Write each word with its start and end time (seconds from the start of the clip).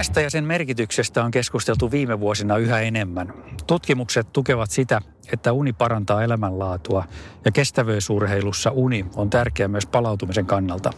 Unesta 0.00 0.20
ja 0.20 0.30
sen 0.30 0.44
merkityksestä 0.44 1.24
on 1.24 1.30
keskusteltu 1.30 1.90
viime 1.90 2.20
vuosina 2.20 2.56
yhä 2.56 2.80
enemmän. 2.80 3.32
Tutkimukset 3.66 4.32
tukevat 4.32 4.70
sitä, 4.70 5.00
että 5.32 5.52
uni 5.52 5.72
parantaa 5.72 6.22
elämänlaatua 6.22 7.04
ja 7.44 7.52
kestävyysurheilussa 7.52 8.70
uni 8.70 9.06
on 9.16 9.30
tärkeä 9.30 9.68
myös 9.68 9.86
palautumisen 9.86 10.46
kannalta. 10.46 10.90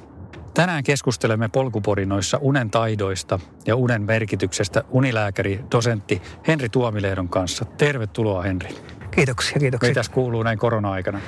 Tänään 0.54 0.84
keskustelemme 0.84 1.48
polkuporinoissa 1.48 2.38
unen 2.40 2.70
taidoista 2.70 3.38
ja 3.66 3.76
unen 3.76 4.02
merkityksestä 4.02 4.84
unilääkäri, 4.90 5.64
dosentti 5.70 6.22
Henri 6.46 6.68
Tuomilehdon 6.68 7.28
kanssa. 7.28 7.64
Tervetuloa 7.64 8.42
Henri. 8.42 8.68
Kiitoksia, 9.10 9.58
kiitoksia. 9.58 9.90
Mitäs 9.90 10.08
kuuluu 10.08 10.42
näin 10.42 10.58
korona-aikana? 10.58 11.20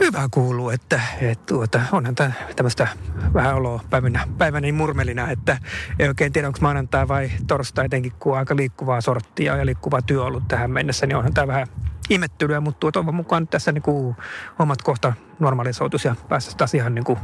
Hyvä 0.00 0.28
kuuluu, 0.30 0.70
että, 0.70 1.00
että 1.20 1.46
tuota, 1.46 1.80
onhan 1.92 2.14
tämmöistä 2.56 2.88
vähän 3.34 3.54
oloa 3.56 3.80
päivänä, 3.90 4.28
päivänä 4.38 4.60
niin 4.60 4.74
murmelina, 4.74 5.30
että 5.30 5.58
ei 5.98 6.08
oikein 6.08 6.32
tiedä, 6.32 6.48
onko 6.48 6.58
maanantai 6.62 7.08
vai 7.08 7.30
torstai 7.46 7.86
etenkin, 7.86 8.12
kun 8.18 8.32
on 8.32 8.38
aika 8.38 8.56
liikkuvaa 8.56 9.00
sorttia 9.00 9.56
ja 9.56 9.66
liikkuvaa 9.66 10.02
työ 10.02 10.24
ollut 10.24 10.48
tähän 10.48 10.70
mennessä, 10.70 11.06
niin 11.06 11.16
onhan 11.16 11.34
tämä 11.34 11.46
vähän 11.46 11.66
imettelyä, 12.10 12.60
mutta 12.60 12.80
tuo 12.80 12.92
toivon 12.92 13.14
mukaan 13.14 13.48
tässä 13.48 13.72
niin 13.72 13.82
kuin 13.82 14.16
hommat 14.58 14.82
kohta 14.82 15.12
normalisoitus 15.38 16.04
ja 16.04 16.16
päästä 16.28 16.54
taas 16.56 16.74
ihan 16.74 16.94
niin 16.94 17.04
kuin 17.04 17.18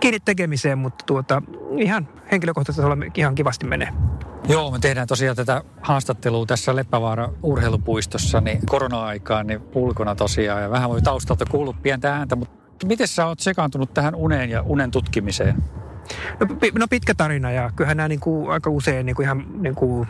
kiinni 0.00 0.20
tekemiseen, 0.20 0.78
mutta 0.78 1.04
tuota, 1.06 1.42
ihan 1.76 2.08
henkilökohtaisesti 2.32 2.90
ihan 3.14 3.34
kivasti 3.34 3.66
menee. 3.66 3.92
Joo, 4.48 4.70
me 4.70 4.78
tehdään 4.78 5.06
tosiaan 5.06 5.36
tätä 5.36 5.62
haastattelua 5.80 6.46
tässä 6.46 6.76
Leppävaara 6.76 7.32
urheilupuistossa, 7.42 8.40
niin 8.40 8.66
korona-aikaan 8.66 9.46
niin 9.46 9.60
ulkona 9.74 10.14
tosiaan 10.14 10.62
ja 10.62 10.70
vähän 10.70 10.90
voi 10.90 11.02
taustalta 11.02 11.44
kuulua 11.50 11.74
pientä 11.82 12.16
ääntä, 12.16 12.36
mutta 12.36 12.86
miten 12.86 13.08
sä 13.08 13.26
oot 13.26 13.40
sekaantunut 13.40 13.94
tähän 13.94 14.14
uneen 14.14 14.50
ja 14.50 14.62
unen 14.62 14.90
tutkimiseen? 14.90 15.56
No, 16.40 16.46
no 16.78 16.86
pitkä 16.90 17.14
tarina 17.14 17.50
ja 17.50 17.70
kyllähän 17.76 17.96
nämä 17.96 18.08
niin 18.08 18.20
kuin 18.20 18.50
aika 18.50 18.70
usein 18.70 19.06
niin 19.06 19.16
kuin 19.16 19.24
ihan 19.24 19.62
niin 19.62 19.74
kuin 19.74 20.08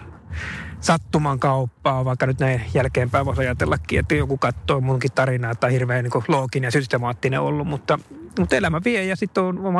sattuman 0.80 1.38
kauppaa, 1.38 2.04
vaikka 2.04 2.26
nyt 2.26 2.40
näin 2.40 2.62
jälkeenpäin 2.74 3.26
voisi 3.26 3.40
ajatellakin, 3.40 4.00
että 4.00 4.14
joku 4.14 4.38
katsoo 4.38 4.80
munkin 4.80 5.12
tarinaa 5.12 5.54
tai 5.54 5.72
hirveän 5.72 6.04
niin 6.04 6.24
looginen 6.28 6.66
ja 6.66 6.72
systemaattinen 6.72 7.40
ollut, 7.40 7.66
mutta, 7.66 7.98
mutta 8.38 8.56
elämä 8.56 8.80
vie 8.84 9.04
ja 9.04 9.16
sitten 9.16 9.42
on, 9.44 9.58
on, 9.66 9.74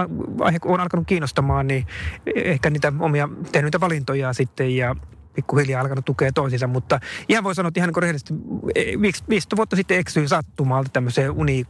on 0.65 0.81
alkanut 0.81 1.07
kiinnostamaan, 1.07 1.67
niin 1.67 1.87
ehkä 2.35 2.71
niitä 2.71 2.93
omia, 3.01 3.29
tehnyt 3.53 3.67
niitä 3.67 3.81
valintoja 3.81 4.33
sitten 4.33 4.77
ja 4.77 4.97
pikkuhiljaa 5.35 5.81
alkanut 5.81 6.05
tukea 6.05 6.33
toisiinsa, 6.33 6.67
mutta 6.67 7.01
ihan 7.29 7.45
voi 7.45 7.55
sanoa, 7.55 7.69
että 7.69 7.81
ihan 7.81 7.89
niin 7.89 8.03
rehellisesti, 8.03 8.35
15 9.29 9.57
vuotta 9.57 9.77
sitten 9.77 9.99
eksyin 9.99 10.29
sattumalta 10.29 10.91
tämmöiseen 10.93 11.31
uni 11.31 11.65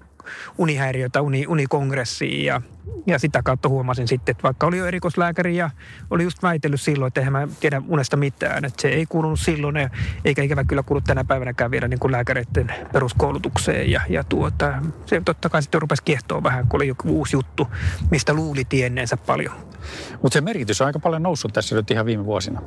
unihäiriötä, 0.58 1.20
uni, 1.20 1.46
unikongressiin 1.46 2.44
ja, 2.44 2.62
ja 3.06 3.18
sitä 3.18 3.42
kautta 3.42 3.68
huomasin 3.68 4.08
sitten, 4.08 4.32
että 4.32 4.42
vaikka 4.42 4.66
oli 4.66 4.78
jo 4.78 4.86
erikoislääkäri 4.86 5.56
ja 5.56 5.70
oli 6.10 6.22
just 6.22 6.42
väitellyt 6.42 6.80
silloin, 6.80 7.08
että 7.08 7.20
eihän 7.20 7.32
mä 7.32 7.48
tiedä 7.60 7.82
unesta 7.88 8.16
mitään, 8.16 8.64
että 8.64 8.82
se 8.82 8.88
ei 8.88 9.06
kuulunut 9.06 9.40
silloin 9.40 9.76
eikä 10.24 10.42
ikävä 10.42 10.64
kyllä 10.64 10.82
kuulu 10.82 11.00
tänä 11.00 11.24
päivänäkään 11.24 11.70
vielä 11.70 11.88
niin 11.88 12.00
kuin 12.00 12.12
lääkäreiden 12.12 12.74
peruskoulutukseen 12.92 13.90
ja, 13.90 14.00
ja 14.08 14.24
tuota, 14.24 14.74
se 15.06 15.22
totta 15.24 15.48
kai 15.48 15.62
sitten 15.62 15.80
rupesi 15.80 16.02
kiehtoa 16.02 16.42
vähän, 16.42 16.68
kun 16.68 16.78
oli 16.78 16.88
joku 16.88 17.08
uusi 17.08 17.36
juttu, 17.36 17.68
mistä 18.10 18.34
luuli 18.34 18.64
tienneensä 18.64 19.16
paljon. 19.16 19.72
Mutta 20.22 20.34
se 20.34 20.40
merkitys 20.40 20.80
on 20.80 20.86
aika 20.86 20.98
paljon 20.98 21.22
noussut 21.22 21.52
tässä 21.52 21.76
nyt 21.76 21.90
ihan 21.90 22.06
viime 22.06 22.24
vuosina. 22.24 22.62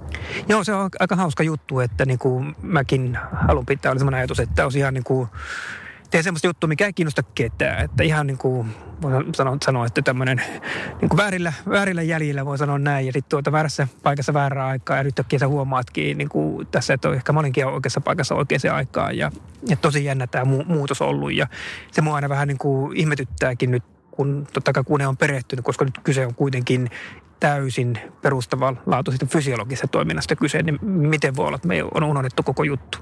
Joo, 0.50 0.64
se 0.64 0.73
on 0.73 0.89
aika 1.00 1.16
hauska 1.16 1.44
juttu, 1.44 1.80
että 1.80 2.06
niin 2.06 2.20
kuin 2.20 2.56
mäkin 2.61 3.17
haluan 3.48 3.66
pitää, 3.66 3.92
oli 3.92 4.00
sellainen 4.00 4.17
ajatus, 4.17 4.39
että 4.39 4.64
olisi 4.64 4.80
ihan 4.80 4.94
niin 4.94 5.03
kuin 5.03 5.30
tee 6.11 6.23
semmoista 6.23 6.48
juttua, 6.48 6.67
mikä 6.67 6.86
ei 6.86 6.94
kiinnosta 6.94 7.23
ketään. 7.23 7.86
Että 7.86 8.03
ihan 8.03 8.28
niin 8.28 8.38
kuin 8.38 8.75
voi 9.02 9.11
sanoa, 9.36 9.58
sanoa 9.66 9.86
että 9.86 10.02
tämmöinen 10.02 10.42
niin 11.02 11.10
kuin 11.10 11.17
väärillä, 11.17 11.54
väärillä 11.70 12.02
jäljillä 12.02 12.45
voi 12.45 12.58
sanoa 12.58 12.77
näin. 12.77 13.05
Ja 13.05 13.14
sitten 13.14 13.30
tuota 13.30 13.52
väärässä 13.52 13.88
paikassa 14.04 14.33
väärää 14.33 14.67
aikaa. 14.67 14.98
Ja 14.98 15.04
nyt 15.04 15.21
sä 15.39 15.48
huomaatkin 15.48 16.17
niin 16.17 16.30
kuin 16.30 16.67
tässä, 16.67 16.93
että 16.93 17.14
ehkä 17.14 17.33
mä 17.33 17.39
olinkin 17.39 17.66
oikeassa 17.66 18.02
paikassa 18.02 18.36
oikeaan 18.36 18.76
aikaan. 18.76 19.17
Ja, 19.17 19.32
ja 19.67 19.76
tosi 19.76 20.05
jännä 20.05 20.27
tämä 20.27 20.43
mu- 20.43 20.66
muutos 20.66 21.02
ollut. 21.02 21.33
Ja 21.33 21.48
se 21.92 22.02
mua 22.02 22.16
aina 22.16 22.30
vähän 22.30 22.48
niin 22.48 22.58
kuin 22.58 22.98
ihmetyttääkin 22.98 23.72
nyt, 23.72 23.83
kun 24.11 24.48
totta 24.54 24.73
kai 24.73 24.83
kun 24.83 24.99
ne 24.99 25.08
on 25.08 25.17
perehtynyt, 25.17 25.66
koska 25.66 25.86
nyt 25.86 25.99
kyse 26.04 26.26
on 26.26 26.36
kuitenkin 26.36 26.89
täysin 27.39 27.99
perustavanlaatuisesta 28.22 29.26
fysiologisesta 29.26 29.87
toiminnasta 29.87 30.36
kyse, 30.36 30.64
niin 30.64 30.86
miten 30.86 31.36
voi 31.36 31.48
olla, 31.48 31.55
että 31.55 31.67
me 31.67 31.83
on 31.83 32.04
unohdettu 32.04 32.43
koko 32.43 32.64
juttu? 32.64 32.98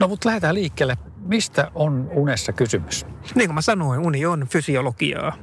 No 0.00 0.08
mutta 0.08 0.28
lähdetään 0.28 0.54
liikkeelle. 0.54 0.96
Mistä 1.16 1.70
on 1.74 2.10
unessa 2.14 2.52
kysymys? 2.52 3.06
Niin 3.34 3.48
kuin 3.48 3.54
mä 3.54 3.60
sanoin, 3.60 4.00
uni 4.00 4.26
on 4.26 4.46
fysiologiaa. 4.50 5.36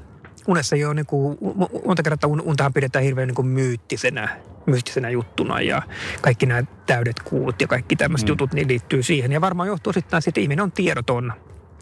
Unessa 0.47 0.75
ole 0.86 0.94
niin 0.94 1.06
kuin, 1.06 1.38
monta 1.86 2.03
kertaa 2.03 2.30
untahan 2.30 2.74
pidetään 2.74 3.06
hirveän 3.06 3.28
niin 3.28 3.36
kuin 3.36 3.47
myyttisenä, 3.47 4.30
mystisenä 4.66 5.09
juttuna 5.09 5.62
ja 5.62 5.81
kaikki 6.22 6.46
nämä 6.46 6.63
täydet 6.86 7.19
kuulut 7.24 7.62
ja 7.62 7.68
kaikki 7.68 7.96
tämmöiset 7.96 8.28
mm. 8.28 8.31
jutut 8.31 8.53
niin 8.53 8.68
liittyy 8.68 9.03
siihen. 9.03 9.31
Ja 9.31 9.41
varmaan 9.41 9.68
johtuu 9.68 9.94
sitten 9.94 10.22
siitä, 10.22 10.30
että 10.30 10.42
ihminen 10.42 10.63
on 10.63 10.72
tiedoton 10.72 11.34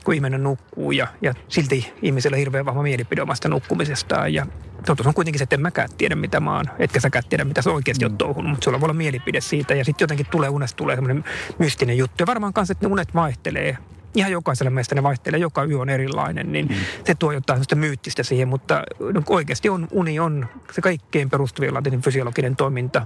kun 0.04 0.14
ihminen 0.14 0.44
nukkuu 0.44 0.92
ja, 0.92 1.08
ja 1.22 1.34
silti 1.48 1.94
ihmisellä 2.02 2.36
on 2.36 2.40
hirveän 2.40 2.66
vahva 2.66 2.84
mielipide 2.84 3.22
omasta 3.22 3.50
nukkumisestaan. 3.50 4.34
Ja 4.34 4.46
totuus 4.86 5.08
on 5.08 5.14
kuitenkin 5.14 5.40
se, 5.40 5.44
että 5.44 5.56
en 5.56 5.62
mäkään 5.62 5.90
tiedä 5.98 6.16
mitä 6.16 6.40
mä 6.40 6.56
oon, 6.56 6.66
etkä 6.80 7.00
säkään 7.00 7.24
tiedä 7.30 7.44
mitä 7.44 7.62
se 7.62 7.70
oikeasti 7.70 8.06
mm. 8.06 8.12
on 8.12 8.18
touhunut, 8.18 8.52
mutta 8.52 8.66
sulla 8.66 8.80
voi 8.80 8.86
olla 8.86 8.94
mielipide 8.94 9.42
siitä 9.42 9.74
ja 9.74 9.86
sitten 9.86 10.04
jotenkin 10.04 10.26
tulee 10.32 10.50
unesta 10.50 10.78
tulee 10.78 10.96
semmoinen 10.96 11.24
mystinen 11.60 11.98
juttu. 11.98 12.16
Ja 12.20 12.26
varmaan 12.26 12.54
kanssa, 12.54 12.72
että 12.72 12.88
ne 12.88 12.92
unet 12.92 13.16
vaihtelee 13.16 13.78
ihan 14.16 14.32
jokaisella 14.32 14.70
meistä 14.70 14.96
ne 14.96 15.04
vaihtelee, 15.04 15.40
joka 15.40 15.64
yö 15.64 15.80
on 15.80 15.90
erilainen, 15.90 16.52
niin 16.52 16.68
mm. 16.68 16.76
se 17.06 17.16
tuo 17.16 17.32
jotain 17.32 17.58
sellaista 17.58 17.76
myyttistä 17.76 18.24
siihen, 18.24 18.48
mutta 18.48 18.84
no, 19.14 19.22
oikeasti 19.30 19.70
on, 19.70 19.88
uni 19.92 20.20
on 20.20 20.48
se 20.72 20.82
kaikkein 20.82 21.30
perustavilla 21.30 21.82
fysiologinen 22.02 22.56
toiminta. 22.56 23.06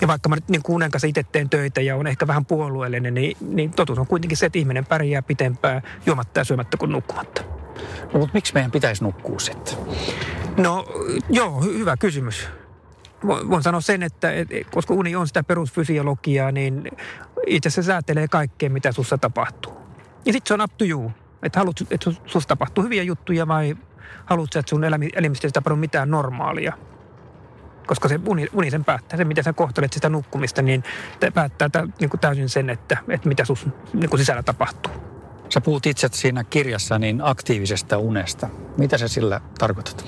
Ja 0.00 0.08
vaikka 0.08 0.28
mä 0.28 0.34
nyt 0.34 0.48
niin 0.48 0.62
unen 0.68 0.90
kanssa 0.90 1.06
itse 1.06 1.22
teen 1.32 1.50
töitä 1.50 1.80
ja 1.80 1.96
on 1.96 2.06
ehkä 2.06 2.26
vähän 2.26 2.44
puolueellinen, 2.44 3.14
niin, 3.14 3.36
niin 3.40 3.70
totuus 3.70 3.98
on 3.98 4.06
kuitenkin 4.06 4.38
se, 4.38 4.46
että 4.46 4.58
ihminen 4.58 4.86
pärjää 4.86 5.22
pitempään 5.22 5.82
juomatta 6.06 6.40
ja 6.40 6.44
syömättä 6.44 6.76
kuin 6.76 6.92
nukkumatta. 6.92 7.42
No, 8.12 8.20
mutta 8.20 8.34
miksi 8.34 8.54
meidän 8.54 8.70
pitäisi 8.70 9.04
nukkua 9.04 9.38
sitten? 9.38 9.74
No 10.56 10.86
joo, 11.30 11.62
hyvä 11.62 11.96
kysymys. 11.96 12.48
Voin 13.26 13.62
sanoa 13.62 13.80
sen, 13.80 14.02
että 14.02 14.28
koska 14.70 14.94
uni 14.94 15.16
on 15.16 15.26
sitä 15.26 15.42
perusfysiologiaa, 15.42 16.52
niin 16.52 16.90
itse 17.46 17.68
asiassa 17.68 17.92
säätelee 17.92 18.28
kaikkea, 18.28 18.70
mitä 18.70 18.92
sussa 18.92 19.18
tapahtuu. 19.18 19.83
Ja 20.26 20.32
sitten 20.32 20.48
se 20.48 20.54
on 20.54 20.60
up 20.60 20.78
to 20.78 20.84
you. 20.84 21.12
Että 21.42 21.60
haluat, 21.60 21.76
että 21.90 22.10
susta 22.26 22.48
tapahtuu 22.48 22.84
hyviä 22.84 23.02
juttuja 23.02 23.48
vai 23.48 23.76
haluatko, 24.24 24.58
että 24.58 24.70
sun 24.70 24.84
elimistä 25.14 25.46
ei 25.46 25.52
tapahdu 25.52 25.76
mitään 25.76 26.10
normaalia. 26.10 26.72
Koska 27.86 28.08
se 28.08 28.20
uni, 28.26 28.46
uni 28.52 28.70
sen 28.70 28.84
päättää, 28.84 29.16
se 29.16 29.24
miten 29.24 29.44
sä 29.44 29.52
kohtelet 29.52 29.92
sitä 29.92 30.08
nukkumista, 30.08 30.62
niin 30.62 30.84
päättää 31.34 31.68
niin 32.00 32.10
kuin 32.10 32.20
täysin 32.20 32.48
sen, 32.48 32.70
että, 32.70 32.96
että 33.08 33.28
mitä 33.28 33.44
sus 33.44 33.66
niin 33.92 34.10
kuin 34.10 34.20
sisällä 34.20 34.42
tapahtuu. 34.42 34.92
Sä 35.48 35.60
puhut 35.60 35.86
itse 35.86 36.08
siinä 36.12 36.44
kirjassa 36.44 36.98
niin 36.98 37.20
aktiivisesta 37.22 37.98
unesta. 37.98 38.48
Mitä 38.78 38.98
se 38.98 39.08
sillä 39.08 39.40
tarkoitat? 39.58 40.06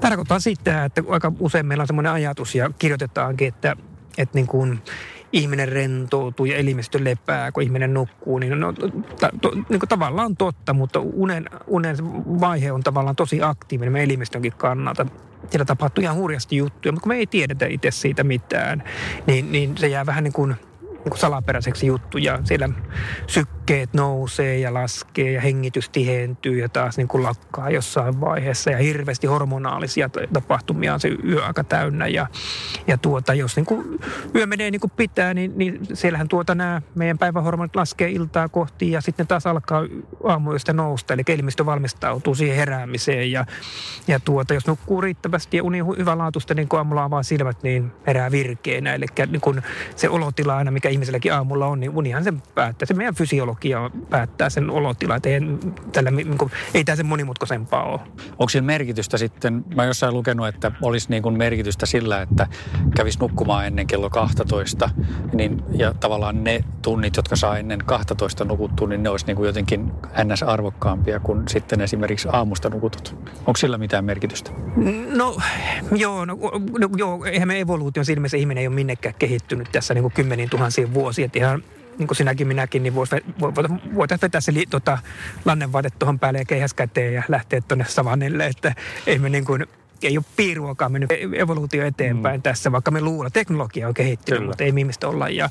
Tarkoittaa 0.00 0.40
sitä, 0.40 0.84
että 0.84 1.02
aika 1.08 1.32
usein 1.40 1.66
meillä 1.66 1.82
on 1.82 1.86
semmoinen 1.86 2.12
ajatus 2.12 2.54
ja 2.54 2.70
kirjoitetaankin, 2.78 3.48
että, 3.48 3.76
että 4.18 4.34
niin 4.34 4.46
kuin 4.46 4.82
ihminen 5.32 5.68
rentoutuu 5.68 6.46
ja 6.46 6.56
elimistö 6.56 6.98
lepää, 7.04 7.52
kun 7.52 7.62
ihminen 7.62 7.94
nukkuu, 7.94 8.38
niin, 8.38 8.60
no, 8.60 8.72
ta, 9.20 9.30
to, 9.40 9.50
niin 9.50 9.80
kuin 9.80 9.88
tavallaan 9.88 10.36
totta, 10.36 10.72
mutta 10.72 11.00
unen, 11.00 11.50
unen 11.66 11.96
vaihe 12.40 12.72
on 12.72 12.82
tavallaan 12.82 13.16
tosi 13.16 13.42
aktiivinen 13.42 13.92
meidän 13.92 14.10
elimistönkin 14.10 14.52
kannalta. 14.56 15.06
Siellä 15.50 15.64
tapahtuu 15.64 16.02
ihan 16.02 16.16
hurjasti 16.16 16.56
juttuja, 16.56 16.92
mutta 16.92 17.02
kun 17.02 17.12
me 17.12 17.16
ei 17.16 17.26
tiedetä 17.26 17.66
itse 17.66 17.90
siitä 17.90 18.24
mitään, 18.24 18.84
niin, 19.26 19.52
niin 19.52 19.76
se 19.76 19.88
jää 19.88 20.06
vähän 20.06 20.24
niin 20.24 20.32
kuin 20.32 20.56
niin 21.10 21.18
salaperäiseksi 21.18 21.86
juttu 21.86 22.18
ja 22.18 22.38
siellä 22.44 22.68
sykkeet 23.26 23.94
nousee 23.94 24.58
ja 24.58 24.74
laskee 24.74 25.32
ja 25.32 25.40
hengitys 25.40 25.88
tihentyy 25.88 26.58
ja 26.58 26.68
taas 26.68 26.96
niin 26.96 27.08
kuin 27.08 27.22
lakkaa 27.22 27.70
jossain 27.70 28.20
vaiheessa. 28.20 28.70
Ja 28.70 28.78
hirveästi 28.78 29.26
hormonaalisia 29.26 30.10
tapahtumia 30.32 30.94
on 30.94 31.00
se 31.00 31.08
yö 31.24 31.44
aika 31.44 31.64
täynnä 31.64 32.06
ja, 32.06 32.26
ja 32.86 32.98
tuota, 32.98 33.34
jos 33.34 33.56
niin 33.56 33.66
kuin 33.66 33.98
yö 34.34 34.46
menee 34.46 34.70
niin 34.70 34.80
kuin 34.80 34.92
pitää, 34.96 35.34
niin, 35.34 35.52
niin 35.56 35.80
siellähän 35.92 36.28
tuota 36.28 36.54
nämä 36.54 36.82
meidän 36.94 37.18
päivähormonit 37.18 37.76
laskee 37.76 38.10
iltaa 38.10 38.48
kohti 38.48 38.90
ja 38.90 39.00
sitten 39.00 39.26
taas 39.26 39.46
alkaa 39.46 39.82
aamuyöstä 40.24 40.72
nousta, 40.72 41.14
eli 41.14 41.22
elimistö 41.28 41.66
valmistautuu 41.66 42.34
siihen 42.34 42.56
heräämiseen 42.56 43.32
ja, 43.32 43.46
ja 44.08 44.20
tuota, 44.20 44.54
jos 44.54 44.66
nukkuu 44.66 45.00
riittävästi 45.00 45.56
ja 45.56 45.62
uni 45.62 45.78
hyvälaatuista, 45.98 46.54
niin 46.54 46.68
kun 46.68 46.78
aamulla 46.78 47.04
avaa 47.04 47.22
silmät, 47.22 47.62
niin 47.62 47.92
herää 48.06 48.30
virkeänä, 48.30 48.94
eli 48.94 49.06
niin 49.26 49.40
kuin 49.40 49.62
se 49.96 50.08
olotila 50.08 50.56
aina, 50.56 50.70
mikä 50.70 50.88
ihmiselläkin 50.96 51.32
aamulla 51.32 51.66
on, 51.66 51.80
niin 51.80 51.96
unihan 51.96 52.24
sen 52.24 52.42
päättää. 52.54 52.86
Se 52.86 52.94
meidän 52.94 53.14
fysiologia 53.14 53.90
päättää 54.10 54.50
sen 54.50 54.70
olotila. 54.70 55.14
Ei, 55.24 55.40
tällä, 55.92 56.10
niin 56.10 56.38
kuin, 56.38 56.50
ei 56.74 56.84
tämä 56.84 56.96
sen 56.96 57.06
monimutkaisempaa 57.06 57.82
ole. 57.82 58.00
Onko 58.30 58.48
sillä 58.48 58.66
merkitystä 58.66 59.18
sitten, 59.18 59.64
mä 59.74 59.84
jossain 59.84 60.14
lukenut, 60.14 60.48
että 60.48 60.72
olisi 60.82 61.10
niin 61.10 61.22
kuin 61.22 61.38
merkitystä 61.38 61.86
sillä, 61.86 62.22
että 62.22 62.46
kävisi 62.96 63.18
nukkumaan 63.18 63.66
ennen 63.66 63.86
kello 63.86 64.10
12, 64.10 64.90
niin, 65.32 65.62
ja 65.72 65.94
tavallaan 65.94 66.44
ne 66.44 66.64
tunnit, 66.82 67.16
jotka 67.16 67.36
saa 67.36 67.58
ennen 67.58 67.78
12 67.86 68.44
nukuttua, 68.44 68.88
niin 68.88 69.02
ne 69.02 69.08
olisi 69.08 69.26
niin 69.26 69.36
kuin 69.36 69.46
jotenkin 69.46 69.92
ns. 70.24 70.42
arvokkaampia 70.42 71.20
kuin 71.20 71.48
sitten 71.48 71.80
esimerkiksi 71.80 72.28
aamusta 72.32 72.70
nukutut. 72.70 73.16
Onko 73.38 73.56
sillä 73.56 73.78
mitään 73.78 74.04
merkitystä? 74.04 74.50
No 75.16 75.36
joo, 75.96 76.24
no, 76.24 76.38
no, 76.78 76.88
joo 76.96 77.24
eihän 77.24 77.48
me 77.48 77.60
evoluution 77.60 78.06
silmissä 78.06 78.36
ihminen 78.36 78.60
ei 78.60 78.66
ole 78.66 78.74
minnekään 78.74 79.14
kehittynyt 79.18 79.68
tässä 79.72 79.94
niin 79.94 80.02
kuin 80.02 80.12
kymmeniin 80.12 80.50
tuhansiin 80.76 80.94
vuosiin. 80.94 81.26
Että 81.26 81.38
ihan 81.38 81.62
niin 81.98 82.06
kuin 82.06 82.16
sinäkin 82.16 82.48
minäkin, 82.48 82.82
niin 82.82 82.94
voitaisiin 82.94 83.34
voitaisiin 83.94 84.26
vetää 84.26 84.40
se 84.40 84.54
li, 84.54 84.64
tota, 84.70 84.98
lannenvaate 85.44 85.88
tuohon 85.98 86.18
päälle 86.18 86.38
ja 86.38 86.44
keihäs 86.44 86.74
käteen 86.74 87.14
ja 87.14 87.22
lähteä 87.28 87.60
tuonne 87.60 87.84
savannille. 87.88 88.46
Että 88.46 88.74
ei 89.06 89.18
me 89.18 89.28
niin 89.28 89.44
kuin, 89.44 89.66
ei 90.02 90.18
ole 90.18 90.24
piiruakaan 90.36 90.92
mennyt 90.92 91.10
evoluutio 91.36 91.86
eteenpäin 91.86 92.38
mm. 92.40 92.42
tässä, 92.42 92.72
vaikka 92.72 92.90
me 92.90 93.00
luulla, 93.00 93.30
teknologia 93.30 93.88
on 93.88 93.94
kehittynyt, 93.94 94.38
kyllä. 94.38 94.50
mutta 94.50 94.64
ei 94.64 94.72
ihmistä 94.78 95.08
olla. 95.08 95.28
Ja, 95.28 95.48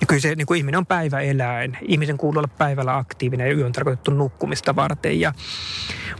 ja 0.00 0.06
kyllä 0.06 0.20
se 0.20 0.34
niin 0.34 0.46
kuin 0.46 0.58
ihminen 0.58 0.78
on 0.78 0.86
päiväeläin. 0.86 1.78
Ihmisen 1.82 2.18
kuuluu 2.18 2.38
olla 2.38 2.48
päivällä 2.58 2.96
aktiivinen 2.96 3.48
ja 3.48 3.56
yö 3.56 3.66
on 3.66 3.72
tarkoitettu 3.72 4.10
nukkumista 4.10 4.76
varten. 4.76 5.20
Ja, 5.20 5.32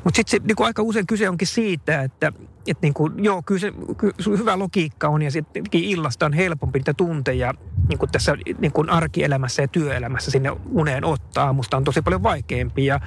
mutta 0.04 0.16
sitten 0.16 0.43
niin 0.46 0.66
aika 0.66 0.82
usein 0.82 1.06
kyse 1.06 1.28
onkin 1.28 1.48
siitä, 1.48 2.02
että 2.02 2.32
että 2.71 2.87
niin 2.87 2.95
kuin, 2.95 3.25
joo, 3.25 3.43
kyllä 3.43 3.61
se 3.61 3.73
kyllä 3.97 4.39
hyvä 4.39 4.59
logiikka 4.59 5.09
on 5.09 5.23
ja 5.23 5.31
sittenkin 5.31 5.85
illasta 5.85 6.27
on 6.27 6.33
helpompi 6.33 6.79
niitä 6.79 6.95
tunteja 6.95 7.55
niin 7.89 7.99
kuin 7.99 8.11
tässä 8.13 8.37
niin 8.59 8.73
kuin 8.73 8.91
arkielämässä 8.91 9.63
ja 9.63 9.69
työelämässä 9.69 10.31
sinne 10.31 10.51
uneen 10.71 11.05
ottaa. 11.05 11.53
Musta 11.53 11.77
on 11.77 11.85
tosi 11.85 12.03
paljon 12.03 12.23
vaikeampi 12.23 12.87
ja 12.87 13.01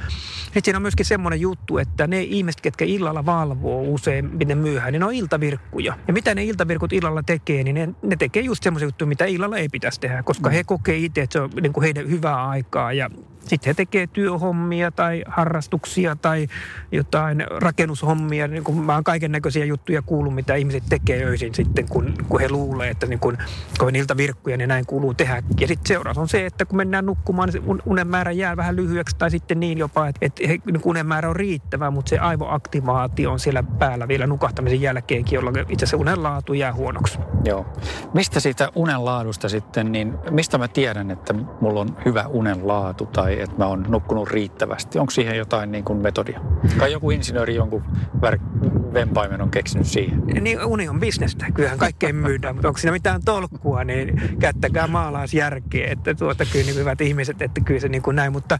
sitten 0.43 0.61
siinä 0.65 0.77
on 0.77 0.81
myöskin 0.81 1.05
semmoinen 1.05 1.41
juttu, 1.41 1.77
että 1.77 2.07
ne 2.07 2.21
ihmiset, 2.21 2.61
ketkä 2.61 2.85
illalla 2.85 3.25
valvoo 3.25 3.81
usein, 3.81 4.37
miten 4.37 4.57
myöhään, 4.57 4.91
niin 4.93 4.99
ne 4.99 5.05
on 5.05 5.13
iltavirkkuja. 5.13 5.97
Ja 6.07 6.13
mitä 6.13 6.35
ne 6.35 6.43
iltavirkut 6.43 6.93
illalla 6.93 7.23
tekee, 7.23 7.63
niin 7.63 7.75
ne, 7.75 7.89
ne 8.01 8.15
tekee 8.15 8.43
just 8.43 8.63
semmoisia 8.63 8.87
juttuja, 8.87 9.07
mitä 9.07 9.25
illalla 9.25 9.57
ei 9.57 9.69
pitäisi 9.69 9.99
tehdä, 9.99 10.23
koska 10.23 10.49
mm. 10.49 10.53
he 10.53 10.63
kokee 10.63 10.97
itse, 10.97 11.21
että 11.21 11.33
se 11.33 11.41
on 11.41 11.49
niin 11.61 11.73
kuin 11.73 11.83
heidän 11.83 12.09
hyvää 12.09 12.47
aikaa 12.49 12.93
ja 12.93 13.09
sitten 13.49 13.69
he 13.69 13.73
tekee 13.73 14.07
työhommia 14.07 14.91
tai 14.91 15.23
harrastuksia 15.27 16.15
tai 16.15 16.47
jotain 16.91 17.45
rakennushommia. 17.49 18.47
Niin 18.47 18.63
kuin 18.63 18.77
mä 18.77 18.93
oon 18.93 19.03
kaiken 19.03 19.31
näköisiä 19.31 19.48
juttuja 19.55 20.01
kuullut, 20.01 20.35
mitä 20.35 20.55
ihmiset 20.55 20.83
tekee 20.89 21.25
öisin 21.25 21.55
sitten, 21.55 21.85
kun, 21.89 22.13
kun 22.29 22.39
he 22.39 22.49
luulee, 22.49 22.89
että 22.89 23.05
niin 23.05 23.19
kun, 23.19 23.37
kun 23.79 23.93
niiltä 23.93 24.17
virkkuja, 24.17 24.57
niin 24.57 24.67
näin 24.69 24.85
kuuluu 24.85 25.13
tehdä. 25.13 25.43
Ja 25.59 25.67
sitten 25.67 25.87
seuraus 25.87 26.17
on 26.17 26.27
se, 26.27 26.45
että 26.45 26.65
kun 26.65 26.77
mennään 26.77 27.05
nukkumaan, 27.05 27.49
niin 27.49 27.81
unen 27.85 28.07
määrä 28.07 28.31
jää 28.31 28.57
vähän 28.57 28.75
lyhyeksi 28.75 29.15
tai 29.17 29.31
sitten 29.31 29.59
niin 29.59 29.77
jopa, 29.77 30.07
että, 30.07 30.19
että 30.21 30.43
niin 30.71 30.81
unen 30.85 31.05
määrä 31.05 31.29
on 31.29 31.35
riittävä, 31.35 31.91
mutta 31.91 32.09
se 32.09 32.19
aivoaktivaatio 32.19 33.31
on 33.31 33.39
siellä 33.39 33.63
päällä 33.79 34.07
vielä 34.07 34.27
nukahtamisen 34.27 34.81
jälkeenkin, 34.81 35.35
jolloin 35.35 35.55
itse 35.59 35.73
asiassa 35.85 35.97
unen 35.97 36.23
laatu 36.23 36.53
jää 36.53 36.73
huonoksi. 36.73 37.19
Joo. 37.45 37.65
Mistä 38.13 38.39
siitä 38.39 38.69
unen 38.75 39.05
laadusta 39.05 39.49
sitten, 39.49 39.91
niin 39.91 40.13
mistä 40.31 40.57
mä 40.57 40.67
tiedän, 40.67 41.11
että 41.11 41.33
mulla 41.61 41.81
on 41.81 41.97
hyvä 42.05 42.25
unen 42.27 42.67
laatu 42.67 43.05
tai 43.05 43.41
että 43.41 43.55
mä 43.57 43.65
oon 43.65 43.85
nukkunut 43.87 44.29
riittävästi? 44.29 44.99
Onko 44.99 45.11
siihen 45.11 45.37
jotain 45.37 45.71
niin 45.71 45.83
kuin 45.83 45.99
metodia? 45.99 46.39
Tai 46.79 46.91
joku 46.91 47.11
insinööri 47.11 47.55
jonkun 47.55 47.83
vär- 48.25 48.93
vempaimen 48.93 49.38
on 49.41 49.51
keksinyt 49.51 49.87
siihen? 49.87 50.21
Niin 50.41 50.65
uni 50.65 50.89
on 50.89 50.99
bisnestä. 50.99 51.45
Kyllähän 51.53 51.79
kaikkein 51.79 52.15
myydään, 52.15 52.55
mutta 52.55 52.67
onko 52.67 52.77
siinä 52.77 52.91
mitään 52.91 53.21
tolkkua, 53.25 53.83
niin 53.83 54.21
käyttäkää 54.39 54.87
maalaisjärkeä, 54.87 55.91
että 55.91 56.15
tuota 56.15 56.45
kyllä 56.45 56.65
niin 56.65 56.75
hyvät 56.75 57.01
ihmiset, 57.01 57.41
että 57.41 57.61
kyllä 57.61 57.79
se 57.79 57.89
niin 57.89 58.01
kuin 58.01 58.15
näin. 58.15 58.31
Mutta 58.31 58.59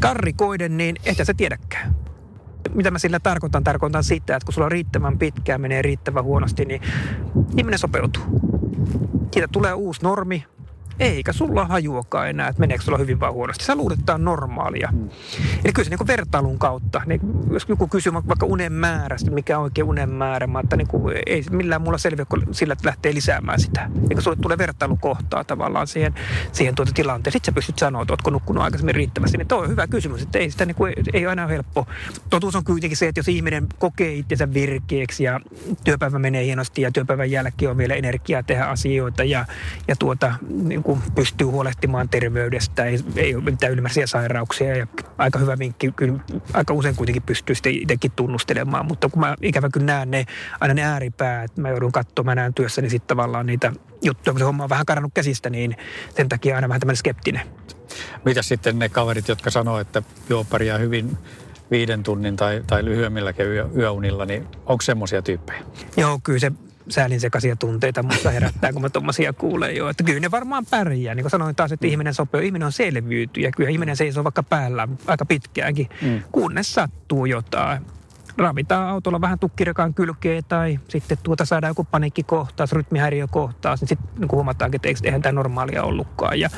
karrikoiden, 0.00 0.76
niin 0.76 0.96
ehkä 1.04 1.24
sä 1.24 1.34
tiedäkään. 1.34 1.94
Mitä 2.74 2.90
mä 2.90 2.98
sillä 2.98 3.20
tarkoitan? 3.20 3.64
Tarkoitan 3.64 4.04
sitä, 4.04 4.36
että 4.36 4.46
kun 4.46 4.52
sulla 4.52 4.64
on 4.64 4.72
riittävän 4.72 5.18
pitkään, 5.18 5.60
menee 5.60 5.82
riittävän 5.82 6.24
huonosti, 6.24 6.64
niin 6.64 6.82
ihminen 7.56 7.78
sopeutuu. 7.78 8.22
Siitä 9.32 9.48
tulee 9.52 9.72
uusi 9.72 10.02
normi, 10.02 10.44
eikä 11.00 11.32
sulla 11.32 11.64
hajuakaan 11.64 12.28
enää, 12.28 12.48
että 12.48 12.60
meneekö 12.60 12.84
sulla 12.84 12.98
hyvin 12.98 13.20
vai 13.20 13.30
huonosti. 13.30 13.64
Sä 13.64 13.74
luulet, 13.74 13.98
että 13.98 14.14
on 14.14 14.24
normaalia. 14.24 14.88
Mm. 14.92 15.08
Eli 15.64 15.72
kyllä 15.72 15.88
se 15.88 15.96
niin 15.96 16.06
vertailun 16.06 16.58
kautta, 16.58 17.02
niin 17.06 17.20
jos 17.50 17.66
joku 17.68 17.88
kysyy 17.88 18.12
vaikka 18.12 18.46
unen 18.46 18.72
määrästä, 18.72 19.30
mikä 19.30 19.58
on 19.58 19.64
oikein 19.64 19.86
unen 19.86 20.10
määrä, 20.10 20.46
mä, 20.46 20.60
että 20.60 20.76
niin 20.76 20.88
kuin, 20.88 21.16
ei 21.26 21.44
millään 21.50 21.82
mulla 21.82 21.98
selviä, 21.98 22.24
kun 22.24 22.46
sillä 22.50 22.72
että 22.72 22.86
lähtee 22.86 23.14
lisäämään 23.14 23.60
sitä. 23.60 23.90
Eikä 24.10 24.20
sulle 24.20 24.36
tulee 24.42 24.58
vertailukohtaa 24.58 25.44
tavallaan 25.44 25.86
siihen, 25.86 26.14
siihen 26.52 26.74
tuota 26.74 26.92
tilanteen. 26.94 27.32
Sitten 27.32 27.52
sä 27.52 27.54
pystyt 27.54 27.78
sanoa, 27.78 28.02
että 28.02 28.12
ootko 28.12 28.30
nukkunut 28.30 28.62
aikaisemmin 28.62 28.94
riittävästi. 28.94 29.38
Niin 29.38 29.48
toi 29.48 29.58
on 29.58 29.68
hyvä 29.68 29.86
kysymys, 29.86 30.22
että 30.22 30.38
ei 30.38 30.50
sitä 30.50 30.66
niin 30.66 30.74
kuin, 30.74 30.94
ei 31.12 31.26
aina 31.26 31.44
ole 31.44 31.52
helppo. 31.52 31.86
Totuus 32.30 32.56
on 32.56 32.64
kuitenkin 32.64 32.96
se, 32.96 33.08
että 33.08 33.18
jos 33.18 33.28
ihminen 33.28 33.66
kokee 33.78 34.14
itsensä 34.14 34.54
virkeäksi 34.54 35.24
ja 35.24 35.40
työpäivä 35.84 36.18
menee 36.18 36.44
hienosti 36.44 36.82
ja 36.82 36.90
työpäivän 36.92 37.30
jälkeen 37.30 37.70
on 37.70 37.76
vielä 37.76 37.94
energiaa 37.94 38.42
tehdä 38.42 38.64
asioita 38.64 39.24
ja, 39.24 39.44
ja 39.88 39.96
tuota, 39.96 40.34
niin 40.48 40.82
kuin 40.82 40.89
pystyy 41.14 41.46
huolehtimaan 41.46 42.08
terveydestä, 42.08 42.84
ei, 42.84 42.98
ei 43.16 43.34
ole 43.34 43.44
mitään 43.44 43.72
ylimääräisiä 43.72 44.06
sairauksia 44.06 44.76
ja 44.76 44.86
aika 45.18 45.38
hyvä 45.38 45.58
vinkki, 45.58 45.92
kyllä 45.96 46.18
aika 46.52 46.74
usein 46.74 46.96
kuitenkin 46.96 47.22
pystyy 47.22 47.54
sitten 47.54 47.74
itsekin 47.74 48.12
tunnustelemaan, 48.16 48.86
mutta 48.86 49.08
kun 49.08 49.20
mä 49.20 49.34
ikävä 49.42 49.68
kyllä 49.72 49.86
näen 49.86 50.10
ne, 50.10 50.26
aina 50.60 50.74
ne 50.74 50.82
ääripäät, 50.82 51.56
mä 51.56 51.68
joudun 51.68 51.92
katsomaan, 51.92 52.36
mä 52.36 52.40
näen 52.40 52.54
työssäni 52.54 52.84
niin 52.84 52.90
sitten 52.90 53.16
tavallaan 53.16 53.46
niitä 53.46 53.72
juttuja, 54.02 54.32
kun 54.32 54.38
se 54.38 54.44
homma 54.44 54.64
on 54.64 54.70
vähän 54.70 54.86
karannut 54.86 55.14
käsistä, 55.14 55.50
niin 55.50 55.76
sen 56.16 56.28
takia 56.28 56.56
aina 56.56 56.68
vähän 56.68 56.80
tämmöinen 56.80 56.96
skeptinen. 56.96 57.46
Mitä 58.24 58.42
sitten 58.42 58.78
ne 58.78 58.88
kaverit, 58.88 59.28
jotka 59.28 59.50
sanoo, 59.50 59.78
että 59.78 60.02
joo 60.28 60.44
pärjää 60.44 60.78
hyvin 60.78 61.16
viiden 61.70 62.02
tunnin 62.02 62.36
tai, 62.36 62.62
tai 62.66 62.84
lyhyemmilläkin 62.84 63.46
yö, 63.46 63.68
yöunilla, 63.76 64.26
niin 64.26 64.46
onko 64.66 64.82
semmoisia 64.82 65.22
tyyppejä? 65.22 65.62
Joo, 65.96 66.20
kyllä 66.22 66.38
se 66.38 66.52
säälin 66.88 67.20
sekaisia 67.20 67.56
tunteita 67.56 68.02
mutta 68.02 68.30
herättää, 68.30 68.72
kun 68.72 68.82
mä 68.82 68.90
tuommoisia 68.90 69.32
kuulen 69.32 69.76
jo. 69.76 69.88
Että 69.88 70.02
kyllä 70.02 70.20
ne 70.20 70.30
varmaan 70.30 70.66
pärjää. 70.66 71.14
Niin 71.14 71.24
kuin 71.24 71.30
sanoin 71.30 71.56
taas, 71.56 71.72
että 71.72 71.86
mm. 71.86 71.90
ihminen 71.90 72.14
sopii, 72.14 72.46
ihminen 72.46 72.66
on 72.66 72.72
selviytyjä. 72.72 73.50
Kyllä 73.56 73.70
ihminen 73.70 73.96
seisoo 73.96 74.24
vaikka 74.24 74.42
päällä 74.42 74.88
aika 75.06 75.24
pitkäänkin, 75.24 75.88
mm. 76.02 76.22
kunnes 76.32 76.74
sattuu 76.74 77.26
jotain 77.26 77.82
ravitaan 78.40 78.88
autolla 78.88 79.20
vähän 79.20 79.38
tukkirekaan 79.38 79.94
kylkeen 79.94 80.44
tai 80.48 80.80
sitten 80.88 81.18
tuota 81.22 81.44
saadaan 81.44 81.70
joku 81.70 81.84
paniikkikohtaus, 81.84 82.72
rytmihäiriökohtaus, 82.72 83.80
niin 83.80 83.88
sitten 83.88 84.08
niin 84.18 84.32
huomataan, 84.32 84.70
että 84.74 84.88
eihän 85.04 85.22
tämä 85.22 85.32
normaalia 85.32 85.82
ollutkaan. 85.82 86.40
Ja 86.40 86.50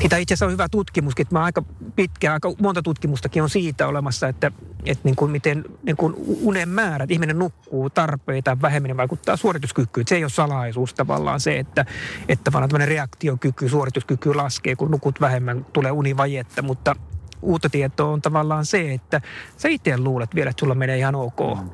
siitä 0.00 0.16
itse 0.16 0.34
asiassa 0.34 0.46
on 0.46 0.52
hyvä 0.52 0.68
tutkimuskin, 0.68 1.22
että 1.22 1.34
mä 1.34 1.44
aika 1.44 1.62
pitkä, 1.96 2.32
aika 2.32 2.52
monta 2.60 2.82
tutkimustakin 2.82 3.42
on 3.42 3.50
siitä 3.50 3.86
olemassa, 3.86 4.28
että, 4.28 4.52
että 4.84 5.00
niin 5.04 5.16
kuin 5.16 5.30
miten 5.30 5.64
niin 5.82 5.96
kuin 5.96 6.14
unen 6.42 6.68
määrä, 6.68 7.04
että 7.04 7.14
ihminen 7.14 7.38
nukkuu 7.38 7.90
tarpeita 7.90 8.56
vähemmän 8.62 8.96
vaikuttaa 8.96 9.36
suorituskykyyn. 9.36 10.06
Se 10.08 10.14
ei 10.14 10.24
ole 10.24 10.30
salaisuus 10.30 10.94
tavallaan 10.94 11.40
se, 11.40 11.58
että, 11.58 11.84
että 12.28 12.50
tämmöinen 12.50 12.88
reaktiokyky, 12.88 13.68
suorituskyky 13.68 14.34
laskee, 14.34 14.76
kun 14.76 14.90
nukut 14.90 15.20
vähemmän, 15.20 15.66
tulee 15.72 15.90
univajetta, 15.90 16.62
mutta 16.62 16.96
uutta 17.42 17.68
tietoa 17.70 18.12
on 18.12 18.22
tavallaan 18.22 18.66
se, 18.66 18.92
että 18.92 19.20
sä 19.56 19.68
itse 19.68 19.98
luulet 19.98 20.34
vielä, 20.34 20.50
että 20.50 20.60
sulla 20.60 20.74
menee 20.74 20.98
ihan 20.98 21.14
ok. 21.14 21.40
Mm. 21.60 21.70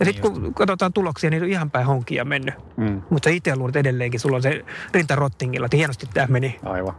Ja 0.00 0.06
sitten 0.06 0.32
kun 0.32 0.54
katsotaan 0.54 0.92
tuloksia, 0.92 1.30
niin 1.30 1.42
on 1.42 1.48
ihan 1.48 1.70
päin 1.70 1.86
honkia 1.86 2.24
mennyt. 2.24 2.54
Mm. 2.76 3.02
Mutta 3.10 3.28
sä 3.28 3.34
itse 3.34 3.56
luulet 3.56 3.76
edelleenkin, 3.76 4.20
sulla 4.20 4.36
on 4.36 4.42
se 4.42 4.64
rintarottingilla, 4.92 5.66
että 5.66 5.76
hienosti 5.76 6.06
tämä 6.14 6.26
meni. 6.26 6.58
Aivan. 6.64 6.94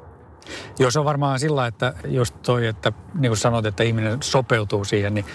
Joo, 0.80 0.92
se 0.92 1.00
on 1.00 1.06
varmaan 1.06 1.40
sillä, 1.40 1.68
että 1.68 1.94
just 2.06 2.36
toi, 2.42 2.68
että 2.68 2.92
niin 3.14 3.30
kuin 3.30 3.38
sanoit, 3.38 3.66
että 3.66 3.84
ihminen 3.84 4.24
sopeutuu 4.24 4.86
siihen, 4.86 5.14
niin 5.14 5.26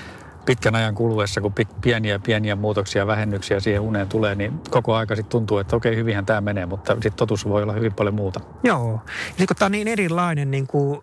pitkän 0.48 0.74
ajan 0.74 0.94
kuluessa, 0.94 1.40
kun 1.40 1.54
pieniä 1.80 2.18
pieniä 2.18 2.56
muutoksia, 2.56 3.06
vähennyksiä 3.06 3.60
siihen 3.60 3.80
uneen 3.80 4.08
tulee, 4.08 4.34
niin 4.34 4.60
koko 4.70 4.94
aika 4.94 5.16
sitten 5.16 5.30
tuntuu, 5.30 5.58
että 5.58 5.76
okei, 5.76 5.96
hyvinhän 5.96 6.26
tämä 6.26 6.40
menee, 6.40 6.66
mutta 6.66 6.92
sitten 6.92 7.12
totuus 7.12 7.48
voi 7.48 7.62
olla 7.62 7.72
hyvin 7.72 7.92
paljon 7.92 8.14
muuta. 8.14 8.40
Joo. 8.62 9.00
Ja 9.38 9.46
kun 9.46 9.56
tämä 9.56 9.66
on 9.66 9.72
niin 9.72 9.88
erilainen, 9.88 10.50
niin 10.50 10.66
kuin, 10.66 11.00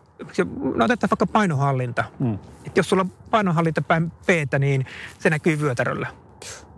no 0.76 0.86
otetaan 0.86 1.10
vaikka 1.10 1.28
painohallinta. 1.28 2.04
Mm. 2.20 2.38
Et 2.68 2.78
jos 2.78 2.90
sulla 2.90 3.02
on 3.02 3.12
painohallinta 3.32 3.82
päin 3.82 4.12
p 4.12 4.30
niin 4.60 4.86
se 5.20 5.30
näkyy 5.30 5.60
vyötäröllä. 5.60 6.08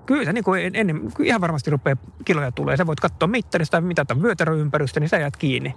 Kyllä 0.05 0.25
se 0.25 0.33
niin 0.33 0.43
kuin 0.43 0.71
ennen, 0.73 1.01
ihan 1.23 1.41
varmasti 1.41 1.71
rupeaa 1.71 1.97
kiloja 2.25 2.51
tulee. 2.51 2.77
Sä 2.77 2.87
voit 2.87 2.99
katsoa 2.99 3.27
mittarista 3.27 3.77
ja 3.77 3.81
mitata 3.81 4.21
vyötäröympärystä, 4.21 4.99
niin 4.99 5.09
sä 5.09 5.17
jäät 5.17 5.37
kiinni. 5.37 5.75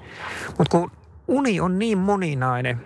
Mutta 0.58 0.78
kun 0.78 0.90
uni 1.28 1.60
on 1.60 1.78
niin 1.78 1.98
moninainen, 1.98 2.80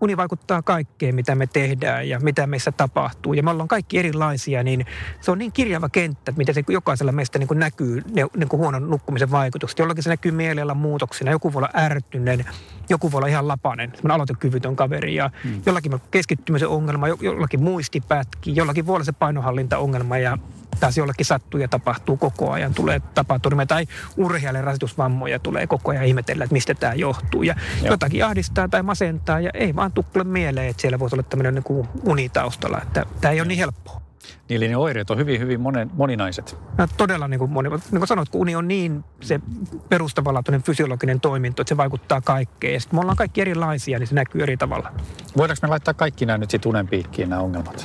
uni 0.00 0.16
vaikuttaa 0.16 0.62
kaikkeen, 0.62 1.14
mitä 1.14 1.34
me 1.34 1.46
tehdään 1.46 2.08
ja 2.08 2.20
mitä 2.20 2.46
meissä 2.46 2.72
tapahtuu. 2.72 3.32
Ja 3.34 3.42
me 3.42 3.50
ollaan 3.50 3.68
kaikki 3.68 3.98
erilaisia, 3.98 4.62
niin 4.62 4.86
se 5.20 5.30
on 5.30 5.38
niin 5.38 5.52
kirjava 5.52 5.88
kenttä, 5.88 6.30
että 6.30 6.38
miten 6.38 6.54
se 6.54 6.64
jokaisella 6.68 7.12
meistä 7.12 7.38
niin 7.38 7.48
kuin 7.48 7.58
näkyy 7.58 8.02
ne, 8.14 8.26
niin 8.36 8.48
kuin 8.48 8.60
huonon 8.60 8.90
nukkumisen 8.90 9.30
vaikutukset. 9.30 9.78
Jollakin 9.78 10.02
se 10.02 10.10
näkyy 10.10 10.32
mielellä 10.32 10.74
muutoksina, 10.74 11.30
joku 11.30 11.52
voi 11.52 11.60
olla 11.60 11.70
ärtyinen, 11.76 12.44
joku 12.88 13.12
voi 13.12 13.18
olla 13.18 13.28
ihan 13.28 13.48
lapanen, 13.48 13.90
semmoinen 13.90 14.14
aloitekyvytön 14.14 14.76
kaveri. 14.76 15.14
Ja 15.14 15.30
hmm. 15.44 15.62
jollakin 15.66 15.92
keskittymisen 16.10 16.68
ongelma, 16.68 17.08
jollakin 17.08 17.62
muistipätki, 17.62 18.56
jollakin 18.56 18.86
voi 18.86 18.94
olla 18.94 19.04
se 19.04 19.12
painohallintaongelma 19.12 20.18
ja 20.18 20.38
taas 20.80 20.98
jollekin 20.98 21.26
sattuu 21.26 21.60
ja 21.60 21.68
tapahtuu 21.68 22.16
koko 22.16 22.50
ajan. 22.50 22.74
Tulee 22.74 23.00
tapaturmia 23.14 23.66
tai 23.66 23.86
urheilijalle 24.16 24.60
rasitusvammoja 24.60 25.38
tulee 25.38 25.66
koko 25.66 25.90
ajan 25.90 26.04
ihmetellä, 26.04 26.44
että 26.44 26.52
mistä 26.52 26.74
tämä 26.74 26.94
johtuu. 26.94 27.42
Ja 27.42 27.54
Joo. 27.82 27.92
jotakin 27.92 28.24
ahdistaa 28.24 28.68
tai 28.68 28.82
masentaa 28.82 29.40
ja 29.40 29.50
ei 29.54 29.76
vaan 29.76 29.92
tukkule 29.92 30.24
mieleen, 30.24 30.68
että 30.68 30.80
siellä 30.80 30.98
voisi 30.98 31.16
olla 31.16 31.22
tämmöinen 31.22 31.54
niin 31.54 31.88
unitaustalla. 32.04 32.80
Että 32.82 33.06
tämä 33.20 33.32
ei 33.32 33.40
ole 33.40 33.48
niin 33.48 33.58
helppoa. 33.58 34.07
Niin, 34.48 34.56
eli 34.56 34.68
ne 34.68 34.76
oireet 34.76 35.10
on 35.10 35.18
hyvin, 35.18 35.40
hyvin 35.40 35.60
monen, 35.60 35.90
moninaiset. 35.94 36.56
No, 36.78 36.86
todella 36.96 37.28
niin 37.28 37.38
kuin, 37.38 37.50
moni, 37.50 37.68
niin 37.68 37.80
kuin 37.90 38.06
sanoit, 38.06 38.28
kun 38.28 38.40
uni 38.40 38.56
on 38.56 38.68
niin 38.68 39.04
se 39.20 39.40
perustavanlaatuinen 39.88 40.62
fysiologinen 40.62 41.20
toiminto, 41.20 41.62
että 41.62 41.68
se 41.68 41.76
vaikuttaa 41.76 42.20
kaikkeen. 42.20 42.74
Ja 42.74 42.80
sitten 42.80 42.96
me 42.96 43.00
ollaan 43.00 43.16
kaikki 43.16 43.40
erilaisia, 43.40 43.98
niin 43.98 44.06
se 44.06 44.14
näkyy 44.14 44.42
eri 44.42 44.56
tavalla. 44.56 44.92
Voidaanko 45.36 45.58
me 45.62 45.68
laittaa 45.68 45.94
kaikki 45.94 46.26
nämä 46.26 46.38
nyt 46.38 46.50
sitten 46.50 46.70
unen 46.70 46.88
piikkiin, 46.88 47.30
nämä 47.30 47.42
ongelmat? 47.42 47.84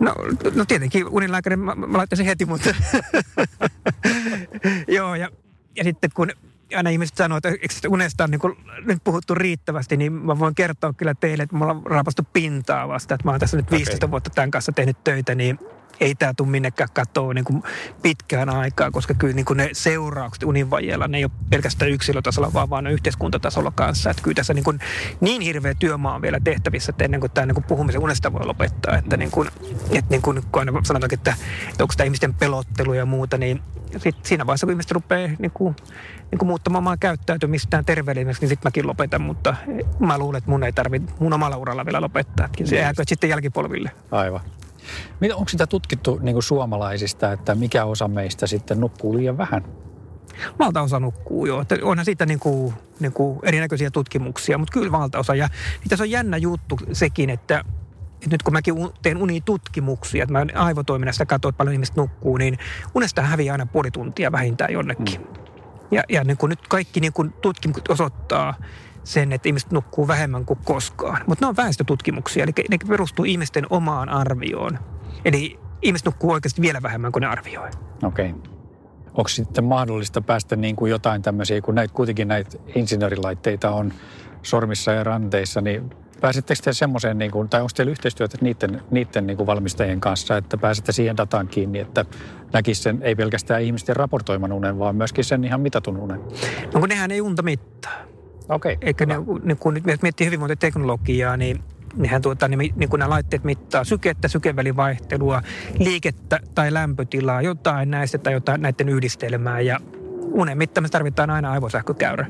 No, 0.00 0.14
no 0.54 0.64
tietenkin 0.64 1.08
unilääkäri 1.08 1.56
mä, 1.56 1.74
mä 1.74 1.98
laittaisin 1.98 2.26
heti, 2.26 2.44
mutta 2.44 2.74
joo, 4.88 5.14
ja, 5.14 5.28
ja 5.76 5.84
sitten 5.84 6.10
kun 6.14 6.30
aina 6.76 6.90
ihmiset 6.90 7.16
sanoo, 7.16 7.38
että 7.38 7.48
eikö 7.48 7.74
unesta 7.88 8.24
on 8.24 8.30
niin 8.30 8.40
kuin 8.40 8.56
nyt 8.84 8.98
puhuttu 9.04 9.34
riittävästi, 9.34 9.96
niin 9.96 10.12
mä 10.12 10.38
voin 10.38 10.54
kertoa 10.54 10.92
kyllä 10.92 11.14
teille, 11.14 11.42
että 11.42 11.56
mulla 11.56 11.72
on 11.72 11.82
raapastu 11.86 12.22
pintaa 12.32 12.88
vasta. 12.88 13.14
Että 13.14 13.24
mä 13.24 13.30
oon 13.30 13.40
tässä 13.40 13.56
nyt 13.56 13.70
15 13.70 14.06
okay. 14.06 14.10
vuotta 14.10 14.30
tämän 14.30 14.50
kanssa 14.50 14.72
tehnyt 14.72 15.04
töitä, 15.04 15.34
niin 15.34 15.58
ei 16.00 16.14
tämä 16.14 16.34
tule 16.34 16.48
minnekään 16.48 16.88
katoa 16.92 17.34
niin 17.34 17.44
kuin 17.44 17.62
pitkään 18.02 18.48
aikaa, 18.48 18.90
koska 18.90 19.14
kyllä 19.14 19.34
niin 19.34 19.44
kuin 19.44 19.56
ne 19.56 19.70
seuraukset 19.72 20.42
uninvajeella, 20.42 21.08
ne 21.08 21.18
ei 21.18 21.24
ole 21.24 21.32
pelkästään 21.50 21.90
yksilötasolla, 21.90 22.52
vaan 22.52 22.70
vaan 22.70 22.86
yhteiskuntatasolla 22.86 23.72
kanssa. 23.74 24.10
Että 24.10 24.22
kyllä 24.22 24.34
tässä 24.34 24.54
niin, 24.54 24.64
kuin 24.64 24.78
niin 25.20 25.42
hirveä 25.42 25.74
työmaa 25.74 26.14
on 26.14 26.22
vielä 26.22 26.40
tehtävissä, 26.44 26.90
että 26.90 27.04
ennen 27.04 27.20
kuin 27.20 27.32
tämä 27.32 27.46
niin 27.46 27.54
kuin 27.54 27.64
puhumisen 27.64 28.02
unesta 28.02 28.32
voi 28.32 28.46
lopettaa. 28.46 28.96
Että, 28.96 29.16
niin 29.16 29.30
kuin, 29.30 29.48
että 29.90 30.10
niin 30.10 30.22
kuin, 30.22 30.42
kun 30.52 30.60
aina 30.60 30.72
sanotaan, 30.82 31.14
että, 31.14 31.36
että 31.70 31.84
onko 31.84 31.94
tämä 31.96 32.04
ihmisten 32.04 32.34
pelottelu 32.34 32.92
ja 32.92 33.06
muuta, 33.06 33.38
niin 33.38 33.62
sit 33.96 34.16
siinä 34.22 34.46
vaiheessa, 34.46 34.66
kun 34.66 34.72
ihmiset 34.72 34.90
rupeaa 34.90 35.30
niin 35.38 35.50
kuin, 35.50 35.76
niin 36.30 36.38
kuin 36.38 36.46
muuttamaan 36.46 36.82
omaa 36.82 36.96
käyttäytymistään 36.96 37.84
terveelliseksi, 37.84 38.40
niin 38.40 38.48
sitten 38.48 38.66
mäkin 38.66 38.86
lopetan. 38.86 39.22
Mutta 39.22 39.54
mä 39.98 40.18
luulen, 40.18 40.38
että 40.38 40.50
mun 40.50 40.64
ei 40.64 40.72
tarvitse 40.72 41.12
mun 41.18 41.32
omalla 41.32 41.56
uralla 41.56 41.86
vielä 41.86 42.00
lopettaa. 42.00 42.46
Että 42.46 42.66
se 42.66 42.76
jääkö 42.76 43.02
sitten 43.06 43.30
jälkipolville. 43.30 43.90
Aivan. 44.10 44.40
Onko 45.34 45.48
sitä 45.48 45.66
tutkittu 45.66 46.18
niin 46.22 46.34
kuin 46.34 46.42
suomalaisista, 46.42 47.32
että 47.32 47.54
mikä 47.54 47.84
osa 47.84 48.08
meistä 48.08 48.46
sitten 48.46 48.80
nukkuu 48.80 49.16
liian 49.16 49.38
vähän? 49.38 49.64
Valtaosa 50.58 51.00
nukkuu 51.00 51.46
jo. 51.46 51.60
Että 51.60 51.78
onhan 51.82 52.04
siitä 52.04 52.26
niin 52.26 52.38
kuin, 52.38 52.74
niin 53.00 53.12
kuin 53.12 53.38
erinäköisiä 53.42 53.90
tutkimuksia, 53.90 54.58
mutta 54.58 54.72
kyllä 54.72 54.92
valtaosa. 54.92 55.34
Ja 55.34 55.48
niin 55.80 55.88
tässä 55.88 56.02
on 56.02 56.10
jännä 56.10 56.36
juttu 56.36 56.78
sekin, 56.92 57.30
että, 57.30 57.58
että 58.14 58.30
nyt 58.30 58.42
kun 58.42 58.52
mäkin 58.52 58.74
teen 59.02 59.16
unitutkimuksia, 59.16 60.22
että 60.22 60.32
mä 60.32 60.46
aivotoiminnasta 60.54 61.26
katsoin, 61.26 61.50
että 61.50 61.58
paljon 61.58 61.72
ihmiset 61.72 61.96
nukkuu, 61.96 62.36
niin 62.36 62.58
unesta 62.94 63.22
häviää 63.22 63.54
aina 63.54 63.66
puoli 63.66 63.90
tuntia 63.90 64.32
vähintään 64.32 64.72
jonnekin. 64.72 65.20
Mm. 65.20 65.26
Ja, 65.90 66.02
ja 66.08 66.24
niin 66.24 66.36
kuin 66.36 66.50
nyt 66.50 66.68
kaikki 66.68 67.00
niin 67.00 67.12
kuin 67.12 67.32
tutkimukset 67.32 67.88
osoittaa, 67.88 68.54
sen, 69.06 69.32
että 69.32 69.48
ihmiset 69.48 69.72
nukkuu 69.72 70.08
vähemmän 70.08 70.44
kuin 70.44 70.58
koskaan. 70.64 71.22
Mutta 71.26 71.44
ne 71.44 71.48
on 71.48 71.56
väestötutkimuksia, 71.56 72.44
eli 72.44 72.52
ne 72.70 72.78
perustuu 72.88 73.24
ihmisten 73.24 73.66
omaan 73.70 74.08
arvioon. 74.08 74.78
Eli 75.24 75.58
ihmiset 75.82 76.06
nukkuu 76.06 76.30
oikeasti 76.30 76.62
vielä 76.62 76.82
vähemmän 76.82 77.12
kuin 77.12 77.20
ne 77.20 77.26
arvioi. 77.26 77.70
Okei. 78.02 78.30
Okay. 78.30 78.40
Onko 79.14 79.28
sitten 79.28 79.64
mahdollista 79.64 80.20
päästä 80.20 80.56
niin 80.56 80.76
kuin 80.76 80.90
jotain 80.90 81.22
tämmöisiä, 81.22 81.60
kun 81.60 81.74
näitä, 81.74 81.94
kuitenkin 81.94 82.28
näitä 82.28 82.58
insinöörilaitteita 82.74 83.70
on 83.70 83.92
sormissa 84.42 84.92
ja 84.92 85.04
ranteissa, 85.04 85.60
niin 85.60 85.90
pääsettekö 86.20 86.60
te 86.62 86.72
semmoiseen, 86.72 87.18
niin 87.18 87.30
kuin, 87.30 87.48
tai 87.48 87.60
onko 87.60 87.70
teillä 87.76 87.90
yhteistyötä 87.90 88.38
niiden, 88.40 88.82
niiden 88.90 89.26
niin 89.26 89.36
kuin 89.36 89.46
valmistajien 89.46 90.00
kanssa, 90.00 90.36
että 90.36 90.56
pääsette 90.56 90.92
siihen 90.92 91.16
dataan 91.16 91.48
kiinni, 91.48 91.78
että 91.78 92.04
näkisi 92.52 92.82
sen 92.82 93.02
ei 93.02 93.14
pelkästään 93.14 93.62
ihmisten 93.62 93.96
raportoiman 93.96 94.52
unen, 94.52 94.78
vaan 94.78 94.96
myöskin 94.96 95.24
sen 95.24 95.44
ihan 95.44 95.60
mitatun 95.60 95.96
unen? 95.96 96.20
No 96.74 96.80
kun 96.80 96.88
nehän 96.88 97.10
ei 97.10 97.20
unta 97.20 97.42
mittaa. 97.42 98.15
Okei. 98.48 98.74
Okay, 98.74 98.86
Eikä 98.88 99.06
ne, 99.06 99.14
niin 99.42 99.56
kun 99.56 99.74
nyt 99.74 100.02
miettii 100.02 100.26
hyvinvointiteknologiaa, 100.26 101.36
niin 101.36 101.60
nehän 101.96 102.22
tuota, 102.22 102.48
niin, 102.48 102.74
niin 102.76 102.88
kun 102.88 102.98
nämä 102.98 103.10
laitteet 103.10 103.44
mittaa 103.44 103.84
sykettä, 103.84 104.28
sykevälivaihtelua, 104.28 105.42
liikettä 105.78 106.40
tai 106.54 106.72
lämpötilaa, 106.72 107.42
jotain 107.42 107.90
näistä 107.90 108.18
tai 108.18 108.32
jotain 108.32 108.62
näiden 108.62 108.88
yhdistelmää 108.88 109.60
ja 109.60 109.80
unen 110.32 110.58
mittaamista 110.58 110.98
tarvitaan 110.98 111.30
aina 111.30 111.52
aivosähkökäyrä. 111.52 112.26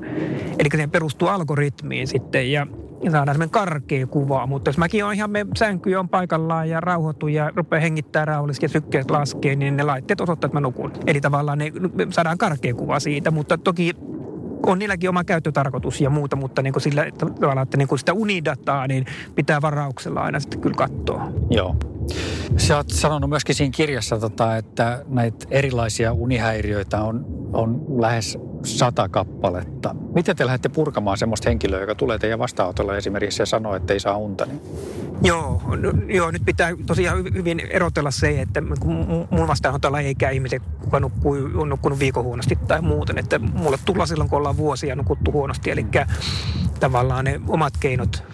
Eli 0.58 0.68
se 0.76 0.86
perustuu 0.86 1.28
algoritmiin 1.28 2.06
sitten 2.06 2.52
ja 2.52 2.66
saadaan 3.02 3.34
semmoinen 3.34 3.50
karkea 3.50 4.06
kuva, 4.06 4.46
mutta 4.46 4.68
jos 4.68 4.78
mäkin 4.78 5.04
on 5.04 5.14
ihan 5.14 5.30
me 5.30 5.46
sänky 5.56 5.94
on 5.94 6.08
paikallaan 6.08 6.68
ja 6.68 6.80
rauhoitu 6.80 7.28
ja 7.28 7.52
rupeaa 7.56 7.80
hengittää 7.80 8.24
rauhallisesti 8.24 8.64
ja 8.64 8.68
sykkeet 8.68 9.10
laskee, 9.10 9.56
niin 9.56 9.76
ne 9.76 9.82
laitteet 9.82 10.20
osoittavat, 10.20 10.50
että 10.50 10.56
mä 10.56 10.60
nukun. 10.60 10.92
Eli 11.06 11.20
tavallaan 11.20 11.58
ne, 11.58 11.72
saadaan 12.10 12.38
karkea 12.38 12.74
kuva 12.74 13.00
siitä, 13.00 13.30
mutta 13.30 13.58
toki 13.58 13.92
on 14.66 14.78
niilläkin 14.78 15.10
oma 15.10 15.24
käyttötarkoitus 15.24 16.00
ja 16.00 16.10
muuta, 16.10 16.36
mutta 16.36 16.62
niin 16.62 16.72
kuin 16.72 16.82
sillä 16.82 17.04
että, 17.04 17.26
tavallaan, 17.26 17.62
että 17.62 17.76
niin 17.76 17.88
kuin 17.88 17.98
sitä 17.98 18.12
unidataa, 18.12 18.86
niin 18.86 19.06
pitää 19.34 19.62
varauksella 19.62 20.20
aina 20.20 20.40
sitten 20.40 20.60
kyllä 20.60 20.76
katsoa. 20.76 21.32
Joo. 21.50 21.76
Sä 22.56 22.76
oot 22.76 22.90
sanonut 22.90 23.30
myöskin 23.30 23.54
siinä 23.54 23.72
kirjassa, 23.76 24.18
tota, 24.18 24.56
että 24.56 25.04
näitä 25.08 25.46
erilaisia 25.50 26.12
unihäiriöitä 26.12 27.02
on, 27.02 27.26
on 27.52 27.84
lähes 28.00 28.38
sata 28.66 29.08
kappaletta. 29.08 29.94
Miten 30.14 30.36
te 30.36 30.46
lähdette 30.46 30.68
purkamaan 30.68 31.18
semmoista 31.18 31.50
henkilöä, 31.50 31.80
joka 31.80 31.94
tulee 31.94 32.18
teidän 32.18 32.38
vastaanotolle 32.38 32.96
esimerkiksi 32.96 33.42
ja 33.42 33.46
sanoo, 33.46 33.76
että 33.76 33.92
ei 33.92 34.00
saa 34.00 34.16
unta? 34.16 34.46
Niin? 34.46 34.60
Joo, 35.22 35.62
no, 35.76 35.92
joo, 36.08 36.30
nyt 36.30 36.42
pitää 36.44 36.70
tosiaan 36.86 37.24
hyvin 37.34 37.60
erotella 37.60 38.10
se, 38.10 38.40
että 38.40 38.62
kun 38.80 39.26
mun 39.30 39.48
vastaanotolla 39.48 40.00
ei 40.00 40.14
käy 40.14 40.34
ihmiset, 40.34 40.62
kuka 40.80 41.00
nukkuu, 41.00 41.36
on 41.54 41.68
nukkunut 41.68 41.98
viikon 41.98 42.24
huonosti 42.24 42.58
tai 42.68 42.82
muuten. 42.82 43.18
Että 43.18 43.38
mulle 43.38 43.78
tulla 43.84 44.06
silloin, 44.06 44.30
kun 44.30 44.38
ollaan 44.38 44.56
vuosia 44.56 44.96
nukuttu 44.96 45.32
huonosti. 45.32 45.70
Eli 45.70 45.86
tavallaan 46.80 47.24
ne 47.24 47.40
omat 47.48 47.74
keinot 47.80 48.24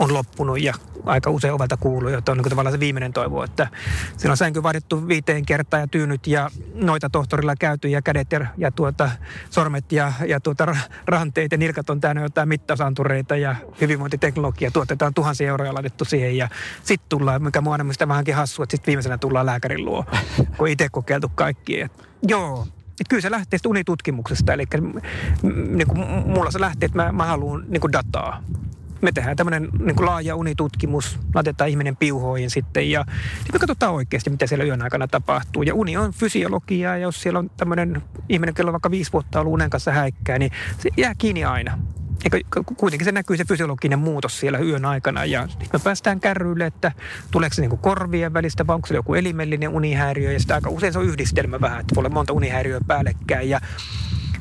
on 0.00 0.14
loppunut 0.14 0.62
ja 0.62 0.74
aika 1.06 1.30
usein 1.30 1.54
ovelta 1.54 1.76
kuuluu, 1.76 2.08
että 2.08 2.32
on 2.32 2.38
niin 2.38 2.50
tavallaan 2.50 2.72
se 2.72 2.80
viimeinen 2.80 3.12
toivo, 3.12 3.44
että 3.44 3.68
siinä 4.16 4.30
on 4.30 4.36
sänky 4.36 4.62
vaadittu 4.62 5.08
viiteen 5.08 5.46
kertaa 5.46 5.80
ja 5.80 5.86
tyynyt 5.86 6.26
ja 6.26 6.50
noita 6.74 7.10
tohtorilla 7.10 7.54
käyty 7.56 7.88
ja 7.88 8.02
kädet 8.02 8.32
ja, 8.32 8.46
ja 8.56 8.70
tuota, 8.70 9.10
sormet 9.50 9.92
ja, 9.92 10.12
ja 10.26 10.40
tuota, 10.40 10.76
ranteet 11.06 11.52
ja 11.52 11.58
nilkat 11.58 11.90
on 11.90 12.00
täynnä 12.00 12.22
jotain 12.22 12.48
mittausantureita 12.48 13.36
ja 13.36 13.56
hyvinvointiteknologia 13.80 14.70
tuotetaan 14.70 15.14
tuhansia 15.14 15.48
euroja 15.48 15.74
laitettu 15.74 16.04
siihen 16.04 16.36
ja 16.36 16.48
sitten 16.82 17.08
tullaan, 17.08 17.42
mikä 17.42 17.60
mua 17.60 17.74
on 17.74 18.08
vähänkin 18.08 18.34
hassu, 18.34 18.62
että 18.62 18.76
sitten 18.76 18.86
viimeisenä 18.86 19.18
tullaan 19.18 19.46
lääkärin 19.46 19.84
luo, 19.84 20.04
kun 20.56 20.68
itse 20.68 20.88
kokeiltu 20.88 21.28
kaikki. 21.34 21.80
Et, 21.80 21.92
joo, 22.28 22.66
et 23.00 23.08
kyllä 23.08 23.22
se 23.22 23.30
lähtee 23.30 23.58
unitutkimuksesta, 23.66 24.52
eli 24.52 24.64
niin 25.68 25.88
kuin 25.88 26.00
mulla 26.26 26.50
se 26.50 26.60
lähtee, 26.60 26.86
että 26.86 26.98
mä, 26.98 27.12
mä 27.12 27.24
haluan 27.24 27.64
niin 27.68 27.80
kuin 27.80 27.92
dataa 27.92 28.42
me 29.02 29.12
tehdään 29.12 29.36
tämmöinen 29.36 29.68
niin 29.78 30.06
laaja 30.06 30.36
unitutkimus, 30.36 31.18
laitetaan 31.34 31.70
ihminen 31.70 31.96
piuhoihin 31.96 32.50
sitten 32.50 32.90
ja 32.90 33.04
niin 33.44 33.52
me 33.52 33.58
katsotaan 33.58 33.94
oikeasti, 33.94 34.30
mitä 34.30 34.46
siellä 34.46 34.64
yön 34.64 34.82
aikana 34.82 35.08
tapahtuu. 35.08 35.62
Ja 35.62 35.74
uni 35.74 35.96
on 35.96 36.12
fysiologiaa 36.12 36.96
ja 36.96 37.02
jos 37.02 37.22
siellä 37.22 37.38
on 37.38 37.50
tämmöinen 37.56 38.02
ihminen, 38.28 38.54
kello 38.54 38.72
vaikka 38.72 38.90
viisi 38.90 39.12
vuotta 39.12 39.40
ollut 39.40 39.52
unen 39.52 39.70
kanssa 39.70 39.92
häikkää, 39.92 40.38
niin 40.38 40.52
se 40.78 40.90
jää 40.96 41.14
kiinni 41.18 41.44
aina. 41.44 41.78
Eikä, 42.24 42.38
kuitenkin 42.76 43.04
se 43.04 43.12
näkyy 43.12 43.36
se 43.36 43.44
fysiologinen 43.44 43.98
muutos 43.98 44.40
siellä 44.40 44.58
yön 44.58 44.84
aikana 44.84 45.24
ja 45.24 45.48
me 45.72 45.78
päästään 45.84 46.20
kärryille, 46.20 46.66
että 46.66 46.92
tuleeko 47.30 47.54
se 47.54 47.62
niin 47.62 47.70
kuin 47.70 47.80
korvien 47.80 48.34
välistä 48.34 48.66
vai 48.66 48.74
onko 48.74 48.86
se 48.86 48.94
joku 48.94 49.14
elimellinen 49.14 49.68
unihäiriö 49.68 50.32
ja 50.32 50.40
sitä 50.40 50.54
aika 50.54 50.70
usein 50.70 50.92
se 50.92 50.98
on 50.98 51.04
yhdistelmä 51.04 51.60
vähän, 51.60 51.80
että 51.80 51.94
voi 51.94 52.00
olla 52.00 52.14
monta 52.14 52.32
unihäiriöä 52.32 52.80
päällekkäin 52.86 53.48
ja 53.48 53.60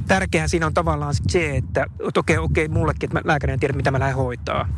tärkeää 0.09 0.47
siinä 0.47 0.65
on 0.65 0.73
tavallaan 0.73 1.13
se, 1.27 1.57
että 1.57 1.85
okei, 2.17 2.37
okei, 2.37 2.67
mullekin, 2.67 3.07
että 3.07 3.19
mä 3.19 3.21
lääkärinä 3.25 3.57
tiedän, 3.57 3.77
mitä 3.77 3.91
mä 3.91 3.99
lähden 3.99 4.15
hoitaa. 4.15 4.69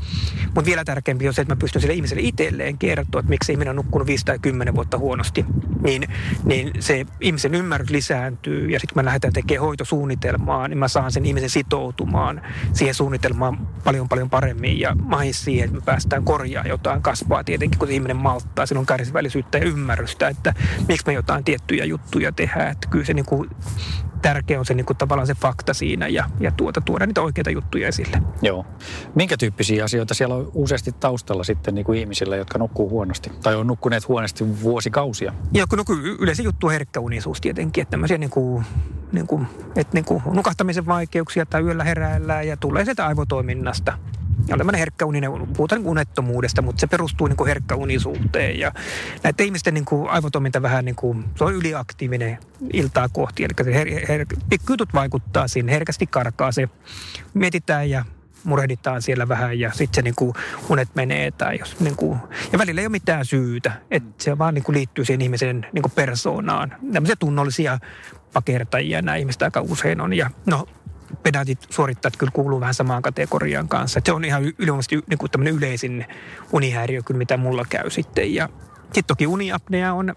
Mutta 0.45 0.65
vielä 0.65 0.85
tärkeämpi 0.85 1.27
on 1.27 1.33
se, 1.33 1.41
että 1.41 1.55
mä 1.55 1.59
pystyn 1.59 1.81
sille 1.81 1.93
ihmiselle 1.93 2.21
itselleen 2.21 2.77
kertoa, 2.77 3.19
että 3.19 3.29
miksi 3.29 3.51
ihminen 3.51 3.69
on 3.69 3.75
nukkunut 3.75 4.07
5 4.07 4.25
tai 4.25 4.39
10 4.39 4.75
vuotta 4.75 4.97
huonosti. 4.97 5.45
Niin, 5.83 6.07
niin 6.43 6.71
se 6.79 7.05
ihmisen 7.21 7.55
ymmärrys 7.55 7.89
lisääntyy 7.89 8.69
ja 8.69 8.79
sitten 8.79 9.03
mä 9.03 9.05
lähdetään 9.05 9.33
tekemään 9.33 9.65
hoitosuunnitelmaa, 9.65 10.67
niin 10.67 10.77
mä 10.77 10.87
saan 10.87 11.11
sen 11.11 11.25
ihmisen 11.25 11.49
sitoutumaan 11.49 12.41
siihen 12.73 12.95
suunnitelmaan 12.95 13.67
paljon 13.83 14.09
paljon 14.09 14.29
paremmin 14.29 14.79
ja 14.79 14.95
mahis 14.95 15.43
siihen, 15.43 15.65
että 15.65 15.75
me 15.75 15.85
päästään 15.85 16.23
korjaa 16.23 16.67
jotain 16.67 17.01
kasvaa 17.01 17.43
tietenkin, 17.43 17.79
kun 17.79 17.91
ihminen 17.91 18.17
malttaa. 18.17 18.65
Silloin 18.65 18.85
kärsivällisyyttä 18.85 19.57
ja 19.57 19.65
ymmärrystä, 19.65 20.27
että 20.27 20.53
miksi 20.87 21.07
me 21.07 21.13
jotain 21.13 21.43
tiettyjä 21.43 21.85
juttuja 21.85 22.31
tehdään. 22.31 22.71
Että 22.71 22.87
kyllä 22.89 23.05
se 23.05 23.13
niin 23.13 23.25
kuin 23.25 23.49
tärkeä 24.21 24.59
on 24.59 24.65
se 24.65 24.73
niin 24.73 24.85
kuin 24.85 24.97
tavallaan 24.97 25.20
se 25.27 25.33
fakta 25.33 25.73
siinä 25.73 26.07
ja, 26.07 26.29
ja 26.39 26.51
tuota, 26.51 26.81
tuoda 26.81 27.05
niitä 27.05 27.21
oikeita 27.21 27.49
juttuja 27.49 27.87
esille. 27.87 28.21
Joo. 28.41 28.65
Minkä 29.15 29.37
tyyppisiä 29.37 29.83
asioita 29.83 30.13
siellä 30.13 30.35
on 30.35 30.51
useasti 30.53 30.91
taustalla 30.91 31.43
sitten 31.43 31.75
niin 31.75 31.85
kuin 31.85 31.99
ihmisillä, 31.99 32.35
jotka 32.35 32.57
nukkuu 32.57 32.89
huonosti 32.89 33.31
tai 33.43 33.55
on 33.55 33.67
nukkuneet 33.67 34.07
huonosti 34.07 34.61
vuosikausia? 34.61 35.33
Joo, 35.53 35.67
kun 35.69 35.77
no, 35.77 35.83
yleensä 36.19 36.43
juttu 36.43 36.67
on 36.67 36.73
herkkäunisuus 36.73 37.41
tietenkin, 37.41 37.81
että 37.81 37.91
tämmöisiä 37.91 38.17
niin 38.17 38.29
kuin, 38.29 38.65
niin 39.11 39.27
kuin, 39.27 39.47
että 39.75 39.93
niin 39.93 40.05
kuin 40.05 40.23
nukahtamisen 40.33 40.85
vaikeuksia 40.85 41.45
tai 41.45 41.61
yöllä 41.61 41.83
heräällään 41.83 42.47
ja 42.47 42.57
tulee 42.57 42.85
sieltä 42.85 43.07
aivotoiminnasta 43.07 43.97
Ja 44.47 44.57
on 44.67 44.75
herkkä 44.75 45.05
uninen, 45.05 45.31
puhutaan 45.57 45.81
niin 45.81 45.89
unettomuudesta, 45.89 46.61
mutta 46.61 46.79
se 46.79 46.87
perustuu 46.87 47.27
niin 47.27 47.37
kuin 47.37 47.47
herkkäunisuuteen. 47.47 48.59
Ja 48.59 48.71
näiden 49.23 49.45
ihmisten 49.45 49.73
niin 49.73 49.85
kuin 49.85 50.09
aivotoiminta 50.09 50.61
vähän 50.61 50.85
niin 50.85 50.95
kuin, 50.95 51.25
se 51.35 51.43
on 51.43 51.53
yliaktiivinen 51.53 52.37
iltaa 52.73 53.09
kohti. 53.09 53.43
Eli 53.43 53.53
se 53.63 53.73
her, 53.73 53.87
her, 54.07 54.25
vaikuttaa 54.93 55.47
siinä, 55.47 55.71
herkästi 55.71 56.07
karkaa 56.07 56.51
se. 56.51 56.69
Mietitään 57.33 57.89
ja 57.89 58.05
murehditaan 58.43 59.01
siellä 59.01 59.27
vähän 59.27 59.59
ja 59.59 59.71
sitten 59.71 59.95
se 59.95 60.01
niin 60.01 60.15
kuin 60.15 60.33
unet 60.69 60.89
menee. 60.95 61.31
Tai 61.31 61.59
jos, 61.59 61.79
niin 61.79 61.95
kuin, 61.95 62.19
ja 62.51 62.59
välillä 62.59 62.81
ei 62.81 62.87
ole 62.87 62.91
mitään 62.91 63.25
syytä. 63.25 63.71
Että 63.91 64.23
se 64.23 64.37
vaan 64.37 64.53
niin 64.53 64.63
kuin 64.63 64.75
liittyy 64.75 65.05
siihen 65.05 65.21
ihmisen 65.21 65.65
niin 65.73 65.81
kuin 65.81 65.93
persoonaan. 65.95 66.75
Tämmöisiä 66.93 67.15
tunnollisia 67.15 67.79
pakertajia 68.33 69.01
nämä 69.01 69.15
ihmiset 69.15 69.41
aika 69.41 69.61
usein 69.61 70.01
on. 70.01 70.13
Ja 70.13 70.29
no, 70.45 70.67
pedantit 71.23 71.59
suorittajat 71.69 72.17
kyllä 72.17 72.31
kuuluu 72.31 72.59
vähän 72.59 72.73
samaan 72.73 73.01
kategoriaan 73.01 73.67
kanssa. 73.67 73.99
Et 73.99 74.05
se 74.05 74.11
on 74.11 74.25
ihan 74.25 74.43
yleisesti 74.57 74.99
niin 75.07 75.17
kuin 75.17 75.31
tämmöinen 75.31 75.53
yleisin 75.53 76.05
unihäiriö 76.51 77.01
kyllä, 77.05 77.17
mitä 77.17 77.37
mulla 77.37 77.65
käy 77.69 77.89
sitten. 77.89 78.35
Ja 78.35 78.49
sitten 78.83 79.03
toki 79.07 79.27
uniapnea 79.27 79.93
on 79.93 80.15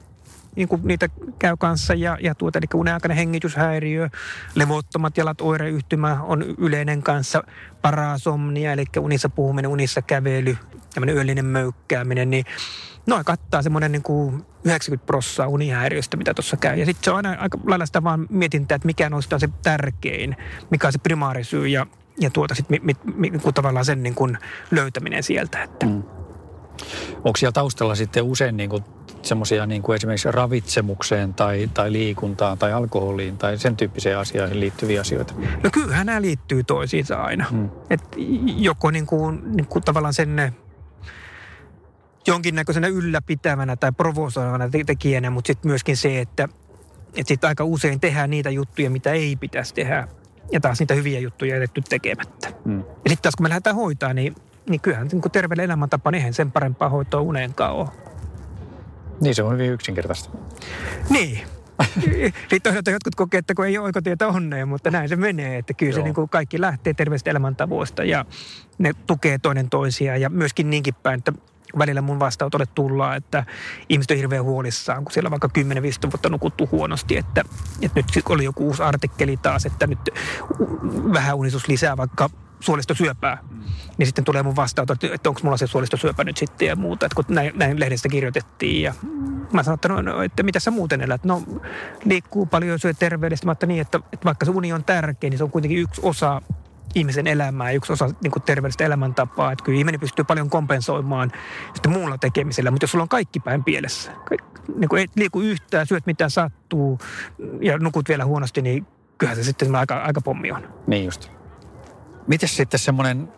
niin 0.57 0.69
kuin 0.69 0.81
niitä 0.85 1.09
käy 1.39 1.57
kanssa 1.59 1.95
ja, 1.95 2.19
ja 2.21 2.35
tuota, 2.35 2.59
eli 2.59 2.67
uneaikainen 2.75 3.17
hengityshäiriö, 3.17 4.09
levottomat 4.55 5.17
jalat 5.17 5.41
oireyhtymä 5.41 6.23
on 6.23 6.43
yleinen 6.43 7.03
kanssa, 7.03 7.43
parasomnia, 7.83 8.73
eli 8.73 8.85
unissa 8.99 9.29
puhuminen, 9.29 9.71
unissa 9.71 10.03
kävely, 10.03 10.57
tämmöinen 10.95 11.17
yöllinen 11.17 11.45
möykkääminen, 11.45 12.31
niin 12.31 12.45
noin 13.07 13.25
kattaa 13.25 13.63
semmoinen 13.63 13.93
niin 13.93 14.03
kuin 14.03 14.47
90 14.65 15.07
prossaa 15.07 15.49
unihäiriöstä, 15.49 16.17
mitä 16.17 16.35
tuossa 16.35 16.57
käy. 16.57 16.79
Ja 16.79 16.87
sitten 16.87 17.05
se 17.05 17.11
on 17.11 17.17
aina 17.17 17.37
aika 17.41 17.59
lailla 17.67 17.87
sitä 17.87 18.05
vaan 18.05 18.27
mietintää, 18.31 18.77
että 18.77 18.87
mikä 18.87 19.11
on 19.13 19.23
se 19.41 19.49
tärkein, 19.63 20.37
mikä 20.71 20.87
on 20.87 20.93
se 20.93 20.99
primaarisyy 20.99 21.69
ja, 21.69 21.87
ja 22.21 22.31
tuota 22.31 22.55
sitten 22.55 22.81
mi, 22.83 22.97
mi, 23.15 23.31
mi, 23.31 23.39
tavallaan 23.55 23.85
sen 23.85 24.03
niin 24.03 24.15
kuin 24.15 24.39
löytäminen 24.71 25.23
sieltä. 25.23 25.63
Että. 25.63 25.87
Mm. 25.87 26.03
Onko 27.17 27.37
siellä 27.37 27.53
taustalla 27.53 27.95
sitten 27.95 28.25
usein 28.25 28.57
niin 28.57 28.71
kuin 28.71 28.85
semmoisia 29.23 29.67
niin 29.67 29.83
kuin 29.83 29.97
esimerkiksi 29.97 30.31
ravitsemukseen 30.31 31.35
tai, 31.35 31.71
tai 31.75 31.93
liikuntaan 31.93 32.59
tai 32.59 32.73
alkoholiin 32.73 33.39
tai 33.39 33.59
sen 33.59 33.77
tyyppiseen 33.77 34.19
asioihin 34.19 34.61
liittyviä 34.61 35.01
asioita? 35.01 35.35
No 35.63 35.71
kyllähän 35.73 36.07
nämä 36.07 36.23
liittyy 36.23 36.65
toisiinsa 36.65 37.23
aina. 37.23 37.45
Hmm. 37.51 37.69
Et 37.91 38.01
joko 38.57 38.91
niin 38.91 39.07
kuin, 39.07 39.57
niin 39.57 39.67
kuin 39.67 39.85
tavallaan 39.85 40.15
sen 40.15 40.55
jonkinnäköisenä 42.27 42.87
ylläpitävänä 42.87 43.77
tai 43.77 43.93
provosoivana 43.93 44.71
tekijänä, 44.87 45.31
mutta 45.31 45.47
sitten 45.47 45.71
myöskin 45.71 45.97
se, 45.97 46.21
että, 46.21 46.49
että 47.09 47.29
sitten 47.29 47.49
aika 47.49 47.65
usein 47.65 48.01
tehdään 48.01 48.31
niitä 48.31 48.51
juttuja, 48.51 48.91
mitä 48.91 49.13
ei 49.13 49.37
pitäisi 49.37 49.75
tehdä. 49.75 50.09
Ja 50.53 50.61
taas 50.61 50.81
niitä 50.81 50.95
hyviä 50.95 51.21
juttuja 51.21 51.55
jätetty 51.55 51.83
tekemättä. 51.89 52.49
Hmm. 52.65 52.79
Ja 52.79 53.09
sitten 53.09 53.23
taas 53.23 53.37
kun 53.37 53.45
me 53.45 53.49
lähdetään 53.49 53.77
hoitaa, 53.77 54.15
niin, 54.15 54.35
niin 54.69 54.81
kyllähän 54.81 55.09
niin 55.13 55.23
terveellä 55.33 55.63
elämäntapa, 55.63 56.11
niin 56.11 56.19
eihän 56.19 56.35
sen 56.35 56.53
parempaa 56.53 56.89
hoitoa 56.89 57.21
uneenkaan 57.21 57.75
ole. 57.75 57.89
Niin, 59.21 59.35
se 59.35 59.43
on 59.43 59.53
hyvin 59.53 59.73
yksinkertaista. 59.73 60.31
Niin. 61.11 61.41
Sitten 62.51 62.73
on 62.73 62.93
jotkut 62.93 63.15
kokee, 63.15 63.39
että 63.39 63.55
kun 63.55 63.67
ei 63.67 63.79
ole 63.79 63.87
oikotietä 63.87 64.29
onneen, 64.29 64.69
mutta 64.69 64.91
näin 64.91 65.09
se 65.09 65.17
menee. 65.17 65.59
Että 65.59 65.75
kyllä 65.75 65.91
Joo. 65.91 65.97
se 65.97 66.03
niin 66.03 66.15
kuin 66.15 66.29
kaikki 66.29 66.61
lähtee 66.61 66.95
terveestä 66.95 67.31
elämäntavoista 67.31 68.05
ja 68.05 68.25
ne 68.79 68.93
tukee 69.07 69.39
toinen 69.39 69.71
toisiaan. 69.71 70.21
Ja 70.21 70.31
myöskin 70.31 70.71
niinkin 70.71 70.95
päin, 70.95 71.19
että 71.19 71.33
välillä 71.79 72.01
mun 72.01 72.21
vastaanotolle 72.21 72.67
tullaan, 72.75 73.17
että 73.17 73.45
ihmiset 73.89 74.11
on 74.11 74.17
hirveän 74.17 74.45
huolissaan, 74.45 75.05
kun 75.05 75.13
siellä 75.13 75.27
on 75.27 75.31
vaikka 75.31 75.49
10-15 75.59 76.11
vuotta 76.11 76.29
nukuttu 76.29 76.69
huonosti, 76.73 77.17
että, 77.17 77.45
että 77.83 78.01
nyt 78.01 78.25
oli 78.29 78.45
joku 78.45 78.67
uusi 78.67 78.83
artikkeli 78.83 79.37
taas, 79.37 79.67
että 79.67 79.87
nyt 79.87 80.11
vähän 81.13 81.37
unistus 81.37 81.69
lisää 81.69 81.97
vaikka 81.97 82.31
suolistosyöpää. 82.61 83.39
Mm. 83.51 83.63
Niin 83.99 84.07
sitten 84.07 84.25
tulee 84.25 84.43
mun 84.43 84.57
vastaanotto, 84.57 85.07
että 85.13 85.29
onko 85.29 85.41
mulla 85.45 85.57
se 85.57 85.67
suolistosyöpä 85.67 86.25
nyt 86.25 86.37
sitten 86.37 86.69
ja 86.69 86.77
muuta. 86.77 87.07
Että 87.07 87.17
kun 87.17 87.25
näin, 87.29 87.53
näin 87.55 87.81
lehdestä 87.81 88.09
kirjoitettiin 88.09 88.83
ja 88.83 88.95
mä 89.53 89.63
sanoin, 89.63 89.75
että, 89.75 89.89
no, 89.89 90.03
no, 90.03 90.23
että 90.23 90.43
mitä 90.43 90.61
sä 90.61 90.71
muuten 90.71 91.01
elät? 91.01 91.25
No 91.25 91.43
liikkuu 92.05 92.47
paljon, 92.47 92.79
syö 92.79 92.95
terveydestä. 92.95 93.47
Mä 93.47 93.53
että 93.53 93.67
niin, 93.67 93.81
että, 93.81 94.01
että 94.13 94.25
vaikka 94.25 94.47
se 94.47 94.53
uni 94.53 94.73
on 94.73 94.85
tärkeä, 94.85 95.31
niin 95.31 95.39
se 95.39 95.45
on 95.45 95.51
kuitenkin 95.51 95.79
yksi 95.79 96.01
osa 96.05 96.43
ihmisen 96.95 97.27
elämää, 97.27 97.71
yksi 97.71 97.93
osa 97.93 98.11
niin 98.23 98.31
kuin 98.31 98.43
terveellistä 98.43 98.85
elämäntapaa. 98.85 99.53
Että 99.53 99.65
kyllä 99.65 99.79
ihminen 99.79 100.01
pystyy 100.01 100.25
paljon 100.25 100.51
kompensoimaan 100.51 101.33
sitten 101.75 101.93
muulla 101.93 102.19
tekemisellä, 102.19 102.71
mutta 102.71 102.85
jos 102.85 102.91
sulla 102.91 103.03
on 103.03 103.09
kaikki 103.09 103.41
päin 103.41 103.65
pielessä, 103.65 104.13
niin 104.77 104.89
kuin 104.89 105.01
ei 105.01 105.07
liiku 105.17 105.41
yhtään, 105.41 105.87
syöt 105.87 106.07
mitä 106.07 106.29
sattuu 106.29 106.99
ja 107.61 107.79
nukut 107.79 108.09
vielä 108.09 108.25
huonosti, 108.25 108.63
niin 108.63 108.87
kyllähän 109.19 109.37
se 109.37 109.45
sitten 109.45 109.77
aika, 109.77 110.03
aika 110.03 110.21
pommi 110.21 110.53
on. 110.53 110.69
Niin 110.87 111.05
just. 111.05 111.31
Miten 112.27 112.49
sitten 112.49 112.81
semmoinen, 112.81 113.29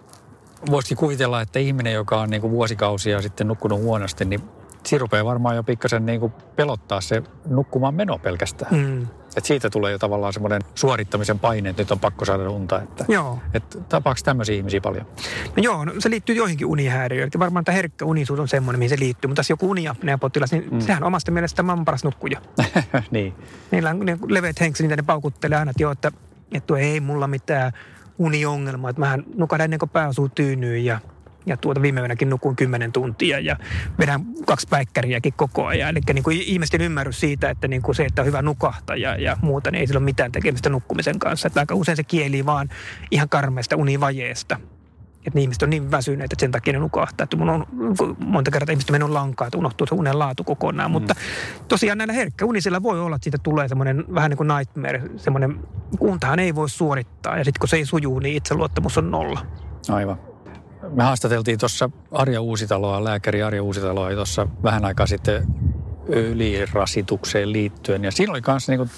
voisikin 0.70 0.96
kuvitella, 0.96 1.40
että 1.40 1.58
ihminen, 1.58 1.92
joka 1.92 2.20
on 2.20 2.30
niin 2.30 2.40
kuin 2.40 2.50
vuosikausia 2.50 3.22
sitten 3.22 3.48
nukkunut 3.48 3.80
huonosti, 3.80 4.24
niin 4.24 4.40
siinä 4.84 5.00
rupeaa 5.00 5.24
varmaan 5.24 5.56
jo 5.56 5.62
pikkasen 5.62 6.06
niin 6.06 6.20
kuin 6.20 6.32
pelottaa 6.56 7.00
se 7.00 7.22
nukkumaan 7.48 7.94
meno 7.94 8.18
pelkästään. 8.18 8.74
Mm. 8.74 9.06
Et 9.36 9.44
siitä 9.44 9.70
tulee 9.70 9.92
jo 9.92 9.98
tavallaan 9.98 10.32
semmoinen 10.32 10.62
suorittamisen 10.74 11.38
paine, 11.38 11.68
että 11.70 11.82
nyt 11.82 11.90
on 11.90 12.00
pakko 12.00 12.24
saada 12.24 12.50
unta. 12.50 12.82
Että, 12.82 13.04
joo. 13.08 13.38
Et 13.54 13.78
tapaako 13.88 14.20
tämmöisiä 14.24 14.56
ihmisiä 14.56 14.80
paljon? 14.80 15.06
No 15.56 15.62
joo, 15.62 15.84
no 15.84 15.92
se 15.98 16.10
liittyy 16.10 16.34
joihinkin 16.34 16.66
unihäiriöihin. 16.66 17.30
Varmaan 17.38 17.64
tämä 17.64 17.76
herkkä 17.76 18.04
unisuus 18.04 18.40
on 18.40 18.48
semmoinen, 18.48 18.78
mihin 18.78 18.90
se 18.90 18.98
liittyy. 18.98 19.28
Mutta 19.28 19.40
jos 19.40 19.50
joku 19.50 19.70
uniapnea-potilas, 19.70 20.52
niin 20.52 20.68
mm. 20.70 20.80
sehän 20.80 21.04
omasta 21.04 21.30
mielestä 21.30 21.62
maailman 21.62 21.84
paras 21.84 22.04
nukkuja. 22.04 22.40
niin. 23.10 23.34
Niillä 23.70 23.90
on 23.90 24.06
ne 24.06 24.18
leveät 24.28 24.60
henkset, 24.60 24.84
niitä 24.84 24.96
ne 24.96 25.02
paukuttelee 25.02 25.58
aina, 25.58 25.70
että 25.70 25.82
joo, 25.82 25.92
että, 25.92 26.12
että 26.52 26.76
ei 26.76 27.00
mulla 27.00 27.26
mitään 27.26 27.72
uniongelma. 28.18 28.90
Että 28.90 29.00
mähän 29.00 29.24
nukan 29.34 29.60
ennen 29.60 29.78
kuin 29.78 29.90
pää 29.90 30.08
osuu 30.08 30.28
tyynyyn 30.28 30.84
ja 30.84 30.98
ja 31.46 31.56
tuota 31.56 31.82
viime 31.82 32.00
yönäkin 32.00 32.30
nukuin 32.30 32.56
10 32.56 32.92
tuntia 32.92 33.40
ja 33.40 33.56
vedän 33.98 34.20
kaksi 34.46 34.66
päikkäriäkin 34.70 35.32
koko 35.32 35.66
ajan. 35.66 35.90
Eli 35.90 36.00
niin 36.14 36.24
kuin 36.24 36.40
ihmisten 36.40 36.80
ymmärrys 36.80 37.20
siitä, 37.20 37.50
että 37.50 37.68
niin 37.68 37.82
kuin 37.82 37.94
se, 37.94 38.04
että 38.04 38.22
on 38.22 38.26
hyvä 38.26 38.42
nukahtaja 38.42 39.16
ja 39.16 39.36
muuta, 39.42 39.70
niin 39.70 39.80
ei 39.80 39.86
sillä 39.86 39.98
ole 39.98 40.04
mitään 40.04 40.32
tekemistä 40.32 40.68
nukkumisen 40.68 41.18
kanssa. 41.18 41.46
Että 41.46 41.60
aika 41.60 41.74
usein 41.74 41.96
se 41.96 42.04
kieli 42.04 42.46
vaan 42.46 42.68
ihan 43.10 43.28
karmeista 43.28 43.76
univajeesta. 43.76 44.60
Että 45.26 45.40
ihmiset 45.40 45.62
on 45.62 45.70
niin 45.70 45.90
väsyneet, 45.90 46.32
että 46.32 46.42
sen 46.42 46.52
takia 46.52 46.72
ne 46.72 46.78
nukahtaa. 46.78 47.24
Että 47.24 47.36
mun 47.36 47.48
on 47.48 47.66
monta 48.18 48.50
kertaa 48.50 48.72
ihmiset 48.72 48.90
mennyt 48.90 49.08
lankaa, 49.08 49.46
että 49.46 49.58
unohtuu 49.58 49.86
se 49.86 49.94
unen 49.94 50.18
laatu 50.18 50.44
kokonaan. 50.44 50.90
Mm. 50.90 50.92
Mutta 50.92 51.14
tosiaan 51.68 51.98
näillä 51.98 52.14
herkkäunisilla 52.14 52.82
voi 52.82 53.00
olla, 53.00 53.16
että 53.16 53.24
siitä 53.24 53.38
tulee 53.42 53.68
semmoinen 53.68 54.04
vähän 54.14 54.30
niin 54.30 54.36
kuin 54.36 54.48
nightmare. 54.48 55.02
Semmoinen, 55.16 55.60
untahan 56.00 56.38
ei 56.38 56.54
voi 56.54 56.68
suorittaa 56.68 57.38
ja 57.38 57.44
sitten 57.44 57.60
kun 57.60 57.68
se 57.68 57.76
ei 57.76 57.86
sujuu, 57.86 58.18
niin 58.18 58.36
itseluottamus 58.36 58.98
on 58.98 59.10
nolla. 59.10 59.46
Aivan. 59.88 60.35
Me 60.90 61.02
haastateltiin 61.02 61.58
tuossa 61.58 61.90
Arja 62.12 62.40
Uusitaloa, 62.40 63.04
lääkäri 63.04 63.42
Arja 63.42 63.62
Uusitaloa 63.62 64.14
tuossa 64.14 64.46
vähän 64.62 64.84
aikaa 64.84 65.06
sitten 65.06 65.46
ylirasitukseen 66.08 67.52
liittyen. 67.52 68.04
Ja 68.04 68.10
siinä 68.10 68.32
oli 68.32 68.42
kanssa, 68.42 68.72
niin 68.72 68.78
kuin, 68.78 68.90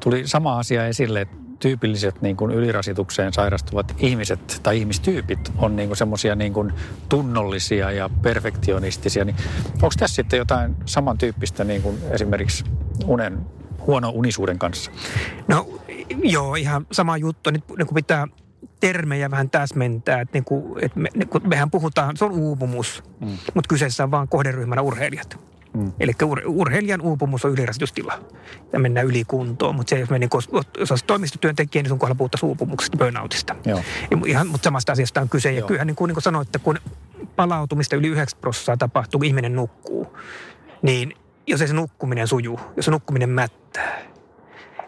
tuli 0.00 0.26
sama 0.26 0.58
asia 0.58 0.86
esille, 0.86 1.20
että 1.20 1.36
tyypilliset 1.60 2.22
niin 2.22 2.36
kuin 2.36 2.50
ylirasitukseen 2.50 3.32
sairastuvat 3.32 3.94
ihmiset 3.98 4.60
tai 4.62 4.78
ihmistyypit 4.78 5.52
on 5.58 5.76
niin 5.76 5.96
semmoisia 5.96 6.34
niin 6.34 6.72
tunnollisia 7.08 7.90
ja 7.90 8.10
perfektionistisia. 8.22 9.24
Niin 9.24 9.36
onko 9.74 9.92
tässä 9.98 10.14
sitten 10.14 10.38
jotain 10.38 10.76
samantyyppistä 10.84 11.64
niin 11.64 11.82
kuin 11.82 11.98
esimerkiksi 12.10 12.64
unen, 13.06 13.38
huono 13.86 14.10
unisuuden 14.10 14.58
kanssa? 14.58 14.90
No 15.48 15.68
joo, 16.22 16.54
ihan 16.54 16.86
sama 16.92 17.16
juttu. 17.16 17.50
Nyt 17.50 17.64
niin 17.78 17.94
pitää 17.94 18.26
termejä 18.80 19.30
vähän 19.30 19.50
täsmentää. 19.50 20.20
Että, 20.20 20.36
niin 20.36 20.44
kuin, 20.44 20.84
että 20.84 21.00
me, 21.00 21.08
niin 21.14 21.28
kuin 21.28 21.48
mehän 21.48 21.70
puhutaan, 21.70 22.16
se 22.16 22.24
on 22.24 22.32
uupumus, 22.32 23.02
mm. 23.20 23.38
mutta 23.54 23.68
kyseessä 23.68 24.04
on 24.04 24.10
vain 24.10 24.28
kohderyhmänä 24.28 24.82
urheilijat. 24.82 25.38
Mm. 25.74 25.92
Eli 26.00 26.12
ur, 26.24 26.40
urheilijan 26.46 27.00
uupumus 27.00 27.44
on 27.44 27.52
ylirasitustila. 27.52 28.18
Ja 28.72 28.78
mennään 28.78 29.06
ylikuntoon. 29.06 29.74
Mutta 29.74 29.90
se, 29.90 29.98
jos 29.98 30.10
me 30.10 30.18
niin 30.18 30.30
jos 30.78 30.90
olisi 30.90 31.04
toimistotyöntekijä, 31.04 31.82
niin 31.82 31.88
sun 31.88 31.98
kohdalla 31.98 32.18
puhuttaisiin 32.18 32.48
uupumuksesta, 32.48 32.96
burnoutista. 32.96 33.56
Joo. 33.66 33.80
Ihan, 34.26 34.48
mutta 34.48 34.64
samasta 34.64 34.92
asiasta 34.92 35.20
on 35.20 35.28
kyse. 35.28 35.52
Ja 35.52 35.62
kyllähän 35.62 35.86
niin 35.86 35.96
kuin, 35.96 36.08
niin 36.08 36.14
kuin 36.14 36.22
sanoit, 36.22 36.48
että 36.48 36.58
kun 36.58 36.78
palautumista 37.36 37.96
yli 37.96 38.08
9 38.08 38.38
prosenttia 38.40 38.76
tapahtuu, 38.76 39.18
kun 39.18 39.26
ihminen 39.26 39.56
nukkuu, 39.56 40.16
niin 40.82 41.16
jos 41.46 41.60
ei 41.60 41.68
se 41.68 41.74
nukkuminen 41.74 42.28
sujuu, 42.28 42.60
jos 42.76 42.84
se 42.84 42.90
nukkuminen 42.90 43.28
mättää, 43.28 43.98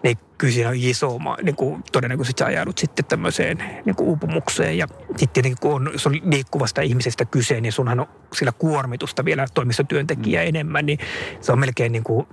niin 0.03 0.19
kyllä 0.39 0.55
siinä 0.55 0.69
on 0.69 0.77
iso 0.77 1.19
niin 1.43 1.57
kuin 1.57 1.83
todennäköisesti 1.93 2.41
sä 2.41 2.47
ajaudut 2.47 2.79
sitten 2.79 3.05
tämmöiseen 3.05 3.65
niin 3.85 3.97
kuin 3.97 4.09
uupumukseen. 4.09 4.79
Ja 4.79 4.87
sitten 5.07 5.29
tietenkin 5.29 5.59
kun 5.61 5.75
on, 5.75 5.91
jos 5.93 6.07
on 6.07 6.21
liikkuvasta 6.25 6.81
ihmisestä 6.81 7.25
kyse, 7.25 7.61
niin 7.61 7.73
sunhan 7.73 8.01
on 8.01 8.07
sillä 8.35 8.53
kuormitusta 8.53 9.25
vielä 9.25 9.47
toimistotyöntekijä 9.55 10.43
mm. 10.43 10.49
enemmän, 10.49 10.87
niin 10.87 10.99
se 11.41 11.53
on 11.53 11.59
melkein 11.59 11.93
niin 11.93 12.05
kuin 12.05 12.27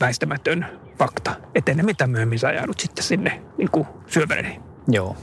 väistämätön 0.00 0.66
fakta. 0.98 1.34
Että 1.54 1.70
ennen 1.70 1.86
mitä 1.86 2.06
myöhemmin 2.06 2.38
sä 2.38 2.48
ajaudut 2.48 2.80
sitten 2.80 3.04
sinne 3.04 3.42
niin 3.58 3.70
kuin 3.70 3.86
syöpäreihin. 4.06 4.62
Joo. 4.88 5.16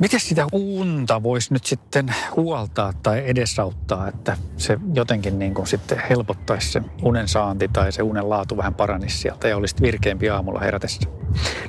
Miten 0.00 0.20
sitä 0.20 0.46
unta 0.52 1.22
voisi 1.22 1.52
nyt 1.52 1.64
sitten 1.64 2.14
huoltaa 2.36 2.92
tai 3.02 3.22
edesauttaa, 3.26 4.08
että 4.08 4.36
se 4.56 4.78
jotenkin 4.94 5.38
niin 5.38 5.54
kuin 5.54 5.66
sitten 5.66 6.02
helpottaisi 6.10 6.72
se 6.72 6.82
unen 7.02 7.28
saanti 7.28 7.68
tai 7.68 7.92
se 7.92 8.02
unen 8.02 8.30
laatu 8.30 8.56
vähän 8.56 8.74
paranisi 8.74 9.18
sieltä 9.18 9.48
ja 9.48 9.56
olisi 9.56 9.76
virkeämpi 9.80 10.30
aamulla 10.30 10.60
herätessä? 10.60 11.00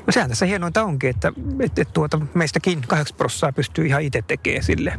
No 0.08 0.12
sehän 0.12 0.30
tässä 0.30 0.46
hienointa 0.46 0.84
onkin, 0.84 1.10
että, 1.10 1.32
että, 1.60 1.82
että 1.82 1.94
tuota, 1.94 2.20
meistäkin 2.34 2.82
8 2.88 3.18
prosenttia 3.18 3.54
pystyy 3.54 3.86
ihan 3.86 4.02
itse 4.02 4.22
tekemään 4.28 4.63
sille 4.63 4.94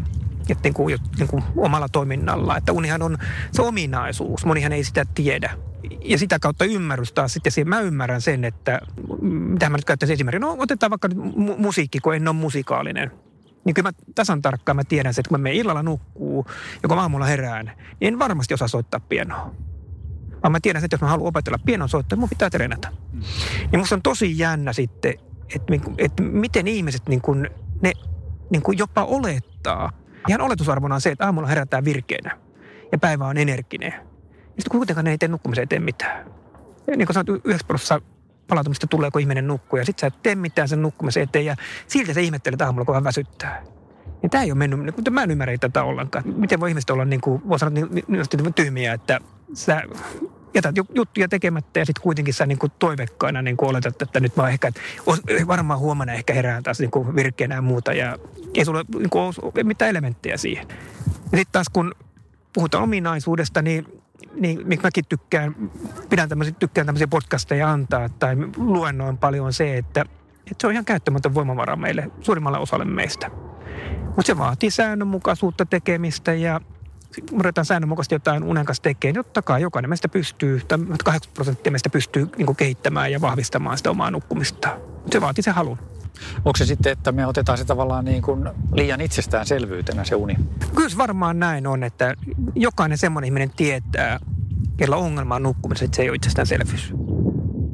että 0.53 0.62
niin 0.62 0.75
kuin, 0.75 0.99
niin 1.19 1.29
kuin 1.29 1.45
omalla 1.57 1.88
toiminnalla. 1.88 2.57
Että 2.57 2.73
unihan 2.73 3.03
on 3.03 3.19
se 3.53 3.62
ominaisuus, 3.62 4.45
monihan 4.45 4.73
ei 4.73 4.85
sitä 4.85 5.05
tiedä. 5.14 5.67
Ja 6.05 6.18
sitä 6.18 6.38
kautta 6.38 6.64
ymmärrys 6.64 7.12
taas 7.12 7.33
sitten 7.33 7.53
siihen. 7.53 7.68
Mä 7.68 7.81
ymmärrän 7.81 8.20
sen, 8.20 8.44
että 8.44 8.81
mitä 9.22 9.70
mä 9.70 9.77
nyt 9.77 9.85
käyttäisin 9.85 10.14
esimerkiksi. 10.14 10.40
No 10.40 10.57
otetaan 10.59 10.90
vaikka 10.90 11.09
nyt 11.09 11.18
mu- 11.18 11.59
musiikki, 11.59 11.98
kun 12.01 12.14
en 12.14 12.29
ole 12.29 12.37
musikaalinen. 12.37 13.11
Niin 13.64 13.74
kyllä 13.74 13.88
mä 13.88 14.12
tasan 14.14 14.42
tarkkaan 14.42 14.77
mä 14.77 14.85
tiedän 14.85 15.14
sen, 15.14 15.20
että 15.20 15.29
kun 15.29 15.40
mä 15.40 15.42
menen 15.42 15.59
illalla 15.59 15.83
nukkuu 15.83 16.46
ja 16.83 16.88
kun 16.88 16.98
aamulla 16.98 17.27
herään, 17.27 17.66
niin 17.66 18.09
en 18.09 18.18
varmasti 18.18 18.55
osaa 18.55 18.68
soittaa 18.68 19.01
pianoa. 19.01 19.55
Vaan 20.42 20.53
mä 20.53 20.61
tiedän, 20.61 20.85
että 20.85 20.94
jos 20.94 21.01
mä 21.01 21.09
haluan 21.09 21.29
opetella 21.29 21.59
pianon 21.66 21.88
soittaa, 21.88 22.18
mun 22.18 22.29
pitää 22.29 22.51
treenata. 22.51 22.88
Niin 23.72 23.79
musta 23.79 23.94
on 23.94 24.03
tosi 24.03 24.38
jännä 24.38 24.72
sitten, 24.72 25.14
että, 25.55 25.72
että 25.98 26.22
miten 26.22 26.68
ihmiset 26.68 27.03
niin 27.09 27.20
kuin, 27.20 27.51
ne 27.81 27.92
niin 28.51 28.62
kuin 28.62 28.79
jopa 28.79 29.05
olettaa. 29.05 29.92
Ihan 30.29 30.40
oletusarvona 30.40 30.94
on 30.94 31.01
se, 31.01 31.11
että 31.11 31.24
aamulla 31.24 31.48
herätään 31.48 31.85
virkeänä 31.85 32.38
ja 32.92 32.98
päivä 32.98 33.27
on 33.27 33.37
energinen. 33.37 34.08
Sitten 34.59 34.79
kuitenkaan 34.79 35.05
ne 35.05 35.11
ei 35.11 35.18
tee 35.18 35.29
nukkumiseen 35.29 35.62
ei 35.62 35.66
tee 35.66 35.81
mitään. 35.81 36.27
Ja 36.87 36.97
niin 36.97 37.07
kuin 37.07 37.14
sanoit, 37.14 37.42
9 37.44 37.66
prosenttia 37.66 38.09
palautumista 38.49 38.87
tulee, 38.87 39.11
kun 39.11 39.21
ihminen 39.21 39.47
nukkuu. 39.47 39.79
Ja 39.79 39.85
sitten 39.85 40.01
sä 40.01 40.07
et 40.07 40.23
tee 40.23 40.35
mitään 40.35 40.68
sen 40.68 40.83
nukkumisen 40.83 41.23
eteen 41.23 41.44
ja 41.44 41.57
silti 41.87 42.14
se 42.14 42.23
ihmettelee 42.23 42.66
aamulla, 42.66 42.85
kun 42.85 42.94
hän 42.94 43.05
väsyttää. 43.05 43.62
Ja 44.23 44.29
tämä 44.29 44.44
ei 44.44 44.51
ole 44.51 44.59
mennyt, 44.59 44.81
niin 44.81 45.12
mä 45.12 45.23
en 45.23 45.31
ymmärrä 45.31 45.59
tätä 45.61 45.83
ollenkaan. 45.83 46.25
Miten 46.37 46.61
voi 46.61 46.71
ihmiset 46.71 46.90
olla, 46.90 47.05
niin 47.05 47.21
kuin, 47.21 47.49
voi 47.49 47.59
sanoa, 47.59 47.75
niin, 47.75 48.05
niin, 48.09 48.55
tyhmiä, 48.55 48.92
että 48.92 49.21
sä 49.55 49.83
jätät 50.55 50.75
juttuja 50.94 51.29
tekemättä 51.29 51.81
ja 51.81 51.87
sitten 51.87 52.03
kuitenkin 52.03 52.35
sä 52.35 52.47
niin 52.47 52.59
kuin 52.59 52.73
toivekkaana 52.79 53.42
niin 53.42 53.57
kuin 53.57 53.71
oletat, 53.71 54.03
että 54.03 54.21
nyt 54.21 54.37
mä 54.37 54.49
ehkä, 54.49 54.68
että 54.68 54.81
varmaan 55.47 55.79
huomenna 55.79 56.12
ehkä 56.12 56.35
herään 56.35 56.62
taas 56.62 56.81
niin 56.81 56.90
kuin 56.90 57.16
virkeänä 57.16 57.55
ja 57.55 57.62
muuta 57.62 57.92
ja 57.92 58.18
ei 58.55 58.64
sulle 58.64 58.85
niin 58.99 59.11
kuin 59.11 59.23
ole 59.23 59.64
mitään 59.64 59.90
elementtejä 59.90 60.37
siihen. 60.37 60.66
Ja 61.33 61.38
sitten 61.38 61.53
taas 61.53 61.66
kun 61.73 61.94
puhutaan 62.53 62.85
ominaisuudesta, 62.85 63.62
niin 63.62 63.97
niin 64.35 64.61
miksi 64.64 64.87
mäkin 64.87 65.05
tykkään, 65.09 65.55
pidän 66.11 66.29
tämmöisiä, 66.29 66.55
tykkään 66.59 66.87
tämmöisiä 66.87 67.09
podcasteja 67.09 67.71
antaa 67.71 68.09
tai 68.09 68.37
luennoin 68.57 69.19
paljon 69.19 69.47
on 69.47 69.53
se, 69.53 69.77
että, 69.77 70.01
että 70.38 70.57
se 70.61 70.67
on 70.67 70.73
ihan 70.73 70.85
käyttämätön 70.85 71.35
voimavara 71.35 71.77
meille, 71.77 72.11
suurimmalle 72.21 72.59
osalle 72.59 72.85
meistä. 72.85 73.31
Mutta 74.05 74.27
se 74.27 74.38
vaatii 74.38 74.71
säännönmukaisuutta 74.71 75.67
tekemistä 75.67 76.33
ja 76.35 76.61
kun 77.31 77.41
ruvetaan 77.41 77.64
säännönmukaisesti 77.64 78.14
jotain 78.14 78.43
unen 78.43 78.64
kanssa 78.64 78.83
tekemään, 78.83 79.14
niin 79.14 79.25
totta 79.25 79.43
kai 79.43 79.62
jokainen 79.62 79.88
meistä 79.88 80.09
pystyy, 80.09 80.61
tai 80.69 80.79
80 80.79 81.35
prosenttia 81.35 81.73
meistä 81.73 81.91
pystyy 81.91 82.29
niin 82.37 82.57
kehittämään 82.57 83.12
ja 83.12 83.21
vahvistamaan 83.21 83.77
sitä 83.77 83.91
omaa 83.91 84.11
nukkumista. 84.11 84.79
Se 85.11 85.21
vaatii 85.21 85.43
se 85.43 85.51
halun. 85.51 85.79
Onko 86.37 86.57
se 86.57 86.66
sitten, 86.66 86.92
että 86.92 87.12
me 87.12 87.26
otetaan 87.26 87.59
se 87.59 87.64
tavallaan 87.64 88.04
niin 88.04 88.22
kuin 88.22 88.48
liian 88.72 89.00
itsestäänselvyytenä 89.00 90.04
se 90.04 90.14
uni? 90.14 90.37
Kyllä 90.74 90.98
varmaan 90.98 91.38
näin 91.38 91.66
on, 91.66 91.83
että 91.83 92.14
jokainen 92.54 92.98
semmoinen 92.98 93.26
ihminen 93.26 93.50
tietää, 93.57 94.20
kellä 94.76 94.96
on 94.96 95.02
ongelmaa 95.04 95.38
nukkumisessa, 95.38 95.85
että 95.85 95.96
se 95.96 96.02
ei 96.02 96.09
ole 96.09 96.16
itsestäänselvyys. 96.16 96.94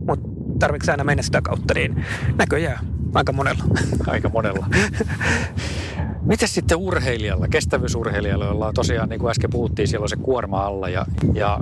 Mutta 0.06 0.28
tarvitsetko 0.58 0.92
aina 0.92 1.04
mennä 1.04 1.22
sitä 1.22 1.42
kautta, 1.42 1.74
niin 1.74 2.04
näköjään 2.38 2.86
aika 3.14 3.32
monella. 3.32 3.64
Aika 4.06 4.28
monella. 4.28 4.66
Miten 6.22 6.48
sitten 6.48 6.78
urheilijalla, 6.78 7.48
kestävyysurheilijalla, 7.48 8.44
jolla 8.44 8.66
on 8.66 8.74
tosiaan, 8.74 9.08
niin 9.08 9.20
kuin 9.20 9.30
äsken 9.30 9.50
puhuttiin, 9.50 9.88
siellä 9.88 10.04
on 10.04 10.08
se 10.08 10.16
kuorma 10.16 10.66
alla 10.66 10.88
ja, 10.88 11.06
ja 11.34 11.60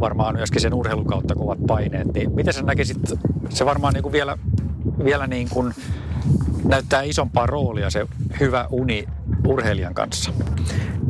varmaan 0.00 0.34
myöskin 0.34 0.60
sen 0.60 0.74
urheilukautta 0.74 1.34
kovat 1.34 1.58
paineet, 1.66 2.14
niin 2.14 2.34
miten 2.34 2.54
sä 2.54 2.62
näkisit, 2.62 2.98
se 3.48 3.66
varmaan 3.66 3.94
niin 3.94 4.02
kuin 4.02 4.12
vielä, 4.12 4.38
vielä 5.04 5.26
niin 5.26 5.48
kuin 5.48 5.74
näyttää 6.64 7.02
isompaa 7.02 7.46
roolia 7.46 7.90
se 7.90 8.06
hyvä 8.40 8.66
uni 8.70 9.06
urheilijan 9.46 9.94
kanssa? 9.94 10.32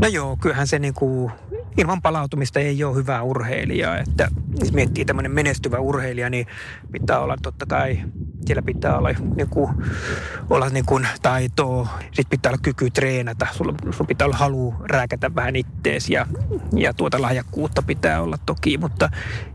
No 0.00 0.09
joo, 0.09 0.37
kyllähän 0.40 0.66
se 0.66 0.79
niin 0.79 0.94
kuin 0.94 1.33
ilman 1.76 2.03
palautumista 2.03 2.61
ei 2.61 2.85
ole 2.85 2.96
hyvää 2.96 3.22
urheilijaa. 3.22 3.98
Että 3.98 4.29
jos 4.61 4.72
miettii 4.72 5.05
tämmöinen 5.05 5.33
menestyvä 5.33 5.79
urheilija, 5.79 6.31
niin 6.31 6.46
pitää 6.92 7.20
olla 7.20 7.37
totta 7.42 7.66
kai, 7.66 8.00
siellä 8.46 8.62
pitää 8.62 8.98
olla, 8.98 9.09
niin 9.37 9.48
kuin, 9.48 9.70
olla 10.50 10.68
niin 10.68 10.85
kuin 10.85 11.09
taitoa, 11.22 11.88
sitten 12.05 12.31
pitää 12.31 12.50
olla 12.50 12.61
kyky 12.62 12.90
treenata, 12.90 13.46
sulla, 13.53 13.74
sulla 13.90 14.09
pitää 14.09 14.26
olla 14.26 14.37
halu 14.37 14.74
rääkätä 14.85 15.35
vähän 15.35 15.57
ittees 15.57 16.11
ja, 16.11 16.26
ja 16.76 16.94
tuota 16.94 17.22
lahjakkuutta 17.22 17.83
pitää 17.83 18.22
olla 18.22 18.38
toki, 18.46 18.79
mutta 18.79 19.11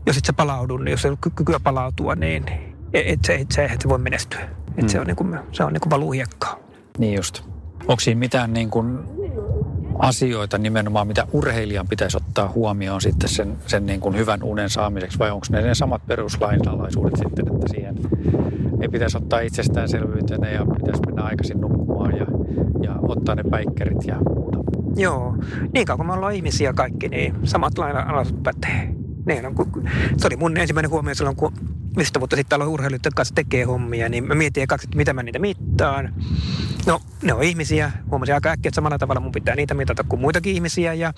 jos 0.06 0.16
et 0.16 0.24
sä 0.24 0.32
palaudu, 0.32 0.76
niin 0.76 0.90
jos 0.90 1.04
ei 1.04 1.10
ole 1.10 1.18
kykyä 1.20 1.60
palautua, 1.60 2.14
niin 2.14 2.75
et 3.06 3.24
se, 3.24 3.34
et 3.34 3.52
se, 3.52 3.64
et 3.64 3.80
se 3.80 3.88
voi 3.88 3.98
menestyä. 3.98 4.40
Et 4.40 4.80
hmm. 4.80 4.88
Se 4.88 5.00
on, 5.00 5.06
niin 5.06 5.16
kuin, 5.16 5.38
se 5.52 5.64
on 5.64 5.72
niin 5.72 5.80
kuin 5.80 5.90
valuhiekkaa. 5.90 6.58
Niin 6.98 7.14
just. 7.14 7.42
Onko 7.80 8.00
siinä 8.00 8.18
mitään 8.18 8.52
niin 8.52 8.70
kuin 8.70 8.98
asioita 9.98 10.58
nimenomaan, 10.58 11.06
mitä 11.06 11.26
urheilijan 11.32 11.88
pitäisi 11.88 12.16
ottaa 12.16 12.48
huomioon 12.48 13.00
sitten 13.00 13.28
sen, 13.28 13.56
sen 13.66 13.86
niin 13.86 14.00
kuin 14.00 14.16
hyvän 14.16 14.42
unen 14.42 14.70
saamiseksi, 14.70 15.18
vai 15.18 15.30
onko 15.30 15.46
ne 15.50 15.62
ne 15.62 15.74
samat 15.74 16.06
peruslainalaisuudet 16.06 17.16
sitten, 17.16 17.54
että 17.54 17.68
siihen 17.70 17.96
ei 18.80 18.88
pitäisi 18.88 19.16
ottaa 19.16 19.40
itsestäänselvyytenä 19.40 20.50
ja 20.50 20.66
pitäisi 20.78 21.02
mennä 21.06 21.22
aikaisin 21.22 21.60
nukkumaan 21.60 22.16
ja, 22.16 22.26
ja 22.82 22.96
ottaa 23.02 23.34
ne 23.34 23.42
päikkerit 23.50 24.04
ja 24.06 24.16
muuta. 24.20 24.58
Joo, 24.96 25.36
niin 25.74 25.86
kauan 25.86 25.98
kun 25.98 26.06
me 26.06 26.12
ollaan 26.12 26.34
ihmisiä 26.34 26.72
kaikki, 26.72 27.08
niin 27.08 27.34
samat 27.44 27.78
lainalaisuudet 27.78 28.42
pätee. 28.42 28.94
Niin, 29.26 29.42
se 30.16 30.26
oli 30.26 30.36
mun 30.36 30.56
ensimmäinen 30.56 30.90
huomio 30.90 31.14
silloin, 31.14 31.36
kun 31.36 31.52
15 31.96 32.20
vuotta 32.20 32.36
sitten 32.36 32.56
aloin 32.56 32.70
urheilijoiden 32.70 33.12
kanssa 33.14 33.34
tekee 33.34 33.64
hommia, 33.64 34.08
niin 34.08 34.24
mä 34.24 34.34
mietin 34.34 34.62
ekaksi, 34.62 34.86
että 34.86 34.96
mitä 34.96 35.12
mä 35.12 35.22
niitä 35.22 35.38
mittaan. 35.38 36.14
No, 36.86 37.00
ne 37.22 37.32
on 37.32 37.42
ihmisiä. 37.42 37.92
Huomasin 38.10 38.34
aika 38.34 38.50
äkkiä, 38.50 38.68
että 38.68 38.74
samalla 38.74 38.98
tavalla 38.98 39.20
mun 39.20 39.32
pitää 39.32 39.56
niitä 39.56 39.74
mitata 39.74 40.04
kuin 40.04 40.20
muitakin 40.20 40.54
ihmisiä. 40.54 40.94
Ja 40.94 41.12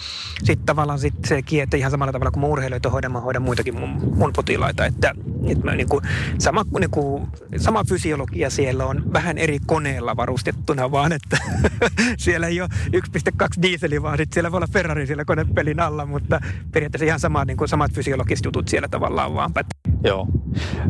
sitten 0.45 0.67
tavallaan 0.67 0.99
sit 0.99 1.15
se 1.25 1.43
että 1.63 1.77
ihan 1.77 1.91
samalla 1.91 2.13
tavalla 2.13 2.31
kuin 2.31 2.41
mun 2.41 2.51
urheilijoita 2.51 2.91
hoidan, 2.91 3.13
mä 3.13 3.21
hoidan 3.21 3.43
muitakin 3.43 3.79
mun, 3.79 3.89
mun 4.15 4.33
potilaita. 4.33 4.87
Että, 4.87 5.15
että 5.47 5.65
mä 5.65 5.75
niin 5.75 5.89
kuin, 5.89 6.05
sama, 6.39 6.65
niin 6.81 6.91
kuin, 6.91 7.27
sama 7.57 7.85
fysiologia 7.85 8.51
siellä 8.51 8.87
on 8.87 9.13
vähän 9.13 9.39
eri 9.39 9.59
koneella 9.67 10.17
varustettuna 10.17 10.91
vaan, 10.91 11.13
että 11.13 11.39
siellä 12.19 12.47
ei 12.47 12.61
ole 12.61 12.69
1.2 12.97 13.63
dieseli, 13.63 14.03
vaan 14.03 14.19
sit 14.19 14.33
siellä 14.33 14.53
voi 14.53 14.59
olla 14.59 14.69
Ferrari 14.73 15.07
siellä 15.07 15.25
konepelin 15.25 15.81
alla, 15.81 16.07
mutta 16.07 16.41
periaatteessa 16.73 17.07
ihan 17.07 17.21
sama, 17.21 17.45
niin 17.45 17.57
kuin, 17.57 17.69
samat 17.69 17.93
fysiologiset 17.93 18.45
jutut 18.45 18.69
siellä 18.69 18.89
tavallaan 18.89 19.35
vaan 19.35 19.53
pätee. 19.53 19.88
Joo. 20.05 20.29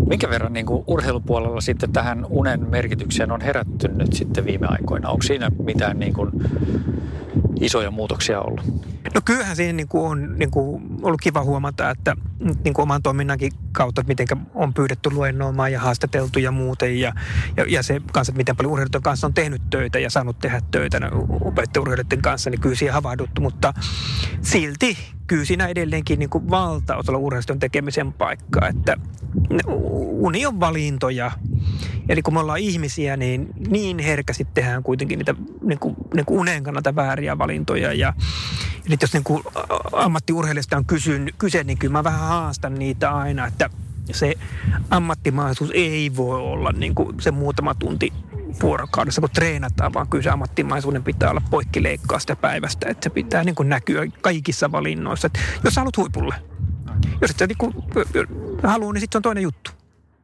Minkä 0.06 0.30
verran 0.30 0.52
niin 0.52 0.66
kuin 0.66 0.84
urheilupuolella 0.86 1.60
sitten 1.60 1.92
tähän 1.92 2.26
unen 2.28 2.70
merkitykseen 2.70 3.32
on 3.32 3.40
herätty 3.40 3.88
nyt 3.88 4.12
sitten 4.12 4.44
viime 4.44 4.66
aikoina? 4.66 5.08
Onko 5.08 5.22
siinä 5.22 5.50
mitään 5.64 5.98
niin 5.98 6.14
kuin 6.14 6.30
isoja 7.60 7.90
muutoksia 7.90 8.40
ollut? 8.40 8.64
No 9.14 9.20
kyllähän 9.24 9.56
siinä 9.56 9.72
niin 9.72 9.88
kuin 9.88 10.10
on 10.10 10.38
niin 10.38 10.50
kuin 10.50 10.82
ollut 11.02 11.20
kiva 11.20 11.44
huomata, 11.44 11.90
että 11.90 12.16
niin 12.64 12.74
kuin 12.74 12.82
oman 12.82 13.02
toiminnankin 13.02 13.52
kautta, 13.72 14.00
että 14.00 14.08
miten 14.08 14.46
on 14.54 14.74
pyydetty 14.74 15.10
luennoimaan 15.10 15.72
ja 15.72 15.80
haastateltu 15.80 16.38
ja 16.38 16.50
muuten. 16.50 17.00
Ja, 17.00 17.12
ja, 17.56 17.64
ja 17.68 17.82
se 17.82 18.00
kanssa, 18.12 18.30
että 18.30 18.38
miten 18.38 18.56
paljon 18.56 18.72
urheilijoiden 18.72 19.02
kanssa 19.02 19.26
on 19.26 19.34
tehnyt 19.34 19.62
töitä 19.70 19.98
ja 19.98 20.10
saanut 20.10 20.38
tehdä 20.38 20.60
töitä 20.70 21.00
opettajaurheilijoiden 21.40 22.22
kanssa, 22.22 22.50
niin 22.50 22.60
kyllä 22.60 22.76
siihen 22.76 22.94
havahduttu. 22.94 23.40
Mutta 23.40 23.74
silti 24.42 24.98
kyllä 25.28 25.44
siinä 25.44 25.66
edelleenkin 25.66 26.18
niin 26.18 26.30
valtaosalla 26.50 27.18
urheilijoiden 27.18 27.58
tekemisen 27.58 28.12
paikka, 28.12 28.68
että 28.68 28.96
uni 30.18 30.46
on 30.46 30.60
valintoja. 30.60 31.30
Eli 32.08 32.22
kun 32.22 32.34
me 32.34 32.40
ollaan 32.40 32.58
ihmisiä, 32.58 33.16
niin 33.16 33.48
niin 33.68 33.98
herkästi 33.98 34.46
tehdään 34.54 34.82
kuitenkin 34.82 35.18
niitä 35.18 35.34
niin 35.62 35.78
kuin, 35.78 35.96
niin 36.14 36.26
kuin 36.26 36.40
unen 36.40 36.62
kannalta 36.62 36.94
vääriä 36.94 37.38
valintoja. 37.38 37.92
Ja, 37.92 38.14
ja 38.88 38.96
jos 39.02 39.12
niin 39.12 39.24
kuin 39.24 39.42
ammattiurheilijasta 39.92 40.76
on 40.76 40.84
kysyn, 40.84 41.30
kyse, 41.38 41.64
niin 41.64 41.78
kyllä 41.78 41.92
mä 41.92 42.04
vähän 42.04 42.20
haastan 42.20 42.74
niitä 42.74 43.10
aina, 43.10 43.46
että 43.46 43.70
se 44.12 44.34
ammattimaisuus 44.90 45.70
ei 45.74 46.16
voi 46.16 46.40
olla 46.40 46.72
niin 46.72 46.94
kuin 46.94 47.20
se 47.20 47.30
muutama 47.30 47.74
tunti 47.74 48.12
vuorokaudessa, 48.62 49.20
kun 49.20 49.30
treenataan, 49.30 49.94
vaan 49.94 50.08
kyllä 50.08 50.22
se 50.22 50.30
ammattimaisuuden 50.30 51.02
pitää 51.02 51.30
olla 51.30 51.42
poikkileikkaa 51.50 52.18
sitä 52.18 52.36
päivästä, 52.36 52.88
että 52.88 53.04
se 53.04 53.10
pitää 53.10 53.44
niin 53.44 53.54
kuin 53.54 53.68
näkyä 53.68 54.06
kaikissa 54.20 54.72
valinnoissa. 54.72 55.26
Että 55.26 55.40
jos 55.64 55.76
haluat 55.76 55.96
huipulle, 55.96 56.34
jos 57.20 57.30
et 57.30 57.38
sä 57.38 57.46
niin 57.46 57.74
halua, 58.62 58.92
niin 58.92 59.00
sitten 59.00 59.14
se 59.14 59.18
on 59.18 59.22
toinen 59.22 59.42
juttu. 59.42 59.70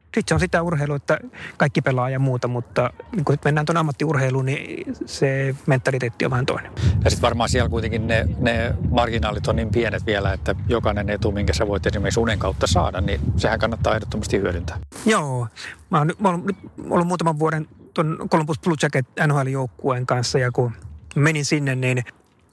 Sitten 0.05 0.29
se 0.29 0.35
on 0.35 0.41
sitä 0.41 0.63
urheilua, 0.63 0.97
että 0.97 1.19
kaikki 1.57 1.83
pelaa 1.83 2.11
ja 2.11 2.19
muuta, 2.19 2.49
mutta 2.49 2.91
niin 3.13 3.25
kun 3.25 3.37
mennään 3.45 3.67
tuon 3.67 3.77
ammattiurheiluun, 3.77 4.47
niin 4.47 4.95
se 5.07 5.55
mentaliteetti 5.67 6.25
on 6.25 6.31
vähän 6.31 6.47
toinen. 6.47 6.73
Ja 7.05 7.11
sitten 7.11 7.23
varmaan 7.23 7.49
siellä 7.49 7.69
kuitenkin 7.69 8.07
ne, 8.07 8.29
ne 8.39 8.75
marginaalit 8.91 9.49
on 9.49 9.57
niin 9.57 9.71
pienet 9.71 10.07
vielä, 10.07 10.33
että 10.33 10.55
jokainen 10.69 11.11
etu, 11.11 11.33
minkä 11.33 11.53
sä 11.53 11.67
voit 11.67 11.87
esimerkiksi 11.87 12.21
unen 12.21 12.39
kautta 12.39 12.67
saada, 12.67 13.01
niin 13.01 13.21
sehän 13.37 13.59
kannattaa 13.59 13.95
ehdottomasti 13.95 14.39
hyödyntää. 14.39 14.79
Joo. 15.07 15.47
Mä 15.91 15.99
oon, 15.99 16.13
mä 16.19 16.29
oon 16.29 16.47
nyt 16.47 16.57
ollut 16.91 17.07
muutaman 17.07 17.39
vuoden 17.39 17.69
tuon 17.95 18.19
Columbus 18.31 18.59
Blue 18.61 18.77
Jacket 18.83 19.07
NHL-joukkueen 19.27 20.07
kanssa 20.07 20.39
ja 20.39 20.53
kun 20.53 20.73
menin 21.15 21.45
sinne, 21.45 21.75
niin 21.75 22.05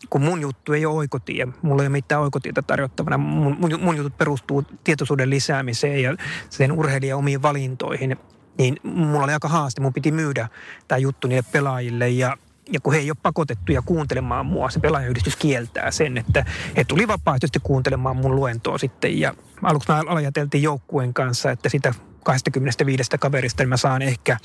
kun 0.10 0.22
mun 0.22 0.42
juttu 0.42 0.74
ei 0.74 0.86
ole 0.86 0.96
oikotie, 0.96 1.48
mulla 1.62 1.84
ei 1.84 1.88
ole 1.88 1.90
mitään 1.90 2.22
oikotietä 2.22 2.62
tarjottavana. 2.62 3.18
Mun, 3.18 3.58
mun, 3.60 3.80
mun 3.82 3.98
jutut 3.98 4.18
perustuu 4.18 4.64
tietoisuuden 4.84 5.30
lisäämiseen 5.30 6.04
ja 6.04 6.16
sen 6.50 6.72
urheilijan 6.72 7.20
omiin 7.20 7.42
valintoihin. 7.42 8.18
Niin 8.58 8.78
mulla 8.84 9.24
oli 9.24 9.34
aika 9.34 9.48
haaste, 9.48 9.82
mun 9.82 9.94
piti 9.94 10.12
myydä 10.12 10.48
tämä 10.88 11.00
juttu 11.00 11.28
niille 11.28 11.46
pelaajille 11.52 12.10
ja 12.10 12.38
ja 12.74 12.80
kun 12.80 12.94
he 12.94 13.00
ei 13.00 13.12
ole 13.12 13.18
pakotettuja 13.24 13.82
kuuntelemaan 13.82 14.46
mua, 14.46 14.70
se 14.70 14.80
pelaajayhdistys 14.80 15.36
kieltää 15.36 15.92
sen, 15.92 16.18
että 16.18 16.46
he 16.78 16.84
tuli 16.84 17.08
vapaaehtoisesti 17.08 17.60
kuuntelemaan 17.64 18.16
mun 18.16 18.36
luentoa 18.36 18.78
sitten. 18.78 19.20
Ja 19.20 19.34
aluksi 19.64 19.92
mä 19.92 20.04
ajateltiin 20.08 20.64
joukkueen 20.64 21.14
kanssa, 21.14 21.52
että 21.52 21.70
sitä 21.70 21.94
25 22.24 23.10
kaverista 23.20 23.64
niin 23.64 23.70
mä 23.70 23.78
saan 23.78 24.02
ehkä 24.02 24.38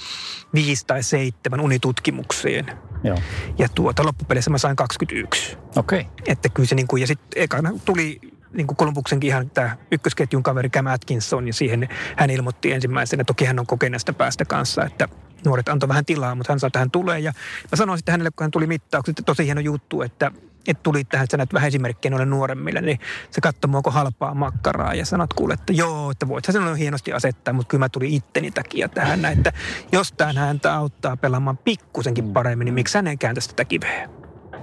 viisi 0.54 0.86
tai 0.86 1.02
seitsemän 1.02 1.60
unitutkimukseen. 1.60 2.66
Joo. 3.04 3.18
Ja 3.58 3.68
tuota, 3.74 4.04
loppupeleissä 4.04 4.50
mä 4.50 4.58
sain 4.58 4.76
21. 4.76 5.56
Okei. 5.76 6.00
Okay. 6.00 6.12
Että 6.26 6.48
kyllä 6.48 6.68
se 6.68 6.74
niin 6.74 6.88
kuin, 6.88 7.00
ja 7.00 7.06
sitten 7.06 7.42
ekana 7.42 7.72
tuli 7.84 8.20
niin 8.52 8.66
kuin 8.66 8.76
Kolumbuksenkin 8.76 9.28
ihan 9.28 9.50
tämä 9.50 9.76
ykkösketjun 9.90 10.42
kaveri 10.42 10.70
Cam 10.70 10.86
Atkinson, 10.86 11.46
ja 11.46 11.52
siihen 11.52 11.88
hän 12.16 12.30
ilmoitti 12.30 12.72
ensimmäisenä, 12.72 13.24
toki 13.24 13.44
hän 13.44 13.58
on 13.58 13.66
kokeneesta 13.66 14.12
päästä 14.12 14.44
kanssa, 14.44 14.84
että 14.84 15.08
nuoret 15.46 15.68
antoi 15.68 15.88
vähän 15.88 16.04
tilaa, 16.04 16.35
mutta 16.35 16.52
hän 16.52 16.61
sanoi, 16.61 16.68
että 16.68 16.78
hän 16.78 16.90
tulee. 16.90 17.18
Ja 17.18 17.32
mä 17.72 17.76
sanoin 17.76 17.98
sitten 17.98 18.12
hänelle, 18.12 18.30
kun 18.30 18.44
hän 18.44 18.50
tuli 18.50 18.66
mittaukset, 18.66 19.12
että 19.12 19.26
tosi 19.26 19.44
hieno 19.44 19.61
juttu, 19.61 20.02
että 20.02 20.32
että 20.66 20.82
tuli 20.82 21.04
tähän, 21.04 21.24
että 21.24 21.35
sä 21.35 21.37
näet 21.37 21.54
vähän 21.54 21.68
esimerkkejä 21.68 22.11
noille 22.11 22.26
nuoremmille, 22.26 22.80
niin 22.80 23.00
se 23.30 23.40
katsoi 23.40 23.70
mua 23.70 23.82
halpaa 23.87 24.35
makkaraa 24.35 24.94
ja 24.94 25.06
sanot 25.06 25.35
kuule, 25.35 25.54
että 25.54 25.72
joo, 25.72 26.11
että 26.11 26.28
voit 26.28 26.44
sä 26.44 26.61
on 26.61 26.76
hienosti 26.76 27.12
asettaa, 27.12 27.54
mutta 27.54 27.70
kyllä 27.70 27.85
mä 27.85 27.88
tulin 27.88 28.14
itteni 28.14 28.50
takia 28.50 28.88
tähän, 28.88 29.24
että 29.24 29.52
jos 29.92 30.12
tämä 30.12 30.32
häntä 30.32 30.74
auttaa 30.74 31.16
pelaamaan 31.16 31.56
pikkusenkin 31.56 32.32
paremmin, 32.32 32.64
niin 32.64 32.74
miksi 32.74 32.98
hän 32.98 33.06
ei 33.06 33.16
kääntäisi 33.16 33.48
tätä 33.48 33.64
kiveä? 33.64 34.09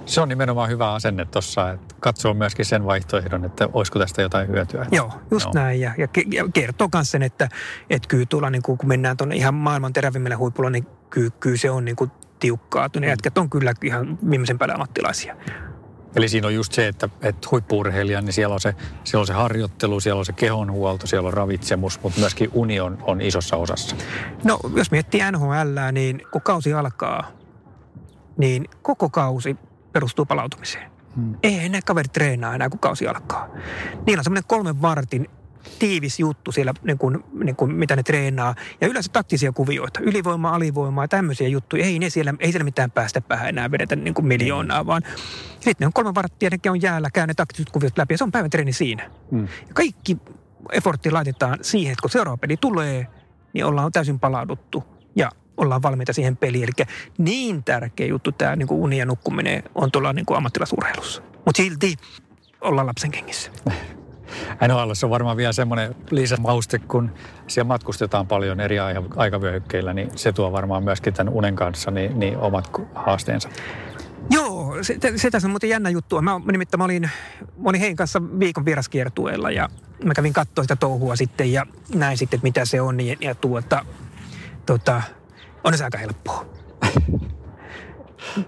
Se 0.05 0.21
on 0.21 0.29
nimenomaan 0.29 0.69
hyvä 0.69 0.93
asenne 0.93 1.25
tuossa, 1.25 1.71
että 1.71 1.95
katsoo 1.99 2.33
myöskin 2.33 2.65
sen 2.65 2.85
vaihtoehdon, 2.85 3.45
että 3.45 3.69
olisiko 3.73 3.99
tästä 3.99 4.21
jotain 4.21 4.47
hyötyä. 4.47 4.85
Joo, 4.91 5.11
just 5.31 5.45
Joo. 5.45 5.53
näin. 5.53 5.81
Ja, 5.81 5.91
ja, 5.97 6.07
ja 6.31 6.45
kertoo 6.53 6.89
myös 6.93 7.11
sen, 7.11 7.23
että, 7.23 7.49
että 7.89 8.07
kyllä 8.07 8.25
tuolla, 8.29 8.49
niin 8.49 8.61
kun 8.61 8.77
mennään 8.83 9.17
tuonne 9.17 9.35
ihan 9.35 9.53
maailman 9.53 9.93
terävimmälle 9.93 10.35
huipulla, 10.35 10.69
niin 10.69 10.87
kyllä, 11.09 11.31
kyllä 11.39 11.57
se 11.57 11.71
on 11.71 11.85
niin 11.85 11.95
kuin 11.95 12.11
tiukkaa. 12.39 12.89
Ne 12.95 12.99
mm. 12.99 13.09
jätkät 13.09 13.37
on 13.37 13.49
kyllä 13.49 13.73
ihan 13.83 14.17
viimeisen 14.29 14.57
päälle 14.57 14.73
ammattilaisia. 14.73 15.35
Eli 16.15 16.29
siinä 16.29 16.47
on 16.47 16.53
just 16.53 16.73
se, 16.73 16.87
että, 16.87 17.09
että 17.21 17.47
huippuurheilija, 17.51 18.21
niin 18.21 18.33
siellä 18.33 18.53
on, 18.53 18.59
se, 18.59 18.75
siellä 19.03 19.21
on 19.21 19.27
se 19.27 19.33
harjoittelu, 19.33 19.99
siellä 19.99 20.19
on 20.19 20.25
se 20.25 20.33
kehonhuolto, 20.33 21.07
siellä 21.07 21.27
on 21.27 21.33
ravitsemus, 21.33 21.99
mutta 22.03 22.19
myöskin 22.19 22.49
uni 22.53 22.79
on, 22.79 22.97
on 23.01 23.21
isossa 23.21 23.57
osassa. 23.57 23.95
No, 24.43 24.59
jos 24.75 24.91
miettii 24.91 25.21
NHL, 25.31 25.77
niin 25.91 26.21
kun 26.31 26.41
kausi 26.41 26.73
alkaa, 26.73 27.31
niin 28.37 28.65
koko 28.81 29.09
kausi 29.09 29.57
perustuu 29.93 30.25
palautumiseen. 30.25 30.91
Hmm. 31.15 31.35
Ei 31.43 31.59
enää 31.59 31.81
kaveri 31.85 32.09
treenaa 32.09 32.55
enää, 32.55 32.69
kun 32.69 32.79
kausi 32.79 33.07
alkaa. 33.07 33.49
Niillä 34.05 34.19
on 34.19 34.23
semmoinen 34.23 34.47
kolmen 34.47 34.81
vartin 34.81 35.29
tiivis 35.79 36.19
juttu 36.19 36.51
siellä, 36.51 36.73
niin 36.83 36.97
kuin, 36.97 37.23
niin 37.43 37.55
kuin, 37.55 37.75
mitä 37.75 37.95
ne 37.95 38.03
treenaa. 38.03 38.55
Ja 38.81 38.87
yleensä 38.87 39.11
taktisia 39.13 39.51
kuvioita, 39.51 39.99
ylivoimaa, 39.99 40.55
alivoimaa, 40.55 41.07
tämmöisiä 41.07 41.47
juttuja. 41.47 41.85
Ei, 41.85 41.99
ne 41.99 42.09
siellä, 42.09 42.33
ei 42.39 42.51
siellä 42.51 42.63
mitään 42.63 42.91
päästä 42.91 43.21
päähän 43.21 43.49
enää 43.49 43.71
vedetä 43.71 43.95
niin 43.95 44.13
kuin 44.13 44.25
miljoonaa, 44.25 44.85
vaan 44.85 45.01
sitten 45.53 45.75
ne 45.79 45.85
on 45.85 45.93
kolme 45.93 46.15
varttia, 46.15 46.49
ne 46.49 46.71
on 46.71 46.81
jäällä, 46.81 47.09
käy 47.13 47.27
ne 47.27 47.33
taktiset 47.33 47.69
kuviot 47.69 47.97
läpi 47.97 48.13
ja 48.13 48.17
se 48.17 48.23
on 48.23 48.31
päivän 48.31 48.49
treeni 48.49 48.73
siinä. 48.73 49.09
Mm. 49.31 49.41
Ja 49.41 49.73
kaikki 49.73 50.17
effortti 50.71 51.11
laitetaan 51.11 51.59
siihen, 51.61 51.91
että 51.91 52.01
kun 52.01 52.09
seuraava 52.09 52.37
peli 52.37 52.57
tulee, 52.57 53.07
niin 53.53 53.65
ollaan 53.65 53.91
täysin 53.91 54.19
palauduttu 54.19 54.83
ollaan 55.57 55.81
valmiita 55.81 56.13
siihen 56.13 56.37
peliin. 56.37 56.63
Eli 56.63 56.87
niin 57.17 57.63
tärkeä 57.63 58.07
juttu 58.07 58.31
tämä 58.31 58.55
niin 58.55 58.67
uni 58.71 58.97
ja 58.97 59.05
nukkuminen 59.05 59.63
on 59.75 59.91
tuolla 59.91 60.13
niin 60.13 60.25
kuin 60.25 60.37
ammattilasurheilussa. 60.37 61.21
Mutta 61.45 61.57
silti 61.57 61.95
ollaan 62.61 62.87
lapsen 62.87 63.11
kengissä. 63.11 63.51
NHL 64.67 64.91
on 65.03 65.09
varmaan 65.09 65.37
vielä 65.37 65.53
semmoinen 65.53 65.95
lisämauste, 66.11 66.79
kun 66.79 67.11
siellä 67.47 67.67
matkustetaan 67.67 68.27
paljon 68.27 68.59
eri 68.59 68.77
aikavyöhykkeillä, 69.15 69.93
niin 69.93 70.09
se 70.15 70.31
tuo 70.31 70.51
varmaan 70.51 70.83
myöskin 70.83 71.13
tämän 71.13 71.33
unen 71.33 71.55
kanssa 71.55 71.91
niin, 71.91 72.19
niin 72.19 72.37
omat 72.37 72.71
haasteensa. 72.95 73.49
Joo, 74.29 74.77
se, 74.81 74.97
se 75.15 75.31
tässä 75.31 75.47
on 75.47 75.51
muuten 75.51 75.69
jännä 75.69 75.89
juttu. 75.89 76.21
Mä, 76.21 76.41
nimittäin 76.51 76.79
mä 76.79 76.85
olin, 76.85 77.09
mä 77.57 77.69
olin 77.69 77.79
heidän 77.81 77.95
kanssa 77.95 78.21
viikon 78.39 78.65
vieraskiertueella 78.65 79.51
ja 79.51 79.69
mä 80.03 80.13
kävin 80.13 80.33
katsoa 80.33 80.63
sitä 80.63 80.75
touhua 80.75 81.15
sitten 81.15 81.53
ja 81.53 81.65
näin 81.95 82.17
sitten, 82.17 82.37
että 82.37 82.43
mitä 82.43 82.65
se 82.65 82.81
on. 82.81 82.99
Ja, 82.99 83.15
ja 83.21 83.35
tuota, 83.35 83.85
tuota, 84.65 85.01
on 85.63 85.77
se 85.77 85.83
aika 85.83 85.97
helppoa. 85.97 86.45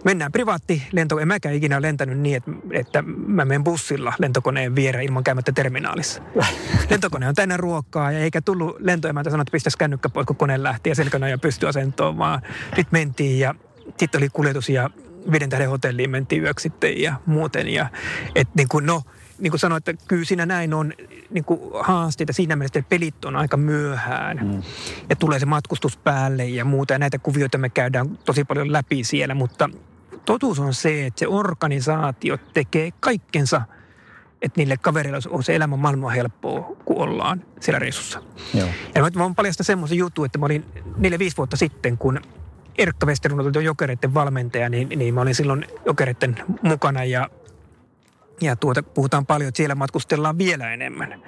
Mennään 0.03 0.31
privaatti 0.31 0.87
lento. 0.91 1.19
En 1.19 1.27
mäkään 1.27 1.55
ikinä 1.55 1.81
lentänyt 1.81 2.17
niin, 2.17 2.35
että, 2.37 2.51
että 2.71 3.01
mä 3.27 3.45
menen 3.45 3.63
bussilla 3.63 4.13
lentokoneen 4.19 4.75
viereen 4.75 5.05
ilman 5.05 5.23
käymättä 5.23 5.51
terminaalissa. 5.51 6.21
Lentokone 6.89 7.27
on 7.27 7.35
täynnä 7.35 7.57
ruokaa 7.57 8.11
ja 8.11 8.19
eikä 8.19 8.41
tullut 8.41 8.75
lentoemäntä 8.79 9.29
sanoa, 9.29 9.41
että 9.41 9.51
pistäisi 9.51 9.77
kännykkä 9.77 10.09
pois, 10.09 10.27
kun 10.27 10.35
kone 10.35 10.63
lähti 10.63 10.89
ja 10.89 10.95
selkänoja 10.95 11.37
pystyi 11.37 11.69
asentoon, 11.69 12.17
vaan 12.17 12.41
nyt 12.77 12.87
mentiin 12.91 13.39
ja 13.39 13.55
sitten 13.97 14.19
oli 14.19 14.29
kuljetus 14.29 14.69
ja 14.69 14.89
viiden 15.31 15.49
tähden 15.49 15.69
hotelliin 15.69 16.09
mentiin 16.09 16.43
yöksi 16.43 16.63
sitten 16.63 17.01
ja 17.01 17.15
muuten. 17.25 17.69
Ja, 17.69 17.89
et 18.35 18.47
niin 18.55 18.67
kuin, 18.67 18.85
no, 18.85 19.01
niin 19.39 19.51
kuin 19.51 19.59
sanoin, 19.59 19.77
että 19.77 19.93
kyllä 20.07 20.25
siinä 20.25 20.45
näin 20.45 20.73
on 20.73 20.93
niin 21.29 21.43
kuin 21.43 21.59
haasteita 21.83 22.33
siinä 22.33 22.55
mielessä, 22.55 22.79
että 22.79 22.89
pelit 22.89 23.25
on 23.25 23.35
aika 23.35 23.57
myöhään. 23.57 24.39
Mm. 24.43 24.63
Ja 25.09 25.15
tulee 25.15 25.39
se 25.39 25.45
matkustus 25.45 25.97
päälle 25.97 26.45
ja 26.45 26.65
muuta. 26.65 26.93
Ja 26.93 26.99
näitä 26.99 27.19
kuvioita 27.19 27.57
me 27.57 27.69
käydään 27.69 28.17
tosi 28.17 28.43
paljon 28.43 28.73
läpi 28.73 29.03
siellä, 29.03 29.35
mutta 29.35 29.69
totuus 30.25 30.59
on 30.59 30.73
se, 30.73 31.05
että 31.05 31.19
se 31.19 31.27
organisaatio 31.27 32.37
tekee 32.53 32.91
kaikkensa, 32.99 33.61
että 34.41 34.59
niille 34.59 34.77
kavereille 34.77 35.19
on 35.29 35.43
se 35.43 35.55
elämä 35.55 35.75
maailman 35.75 36.13
helppoa, 36.13 36.75
kun 36.85 36.97
ollaan 36.97 37.43
siellä 37.59 37.79
reissussa. 37.79 38.21
Joo. 38.53 38.67
Ja 38.95 39.01
mä 39.01 39.09
voin 39.15 39.35
paljastaa 39.35 39.63
semmoisen 39.63 39.97
jutun, 39.97 40.25
että 40.25 40.37
mä 40.37 40.45
olin 40.45 40.65
neljä 40.97 41.19
viisi 41.19 41.37
vuotta 41.37 41.57
sitten, 41.57 41.97
kun 41.97 42.19
Erkka 42.77 43.05
Westerlund 43.05 43.55
oli 43.55 43.65
jokereiden 43.65 44.13
valmentaja, 44.13 44.69
niin, 44.69 44.89
niin 44.89 45.13
mä 45.13 45.21
olin 45.21 45.35
silloin 45.35 45.65
jokereiden 45.85 46.35
mukana 46.61 47.03
ja 47.03 47.29
ja 48.41 48.55
tuota, 48.55 48.83
puhutaan 48.83 49.25
paljon, 49.25 49.47
että 49.47 49.57
siellä 49.57 49.75
matkustellaan 49.75 50.37
vielä 50.37 50.73
enemmän. 50.73 51.21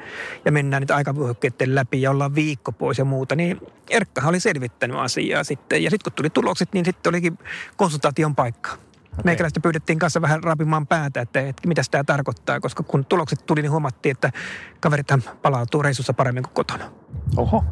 Ja 0.46 0.52
mennään 0.52 0.82
niitä 0.82 0.96
aikavyöhykkeiden 0.96 1.76
läpi 1.76 2.02
ja 2.02 2.12
ollaan 2.12 2.36
viikko 2.36 2.72
pois 2.72 2.98
ja 2.98 3.06
muuta. 3.06 3.36
Niin 3.36 3.62
Erkkahan 3.90 4.30
oli 4.30 4.40
selvittänyt 4.40 4.98
asiaa 4.98 5.44
sitten. 5.44 5.84
Ja 5.84 5.90
sitten 5.90 6.12
kun 6.12 6.16
tuli 6.16 6.30
tulokset, 6.30 6.74
niin 6.74 6.86
sitten 6.86 7.10
olikin 7.10 7.40
konsultaation 7.78 8.36
paikka. 8.36 8.72
Okay. 8.72 9.24
Meikäläistä 9.24 9.60
pyydettiin 9.60 10.00
kanssa 10.00 10.22
vähän 10.22 10.44
rapimaan 10.44 10.88
päätä, 10.88 11.22
että, 11.22 11.40
että 11.40 11.68
mitä 11.68 11.82
tämä 11.92 12.04
tarkoittaa, 12.04 12.60
koska 12.60 12.84
kun 12.84 13.06
tulokset 13.06 13.46
tuli, 13.46 13.62
niin 13.62 13.72
huomattiin, 13.72 14.12
että 14.12 14.32
kaverithan 14.80 15.24
palautuu 15.42 15.82
reissussa 15.82 16.14
paremmin 16.14 16.44
kuin 16.44 16.54
kotona. 16.54 16.92
Oho, 17.38 17.64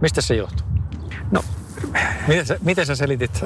mistä 0.00 0.20
se 0.20 0.34
johtuu? 0.34 0.66
No 1.30 1.44
Miten 2.28 2.46
sä, 2.46 2.58
miten 2.62 2.86
sä 2.86 2.96
selitit, 2.96 3.44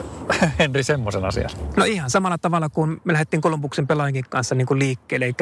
Henri, 0.58 0.82
semmoisen 0.82 1.24
asian? 1.24 1.50
No 1.76 1.84
ihan 1.84 2.10
samalla 2.10 2.38
tavalla 2.38 2.68
kuin 2.68 3.00
me 3.04 3.12
lähdettiin 3.12 3.40
Kolumbuksen 3.40 3.86
pelaajien 3.86 4.24
kanssa 4.28 4.54
niin 4.54 4.66
kuin 4.66 4.78
liikkeelle, 4.78 5.26
eli 5.26 5.34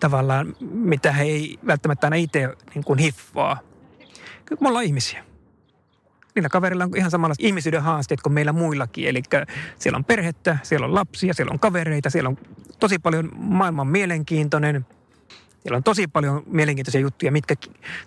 tavallaan 0.00 0.56
mitä 0.60 1.12
he 1.12 1.22
ei 1.22 1.58
välttämättä 1.66 2.06
aina 2.06 2.16
itse 2.16 2.56
niin 2.74 2.84
kuin 2.84 2.98
hiffaa. 2.98 3.58
Kyllä 4.44 4.60
me 4.60 4.68
ollaan 4.68 4.84
ihmisiä. 4.84 5.24
Niillä 6.34 6.48
kaverilla 6.48 6.84
on 6.84 6.96
ihan 6.96 7.10
samalla 7.10 7.34
ihmisyyden 7.38 7.82
haasteet 7.82 8.20
kuin 8.20 8.32
meillä 8.32 8.52
muillakin. 8.52 9.08
Eli 9.08 9.22
siellä 9.78 9.96
on 9.96 10.04
perhettä, 10.04 10.58
siellä 10.62 10.86
on 10.86 10.94
lapsia, 10.94 11.34
siellä 11.34 11.52
on 11.52 11.58
kavereita, 11.58 12.10
siellä 12.10 12.28
on 12.28 12.38
tosi 12.80 12.98
paljon 12.98 13.30
maailman 13.36 13.86
mielenkiintoinen. 13.86 14.86
Siellä 15.62 15.76
on 15.76 15.82
tosi 15.82 16.06
paljon 16.06 16.42
mielenkiintoisia 16.46 17.00
juttuja, 17.00 17.32
mitkä 17.32 17.54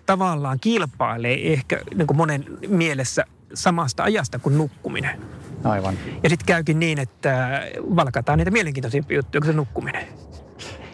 tavallaan 0.06 0.60
kilpailee 0.60 1.52
ehkä 1.52 1.80
niin 1.94 2.06
kuin 2.06 2.16
monen 2.16 2.44
mielessä 2.68 3.24
samasta 3.56 4.02
ajasta 4.02 4.38
kuin 4.38 4.58
nukkuminen. 4.58 5.20
Aivan. 5.64 5.94
Ja 6.22 6.28
sitten 6.28 6.46
käykin 6.46 6.78
niin, 6.78 6.98
että 6.98 7.62
valkataan 7.96 8.38
niitä 8.38 8.50
mielenkiintoisimpia 8.50 9.18
juttuja 9.18 9.40
kuin 9.40 9.50
se 9.52 9.56
nukkuminen. 9.56 10.06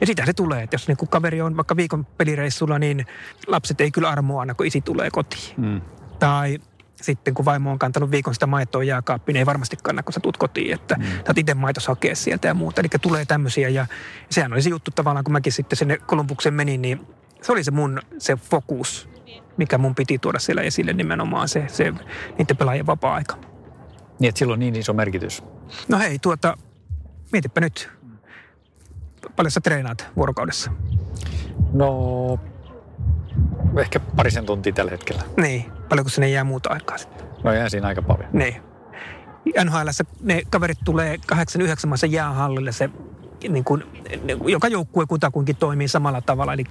Ja 0.01 0.07
sitä 0.07 0.27
se 0.27 0.33
tulee, 0.33 0.63
että 0.63 0.75
jos 0.75 0.89
niin 0.89 0.97
kaveri 1.11 1.43
on 1.43 1.57
vaikka 1.57 1.77
viikon 1.77 2.05
pelireissulla, 2.05 2.79
niin 2.79 3.07
lapset 3.47 3.81
ei 3.81 3.91
kyllä 3.91 4.09
armoa 4.09 4.41
aina, 4.41 4.55
kun 4.55 4.67
isi 4.67 4.81
tulee 4.81 5.11
kotiin. 5.11 5.55
Mm. 5.57 5.81
Tai 6.19 6.59
sitten 7.03 7.35
kun 7.35 7.45
vaimo 7.45 7.71
on 7.71 7.79
kantanut 7.79 8.11
viikon 8.11 8.35
sitä 8.35 8.47
maitoa 8.47 8.85
jääkaappiin, 8.85 9.35
niin 9.35 9.41
ei 9.41 9.47
varmasti 9.47 9.77
kanna, 9.83 10.03
kun 10.03 10.13
sä 10.13 10.21
tuut 10.21 10.37
kotiin, 10.37 10.75
että 10.75 10.95
mm. 10.95 11.05
sä 11.05 11.33
itse 11.37 11.55
maitos 11.55 11.87
hakea 11.87 12.17
sieltä 12.17 12.49
ja 12.49 12.55
muuta. 12.55 12.81
Eli 12.81 12.89
tulee 13.03 13.25
tämmöisiä 13.25 13.69
ja 13.69 13.87
sehän 14.31 14.53
oli 14.53 14.63
se 14.63 14.71
juttu 14.71 14.91
tavallaan, 14.91 15.25
kun 15.25 15.33
mäkin 15.33 15.53
sitten 15.53 15.77
sinne 15.77 15.99
Kolumbukseen 16.07 16.55
menin, 16.55 16.83
niin 16.83 17.07
se 17.43 17.53
oli 17.53 17.65
se 17.65 17.71
mun 17.71 18.01
se 18.19 18.37
fokus 18.37 19.09
mikä 19.57 19.79
mun 19.79 19.95
piti 19.95 20.19
tuoda 20.19 20.39
siellä 20.39 20.63
esille 20.63 20.93
nimenomaan 20.93 21.49
se, 21.49 21.65
se 21.69 21.93
niiden 22.39 22.57
pelaajien 22.57 22.87
vapaa-aika. 22.87 23.37
Niin, 24.19 24.29
että 24.29 24.39
sillä 24.39 24.53
on 24.53 24.59
niin 24.59 24.77
iso 24.77 24.93
merkitys. 24.93 25.43
No 25.89 25.99
hei, 25.99 26.19
tuota, 26.19 26.57
mietipä 27.33 27.61
nyt. 27.61 27.91
Paljon 29.37 29.51
sä 29.51 29.61
treenaat 29.61 30.11
vuorokaudessa? 30.17 30.71
No, 31.73 32.39
ehkä 33.79 34.01
parisen 34.01 34.47
tuntia 34.47 34.73
tällä 34.73 34.91
hetkellä. 34.91 35.23
Niin, 35.37 35.73
paljonko 35.89 36.09
sinne 36.09 36.29
jää 36.29 36.45
muuta 36.45 36.71
aikaa 36.71 36.99
sitten? 36.99 37.27
No 37.45 37.53
jää 37.53 37.69
siinä 37.69 37.87
aika 37.87 38.03
paljon. 38.03 38.29
Niin. 38.33 38.63
nhl 39.65 39.89
ne 40.23 40.43
kaverit 40.51 40.79
tulee 40.85 41.17
8-9 41.35 41.37
maassa 41.87 42.07
jäähallille 42.07 42.73
se 42.73 42.91
niin 43.49 43.65
kuin, 43.65 43.85
joka 44.47 44.69
joukkue 44.69 45.07
kutakuinkin 45.07 45.57
toimii 45.57 45.89
samalla 45.89 46.21
tavalla. 46.21 46.55
Eli 46.55 46.65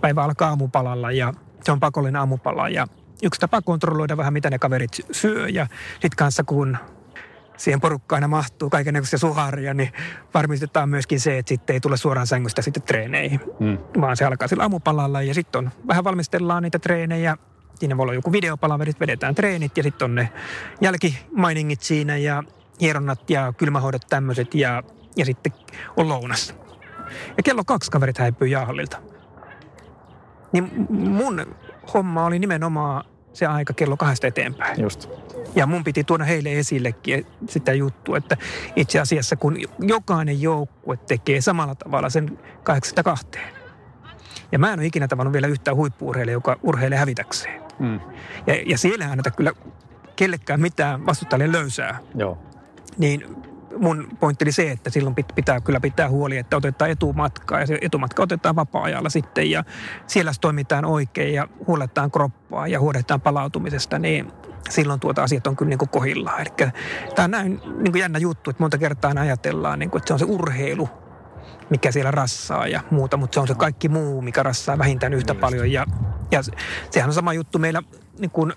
päivä 0.00 0.22
alkaa 0.22 0.48
aamupalalla 0.48 1.12
ja 1.12 1.34
se 1.64 1.72
on 1.72 1.80
pakollinen 1.80 2.20
aamupala 2.20 2.68
ja 2.68 2.86
yksi 3.22 3.40
tapa 3.40 3.62
kontrolloida 3.62 4.16
vähän, 4.16 4.32
mitä 4.32 4.50
ne 4.50 4.58
kaverit 4.58 4.90
syö 5.10 5.48
ja 5.48 5.66
sitten 5.92 6.16
kanssa 6.16 6.44
kun 6.44 6.78
siihen 7.56 7.80
porukkaan 7.80 8.16
aina 8.16 8.28
mahtuu 8.28 8.70
kaikenlaisia 8.70 9.18
suharia, 9.18 9.74
niin 9.74 9.92
varmistetaan 10.34 10.88
myöskin 10.88 11.20
se, 11.20 11.38
että 11.38 11.48
sitten 11.48 11.74
ei 11.74 11.80
tule 11.80 11.96
suoraan 11.96 12.26
sängystä 12.26 12.62
sitten 12.62 12.82
treeneihin. 12.82 13.40
Mm. 13.60 13.78
Vaan 14.00 14.16
se 14.16 14.24
alkaa 14.24 14.48
sillä 14.48 14.62
aamupalalla 14.62 15.22
ja 15.22 15.34
sitten 15.34 15.58
on, 15.58 15.70
vähän 15.88 16.04
valmistellaan 16.04 16.62
niitä 16.62 16.78
treenejä. 16.78 17.36
Siinä 17.74 17.96
voi 17.96 18.04
olla 18.04 18.14
joku 18.14 18.32
videopalaverit, 18.32 19.00
vedetään 19.00 19.34
treenit 19.34 19.76
ja 19.76 19.82
sitten 19.82 20.04
on 20.04 20.14
ne 20.14 20.32
jälkimainingit 20.80 21.82
siinä 21.82 22.16
ja 22.16 22.42
hieronnat 22.80 23.30
ja 23.30 23.52
kylmähoidot 23.56 24.02
tämmöiset 24.08 24.54
ja, 24.54 24.82
ja 25.16 25.24
sitten 25.24 25.52
on 25.96 26.08
lounas. 26.08 26.54
Ja 27.36 27.42
kello 27.42 27.62
kaksi 27.66 27.90
kaverit 27.90 28.18
häipyy 28.18 28.48
jäähallilta. 28.48 28.96
Niin 30.52 30.86
mun 30.90 31.46
homma 31.94 32.24
oli 32.24 32.38
nimenomaan 32.38 33.04
se 33.32 33.46
aika 33.46 33.72
kello 33.72 33.96
kahdesta 33.96 34.26
eteenpäin. 34.26 34.80
Just. 34.82 35.08
Ja 35.54 35.66
mun 35.66 35.84
piti 35.84 36.04
tuoda 36.04 36.24
heille 36.24 36.58
esillekin 36.58 37.26
sitä 37.48 37.72
juttua, 37.72 38.16
että 38.16 38.36
itse 38.76 39.00
asiassa 39.00 39.36
kun 39.36 39.56
jokainen 39.78 40.42
joukkue 40.42 40.96
tekee 40.96 41.40
samalla 41.40 41.74
tavalla 41.74 42.10
sen 42.10 42.38
kahdeksasta 42.62 43.02
kahteen. 43.02 43.54
Ja 44.52 44.58
mä 44.58 44.72
en 44.72 44.78
ole 44.78 44.86
ikinä 44.86 45.08
tavannut 45.08 45.32
vielä 45.32 45.46
yhtään 45.46 45.76
huippu 45.76 46.12
joka 46.32 46.56
urheilee 46.62 46.98
hävitäkseen. 46.98 47.62
Mm. 47.78 48.00
Ja, 48.46 48.54
ja 48.66 48.78
siellä 48.78 49.04
ei 49.04 49.10
anneta 49.10 49.30
kyllä 49.30 49.52
kellekään 50.16 50.60
mitään 50.60 51.06
vastustajalle 51.06 51.58
löysää. 51.58 51.98
Joo. 52.14 52.38
Niin 52.98 53.36
mun 53.78 54.08
pointti 54.20 54.44
oli 54.44 54.52
se, 54.52 54.70
että 54.70 54.90
silloin 54.90 55.16
pitää 55.34 55.60
kyllä 55.60 55.80
pitää 55.80 56.08
huoli, 56.08 56.36
että 56.38 56.56
otetaan 56.56 56.90
etumatkaa 56.90 57.60
ja 57.60 57.66
se 57.66 57.78
etumatka 57.80 58.22
otetaan 58.22 58.56
vapaa-ajalla 58.56 59.10
sitten 59.10 59.50
ja 59.50 59.64
siellä 60.06 60.32
toimitaan 60.40 60.84
oikein 60.84 61.34
ja 61.34 61.48
huolehtaan 61.66 62.10
kroppaa 62.10 62.66
ja 62.66 62.80
huolehtaan 62.80 63.20
palautumisesta, 63.20 63.98
niin 63.98 64.32
silloin 64.70 65.00
tuota 65.00 65.22
asiat 65.22 65.46
on 65.46 65.56
kyllä 65.56 65.68
niin 65.68 65.78
kuin 65.78 65.88
kohillaan. 65.88 66.40
Eli 66.40 66.70
tämä 67.14 67.24
on 67.24 67.30
näin 67.30 67.60
niin 67.64 67.92
kuin 67.92 68.00
jännä 68.00 68.18
juttu, 68.18 68.50
että 68.50 68.62
monta 68.62 68.78
kertaa 68.78 69.12
ajatellaan, 69.20 69.78
niin 69.78 69.90
kuin, 69.90 69.98
että 69.98 70.08
se 70.08 70.12
on 70.12 70.18
se 70.18 70.24
urheilu, 70.24 70.88
mikä 71.70 71.92
siellä 71.92 72.10
rassaa 72.10 72.66
ja 72.66 72.80
muuta, 72.90 73.16
mutta 73.16 73.34
se 73.34 73.40
on 73.40 73.48
se 73.48 73.54
kaikki 73.54 73.88
muu, 73.88 74.22
mikä 74.22 74.42
rassaa 74.42 74.78
vähintään 74.78 75.14
yhtä 75.14 75.32
Just. 75.32 75.40
paljon. 75.40 75.72
Ja, 75.72 75.86
ja 76.30 76.40
sehän 76.90 77.10
on 77.10 77.14
sama 77.14 77.32
juttu 77.32 77.58
meillä 77.58 77.82
niin 78.18 78.30
kuin 78.30 78.52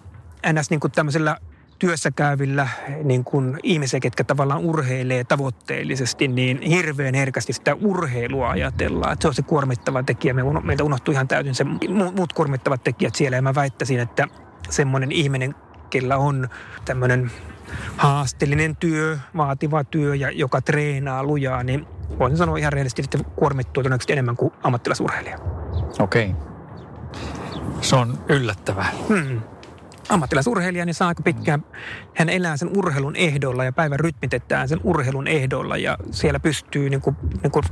ns. 0.53 0.69
Niin 0.69 0.79
kuin 0.79 0.91
tämmöisellä 0.91 1.37
työssä 1.83 2.11
käyvillä 2.11 2.67
niin 3.03 3.23
kuin 3.23 3.59
ihmisiä, 3.63 3.99
ketkä 3.99 4.23
tavallaan 4.23 4.61
urheilee 4.61 5.23
tavoitteellisesti, 5.23 6.27
niin 6.27 6.61
hirveän 6.61 7.13
herkästi 7.13 7.53
sitä 7.53 7.75
urheilua 7.75 8.49
ajatellaan. 8.49 9.13
Että 9.13 9.21
se 9.21 9.27
on 9.27 9.33
se 9.33 9.41
kuormittava 9.41 10.03
tekijä. 10.03 10.33
Me, 10.33 10.41
meiltä 10.63 10.83
unohtuu 10.83 11.11
ihan 11.11 11.27
täysin 11.27 11.55
se 11.55 11.63
muut 12.15 12.33
kuormittavat 12.33 12.83
tekijät 12.83 13.15
siellä. 13.15 13.37
Ja 13.37 13.41
mä 13.41 13.55
väittäisin, 13.55 13.99
että 13.99 14.27
semmoinen 14.69 15.11
ihminen, 15.11 15.55
kellä 15.89 16.17
on 16.17 16.49
tämmöinen 16.85 17.31
haasteellinen 17.97 18.75
työ, 18.75 19.17
vaativa 19.37 19.83
työ 19.83 20.15
ja 20.15 20.31
joka 20.31 20.61
treenaa 20.61 21.23
lujaa, 21.23 21.63
niin 21.63 21.85
voisin 22.19 22.37
sanoa 22.37 22.57
ihan 22.57 22.73
rehellisesti, 22.73 23.01
että 23.01 23.29
kuormittuu 23.35 23.73
todennäköisesti 23.73 24.13
enemmän 24.13 24.35
kuin 24.35 24.53
ammattilaisurheilija. 24.63 25.37
Okei. 25.99 26.29
Okay. 26.29 26.41
Se 27.81 27.95
on 27.95 28.17
yllättävää. 28.29 28.89
Hmm 29.07 29.52
ammattilaisurheilija 30.09 30.85
niin 30.85 30.93
saa 30.93 31.07
aika 31.07 31.23
pitkään, 31.23 31.65
hän 32.15 32.29
elää 32.29 32.57
sen 32.57 32.77
urheilun 32.77 33.15
ehdolla 33.15 33.63
ja 33.63 33.71
päivän 33.71 33.99
rytmitetään 33.99 34.69
sen 34.69 34.79
urheilun 34.83 35.27
ehdolla 35.27 35.77
ja 35.77 35.97
siellä 36.11 36.39
pystyy 36.39 36.89
niin 36.89 37.01
kuin, 37.01 37.15
niin 37.43 37.51
kuin 37.51 37.63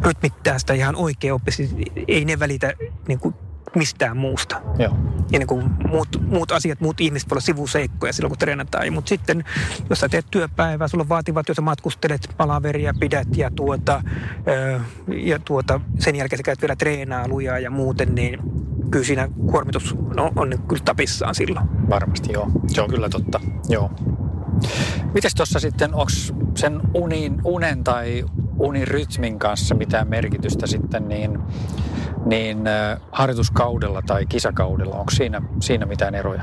rytmittää 0.00 0.58
sitä 0.58 0.72
ihan 0.72 0.96
oikein 0.96 1.34
oppisesti. 1.34 1.84
Ei 2.08 2.24
ne 2.24 2.38
välitä 2.38 2.72
niin 3.08 3.18
kuin 3.18 3.34
mistään 3.74 4.16
muusta. 4.16 4.60
Joo. 4.78 4.96
Ja 5.32 5.38
niin 5.38 5.46
kuin 5.46 5.70
muut, 5.88 6.08
muut 6.26 6.52
asiat, 6.52 6.80
muut 6.80 7.00
ihmiset 7.00 7.30
voi 7.30 7.34
olla 7.34 7.40
sivuseikkoja 7.40 8.12
silloin, 8.12 8.30
kun 8.30 8.38
treenataan. 8.38 8.92
Mutta 8.92 9.08
sitten, 9.08 9.44
jos 9.90 10.00
sä 10.00 10.08
teet 10.08 10.26
työpäivää, 10.30 10.88
sulla 10.88 11.02
on 11.02 11.08
vaativat, 11.08 11.48
jos 11.48 11.56
sä 11.56 11.62
matkustelet, 11.62 12.34
palaveria 12.36 12.94
pidät 13.00 13.36
ja, 13.36 13.50
tuota, 13.50 14.02
ja 15.16 15.38
tuota, 15.38 15.80
sen 15.98 16.16
jälkeen 16.16 16.38
sä 16.38 16.42
käyt 16.42 16.62
vielä 16.62 16.76
treenaa 16.76 17.28
lujaa 17.28 17.58
ja 17.58 17.70
muuten, 17.70 18.14
niin 18.14 18.38
kyllä 18.90 19.04
siinä 19.04 19.28
kuormitus 19.50 19.96
no, 20.16 20.32
on 20.36 20.54
kyllä 20.68 20.82
tapissaan 20.84 21.34
silloin. 21.34 21.66
Varmasti 21.90 22.32
joo. 22.32 22.50
Se 22.66 22.80
on 22.80 22.90
kyllä 22.90 23.08
totta. 23.08 23.40
Joo. 23.68 23.90
Mites 25.14 25.34
tuossa 25.34 25.60
sitten, 25.60 25.94
onko 25.94 26.12
sen 26.54 26.80
unin, 26.94 27.40
unen 27.44 27.84
tai 27.84 28.24
unirytmin 28.62 29.38
kanssa 29.38 29.74
mitään 29.74 30.08
merkitystä 30.08 30.66
sitten 30.66 31.08
niin, 31.08 31.38
niin 32.26 32.58
harjoituskaudella 33.12 34.02
tai 34.02 34.26
kisakaudella? 34.26 34.94
Onko 34.96 35.10
siinä, 35.10 35.42
siinä 35.60 35.86
mitään 35.86 36.14
eroja? 36.14 36.42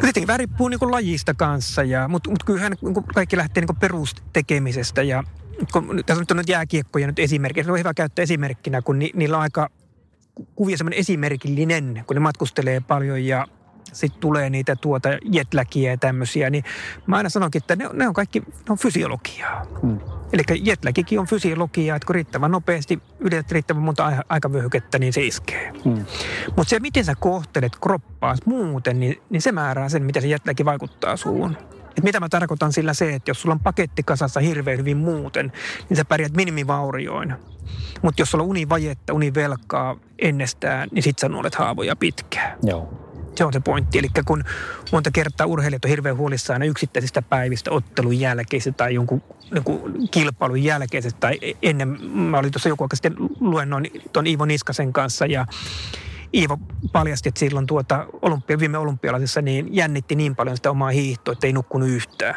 Tietenkin 0.00 0.26
vähän 0.26 0.38
riippuu 0.38 0.68
niin 0.68 0.90
lajista 0.90 1.34
kanssa, 1.34 1.82
ja, 1.82 2.08
mutta, 2.08 2.30
mutta 2.30 2.46
kyllähän 2.46 2.72
niin 2.82 2.94
kaikki 3.14 3.36
lähtee 3.36 3.64
niin 3.64 3.76
perustekemisestä. 3.76 5.02
Ja, 5.02 5.24
kun, 5.72 6.02
tässä 6.06 6.22
nyt 6.22 6.30
on 6.30 6.36
nyt 6.36 6.48
jääkiekkoja 6.48 7.06
nyt 7.06 7.18
esimerkkinä. 7.18 7.64
Se 7.64 7.72
on 7.72 7.78
hyvä 7.78 7.94
käyttää 7.94 8.22
esimerkkinä, 8.22 8.82
kun 8.82 8.98
ni, 8.98 9.10
niillä 9.14 9.36
on 9.36 9.42
aika 9.42 9.68
kuvia 10.54 10.76
semmoinen 10.76 10.98
esimerkillinen, 10.98 12.04
kun 12.06 12.16
ne 12.16 12.20
matkustelee 12.20 12.80
paljon 12.80 13.24
ja 13.24 13.46
sitten 13.96 14.20
tulee 14.20 14.50
niitä 14.50 14.76
tuota 14.76 15.08
jetläkiä 15.32 15.90
ja 15.90 15.96
tämmöisiä, 15.96 16.50
niin 16.50 16.64
mä 17.06 17.16
aina 17.16 17.28
sanonkin, 17.28 17.62
että 17.62 17.76
ne, 17.76 17.88
ne 17.92 18.08
on 18.08 18.14
kaikki 18.14 18.40
ne 18.40 18.46
on 18.68 18.78
fysiologiaa. 18.78 19.66
Hmm. 19.82 20.00
Eli 20.32 20.42
jetläkikin 20.62 21.20
on 21.20 21.26
fysiologiaa, 21.26 21.96
että 21.96 22.06
kun 22.06 22.14
riittävän 22.14 22.50
nopeasti 22.50 23.02
ylität 23.20 23.52
riittävän 23.52 23.82
monta 23.82 24.12
aikavyöhykettä, 24.28 24.98
niin 24.98 25.12
se 25.12 25.22
iskee. 25.22 25.72
Hmm. 25.84 26.04
Mutta 26.46 26.70
se, 26.70 26.80
miten 26.80 27.04
sä 27.04 27.14
kohtelet 27.14 27.72
kroppaas 27.82 28.38
muuten, 28.46 29.00
niin, 29.00 29.22
niin 29.30 29.42
se 29.42 29.52
määrää 29.52 29.88
sen, 29.88 30.02
miten 30.02 30.22
se 30.22 30.28
jetläki 30.28 30.64
vaikuttaa 30.64 31.16
suun. 31.16 31.56
Et 31.98 32.04
mitä 32.04 32.20
mä 32.20 32.28
tarkoitan 32.28 32.72
sillä 32.72 32.94
se, 32.94 33.14
että 33.14 33.30
jos 33.30 33.42
sulla 33.42 33.54
on 33.54 33.60
paketti 33.60 34.02
kasassa 34.02 34.40
hirveän 34.40 34.78
hyvin 34.78 34.96
muuten, 34.96 35.52
niin 35.88 35.96
sä 35.96 36.04
pärjät 36.04 36.36
minimivaurioin. 36.36 37.34
Mutta 38.02 38.22
jos 38.22 38.30
sulla 38.30 38.44
on 38.44 38.50
univajetta, 38.50 39.12
univelkaa 39.12 39.96
ennestään, 40.18 40.88
niin 40.92 41.02
sit 41.02 41.18
sä 41.18 41.28
nuolet 41.28 41.54
haavoja 41.54 41.96
pitkään. 41.96 42.58
Joo. 42.62 43.05
Se 43.36 43.44
on 43.44 43.52
se 43.52 43.60
pointti. 43.60 43.98
Eli 43.98 44.08
kun 44.26 44.44
monta 44.92 45.10
kertaa 45.10 45.46
urheilijat 45.46 45.84
on 45.84 45.88
hirveän 45.88 46.16
huolissaan 46.16 46.62
yksittäisistä 46.62 47.22
päivistä 47.22 47.70
ottelun 47.70 48.20
jälkeisestä 48.20 48.76
tai 48.76 48.94
jonkun, 48.94 49.22
jonkun 49.54 50.08
kilpailun 50.10 50.62
jälkeisestä 50.62 51.20
tai 51.20 51.38
ennen, 51.62 52.02
mä 52.10 52.38
olin 52.38 52.52
tuossa 52.52 52.68
joku 52.68 52.84
aika 52.84 52.96
sitten 52.96 53.16
luennoin 53.40 53.90
tuon 54.12 54.26
Iivo 54.26 54.44
Niskasen 54.44 54.92
kanssa 54.92 55.26
ja 55.26 55.46
Iivo 56.34 56.58
paljasti, 56.92 57.28
että 57.28 57.38
silloin 57.38 57.66
tuota 57.66 58.06
olympia, 58.22 58.58
viime 58.58 58.78
olympialaisessa 58.78 59.42
niin 59.42 59.74
jännitti 59.74 60.14
niin 60.14 60.36
paljon 60.36 60.56
sitä 60.56 60.70
omaa 60.70 60.90
hiihtoa, 60.90 61.32
että 61.32 61.46
ei 61.46 61.52
nukkunut 61.52 61.88
yhtään. 61.88 62.34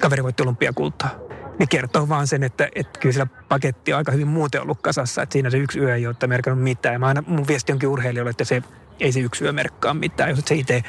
Kaveri 0.00 0.22
voitti 0.22 0.42
olympiakultaa. 0.42 1.10
Niin 1.58 1.68
kertoo 1.68 2.08
vaan 2.08 2.26
sen, 2.26 2.42
että, 2.42 2.68
että 2.74 3.00
kyllä 3.00 3.12
sillä 3.12 3.26
paketti 3.48 3.92
on 3.92 3.98
aika 3.98 4.12
hyvin 4.12 4.28
muuten 4.28 4.62
ollut 4.62 4.82
kasassa, 4.82 5.22
että 5.22 5.32
siinä 5.32 5.50
se 5.50 5.58
yksi 5.58 5.78
yö 5.78 5.94
ei 5.94 6.06
ole 6.06 6.16
merkannut 6.26 6.64
mitään. 6.64 6.92
Ja 6.92 6.98
mä 6.98 7.06
aina, 7.06 7.22
mun 7.26 7.46
viesti 7.46 7.72
onkin 7.72 7.88
urheilijoille, 7.88 8.30
että 8.30 8.44
se 8.44 8.62
ei 9.00 9.12
se 9.12 9.20
yksi 9.20 9.44
yö 9.44 9.52
merkkaa 9.52 9.94
mitään, 9.94 10.30
jos 10.30 10.38
et 10.38 10.48
se 10.48 10.54
itse 10.54 10.82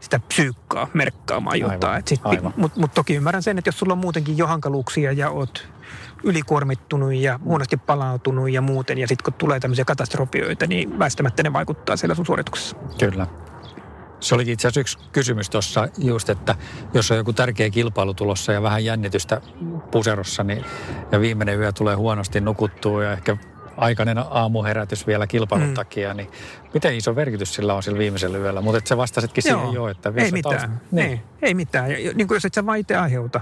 sitä 0.00 0.20
psyykkaa 0.28 0.88
merkkaamaan 0.94 1.60
jotain. 1.60 2.02
Mutta 2.56 2.80
mut 2.80 2.94
toki 2.94 3.14
ymmärrän 3.14 3.42
sen, 3.42 3.58
että 3.58 3.68
jos 3.68 3.78
sulla 3.78 3.92
on 3.92 3.98
muutenkin 3.98 4.38
jo 4.38 4.46
hankaluuksia 4.46 5.12
ja 5.12 5.30
oot 5.30 5.68
ylikuormittunut 6.24 7.14
ja 7.14 7.40
huonosti 7.44 7.76
palautunut 7.76 8.50
ja 8.50 8.60
muuten, 8.60 8.98
ja 8.98 9.08
sitten 9.08 9.24
kun 9.24 9.32
tulee 9.32 9.60
tämmöisiä 9.60 9.84
katastrofioita, 9.84 10.66
niin 10.66 10.98
väistämättä 10.98 11.42
ne 11.42 11.52
vaikuttaa 11.52 11.96
siellä 11.96 12.14
sun 12.14 12.26
suorituksessa. 12.26 12.76
Kyllä. 12.98 13.26
Se 14.20 14.34
olikin 14.34 14.52
itse 14.52 14.68
asiassa 14.68 14.80
yksi 14.80 14.98
kysymys 15.12 15.50
tuossa 15.50 15.88
just, 15.98 16.28
että 16.28 16.54
jos 16.94 17.10
on 17.10 17.16
joku 17.16 17.32
tärkeä 17.32 17.70
kilpailu 17.70 18.14
tulossa 18.14 18.52
ja 18.52 18.62
vähän 18.62 18.84
jännitystä 18.84 19.40
puserossa, 19.90 20.44
niin, 20.44 20.64
ja 21.12 21.20
viimeinen 21.20 21.58
yö 21.58 21.72
tulee 21.72 21.94
huonosti 21.94 22.40
nukuttua 22.40 23.04
ja 23.04 23.12
ehkä 23.12 23.36
aikainen 23.76 24.18
aamuherätys 24.30 25.06
vielä 25.06 25.26
kilpailun 25.26 25.68
mm. 25.68 25.74
takia, 25.74 26.14
niin 26.14 26.30
miten 26.74 26.94
iso 26.94 27.14
merkitys 27.14 27.54
sillä 27.54 27.74
on 27.74 27.82
sillä 27.82 27.98
viimeisellä 27.98 28.38
yöllä? 28.38 28.60
Mutta 28.60 28.78
et 28.78 28.86
sä 28.86 28.96
vastasitkin 28.96 29.44
Joo, 29.46 29.58
siihen 29.58 29.74
jo, 29.74 29.88
että 29.88 30.12
ei 30.16 30.32
mitään. 30.32 30.80
Niin. 30.90 31.10
Ei, 31.10 31.20
ei 31.42 31.54
mitään. 31.54 31.88
Niin 32.14 32.28
kuin 32.28 32.36
jos 32.36 32.44
et 32.44 32.54
sä 32.54 32.66
vaan 32.66 32.78
itse 32.78 32.96
aiheuta 32.96 33.40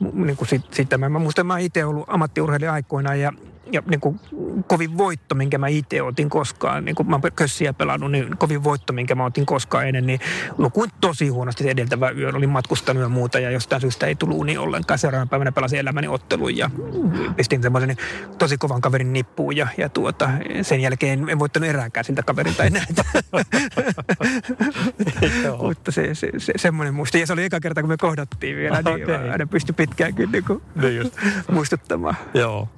niin 0.00 0.36
kuin 0.36 0.48
sit, 0.48 0.74
sitä. 0.74 0.98
Mä, 0.98 1.08
mä 1.08 1.18
muistan, 1.18 1.46
mä 1.46 1.58
itse 1.58 1.84
ollut 1.84 2.04
ammattiurheilija 2.08 2.72
aikoina 2.72 3.14
ja 3.14 3.32
ja 3.72 3.82
niin 3.86 4.00
kuin 4.00 4.20
kovin 4.66 4.98
voitto, 4.98 5.34
minkä 5.34 5.58
mä 5.58 5.68
itse 5.68 6.02
otin 6.02 6.30
koskaan, 6.30 6.84
niin 6.84 6.94
kuin 6.94 7.10
mä 7.10 7.16
oon 7.16 7.32
kössiä 7.36 7.72
pelannut, 7.72 8.10
niin 8.10 8.36
kovin 8.38 8.64
voitto, 8.64 8.92
minkä 8.92 9.14
mä 9.14 9.24
otin 9.24 9.46
koskaan 9.46 9.88
ennen, 9.88 10.06
niin 10.06 10.20
nukuin 10.58 10.90
tosi 11.00 11.28
huonosti 11.28 11.70
edeltävä 11.70 12.10
yö. 12.10 12.32
Olin 12.34 12.50
matkustanut 12.50 13.02
ja 13.02 13.08
muuta 13.08 13.38
ja 13.38 13.50
jostain 13.50 13.80
syystä 13.80 14.06
ei 14.06 14.14
tullut 14.14 14.46
niin 14.46 14.58
ollenkaan. 14.58 14.98
Seuraavana 14.98 15.28
päivänä 15.28 15.52
pelasin 15.52 15.78
elämäni 15.78 16.08
ottelun 16.08 16.56
ja 16.56 16.70
pistin 17.36 17.62
semmoisen 17.62 17.96
tosi 18.38 18.58
kovan 18.58 18.80
kaverin 18.80 19.12
nippuun 19.12 19.56
ja, 19.56 19.68
ja 19.78 19.88
tuota, 19.88 20.30
sen 20.62 20.80
jälkeen 20.80 21.28
en 21.28 21.38
voittanut 21.38 21.68
erääkään 21.68 22.04
siltä 22.04 22.22
kaverilta 22.22 22.64
enää. 22.64 22.86
Mutta 25.62 25.92
se, 25.92 26.14
se, 26.14 26.30
se, 26.38 26.52
semmoinen 26.56 26.94
muisti. 26.94 27.20
Ja 27.20 27.26
se 27.26 27.32
oli 27.32 27.44
eka 27.44 27.60
kerta, 27.60 27.80
kun 27.80 27.88
me 27.88 27.96
kohdattiin 27.96 28.56
vielä, 28.56 28.82
niin 28.82 29.04
okay. 29.04 29.30
aina 29.30 29.46
pystyi 29.46 29.74
pitkään 29.74 30.14
kyllä 30.14 30.30
niin 30.30 30.44
kuin 30.44 30.62
niin 30.74 31.12
muistuttamaan. 31.52 32.16
Joo. 32.34 32.68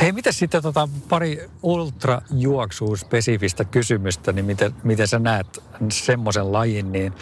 Hei, 0.00 0.12
miten 0.12 0.32
sitten 0.32 0.62
tota 0.62 0.88
pari 1.08 1.50
ultrajuoksuun 1.62 2.98
spesifistä 2.98 3.64
kysymystä, 3.64 4.32
niin 4.32 4.44
miten, 4.44 4.74
miten 4.84 5.08
sä 5.08 5.18
näet 5.18 5.62
semmoisen 5.90 6.52
lajin, 6.52 6.92
niin 6.92 7.12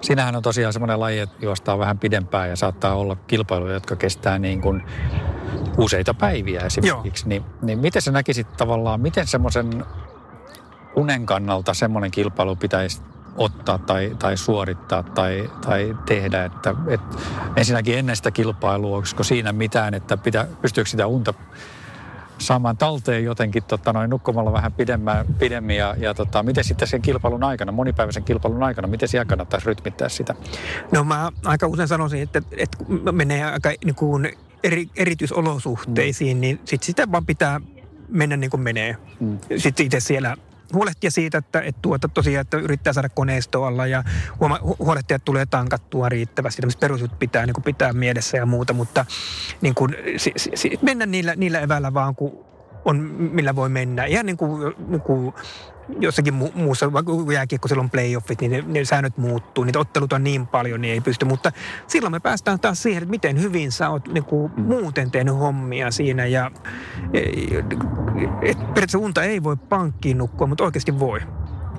Siinähän 0.00 0.36
on 0.36 0.42
tosiaan 0.42 0.72
semmoinen 0.72 1.00
laji, 1.00 1.18
että 1.18 1.36
juostaa 1.46 1.78
vähän 1.78 1.98
pidempään 1.98 2.48
ja 2.48 2.56
saattaa 2.56 2.94
olla 2.94 3.16
kilpailuja, 3.26 3.74
jotka 3.74 3.96
kestää 3.96 4.38
niin 4.38 4.60
kuin 4.60 4.82
useita 5.78 6.14
päiviä 6.14 6.60
esimerkiksi. 6.60 7.28
Niin, 7.28 7.44
niin 7.62 7.78
miten 7.78 8.02
sä 8.02 8.12
näkisit 8.12 8.56
tavallaan, 8.56 9.00
miten 9.00 9.26
semmoisen 9.26 9.84
unen 10.96 11.26
kannalta 11.26 11.74
semmoinen 11.74 12.10
kilpailu 12.10 12.56
pitäisi 12.56 13.02
ottaa 13.36 13.78
tai, 13.78 14.16
tai 14.18 14.36
suorittaa 14.36 15.02
tai, 15.02 15.50
tai 15.66 15.96
tehdä. 16.06 16.44
Että, 16.44 16.74
et 16.88 17.00
ensinnäkin 17.56 17.98
ennen 17.98 18.16
sitä 18.16 18.30
kilpailua, 18.30 18.96
olisiko 18.96 19.24
siinä 19.24 19.52
mitään, 19.52 19.94
että 19.94 20.16
pitä, 20.16 20.46
pystyykö 20.62 20.90
sitä 20.90 21.06
unta 21.06 21.34
saamaan 22.38 22.76
talteen 22.76 23.24
jotenkin 23.24 23.62
tota, 23.62 23.92
noin 23.92 24.10
nukkumalla 24.10 24.52
vähän 24.52 24.72
pidemmän, 24.72 25.26
pidemmin 25.38 25.76
ja, 25.76 25.94
ja 25.98 26.14
tota, 26.14 26.42
miten 26.42 26.64
sitten 26.64 26.88
sen 26.88 27.02
kilpailun 27.02 27.44
aikana, 27.44 27.72
monipäiväisen 27.72 28.24
kilpailun 28.24 28.62
aikana, 28.62 28.88
miten 28.88 29.08
siellä 29.08 29.24
kannattaisi 29.24 29.66
rytmittää 29.66 30.08
sitä? 30.08 30.34
No 30.92 31.04
mä 31.04 31.32
aika 31.44 31.66
usein 31.66 31.88
sanoisin, 31.88 32.22
että, 32.22 32.42
että 32.56 32.78
menee 33.12 33.44
aika 33.44 33.70
niin 33.84 33.94
kuin 33.94 34.36
eri, 34.64 34.88
erityisolosuhteisiin, 34.96 36.36
mm. 36.36 36.40
niin 36.40 36.60
sit 36.64 36.82
sitä 36.82 37.12
vaan 37.12 37.26
pitää 37.26 37.60
mennä 38.08 38.36
niin 38.36 38.50
kuin 38.50 38.60
menee. 38.60 38.96
Mm. 39.20 39.38
Sitten 39.56 39.86
itse 39.86 40.00
siellä 40.00 40.36
huolehtia 40.72 41.10
siitä, 41.10 41.38
että, 41.38 41.60
että, 41.60 41.82
tuota, 41.82 42.08
tosiaan, 42.08 42.40
että 42.40 42.56
yrittää 42.56 42.92
saada 42.92 43.08
koneistoalla 43.08 43.86
ja 43.86 44.04
huoma, 44.40 44.58
huolehtia, 44.78 45.14
että 45.14 45.24
tulee 45.24 45.46
tankattua 45.46 46.08
riittävästi. 46.08 46.62
Tämmöiset 46.62 46.80
perusjut 46.80 47.18
pitää, 47.18 47.46
niin 47.46 47.54
kuin 47.54 47.64
pitää 47.64 47.92
mielessä 47.92 48.36
ja 48.36 48.46
muuta, 48.46 48.72
mutta 48.72 49.06
niin 49.60 49.74
kuin, 49.74 49.96
si, 50.16 50.32
si, 50.36 50.78
mennä 50.82 51.06
niillä, 51.06 51.34
niillä 51.36 51.60
eväillä 51.60 51.94
vaan, 51.94 52.16
kun 52.16 52.44
on, 52.84 52.96
millä 53.18 53.56
voi 53.56 53.68
mennä. 53.68 54.04
Ihan 54.04 54.26
niin 54.26 54.36
kuin, 54.36 54.74
niin 54.88 55.00
kuin 55.00 55.34
jossakin 56.00 56.34
mu- 56.34 56.52
muussa, 56.54 56.92
vaikka 56.92 57.12
jääkiekko 57.32 57.68
silloin 57.68 57.90
playoffit, 57.90 58.40
niin 58.40 58.50
ne, 58.50 58.64
ne 58.66 58.84
säännöt 58.84 59.16
muuttuu, 59.16 59.64
niitä 59.64 59.78
ottelut 59.78 60.12
on 60.12 60.24
niin 60.24 60.46
paljon, 60.46 60.80
niin 60.80 60.94
ei 60.94 61.00
pysty. 61.00 61.24
Mutta 61.24 61.52
silloin 61.86 62.12
me 62.12 62.20
päästään 62.20 62.60
taas 62.60 62.82
siihen, 62.82 63.02
että 63.02 63.10
miten 63.10 63.40
hyvin 63.40 63.72
sä 63.72 63.90
oot 63.90 64.08
niin 64.08 64.24
kuin, 64.24 64.52
mm. 64.56 64.62
muuten 64.62 65.10
tehnyt 65.10 65.38
hommia 65.38 65.90
siinä. 65.90 66.26
Ja 66.26 66.50
e, 67.12 67.20
et, 68.42 68.58
periaatteessa 68.58 68.98
unta 68.98 69.22
ei 69.22 69.42
voi 69.42 69.56
pankkiin 69.56 70.18
nukkua, 70.18 70.46
mutta 70.46 70.64
oikeasti 70.64 70.98
voi. 70.98 71.20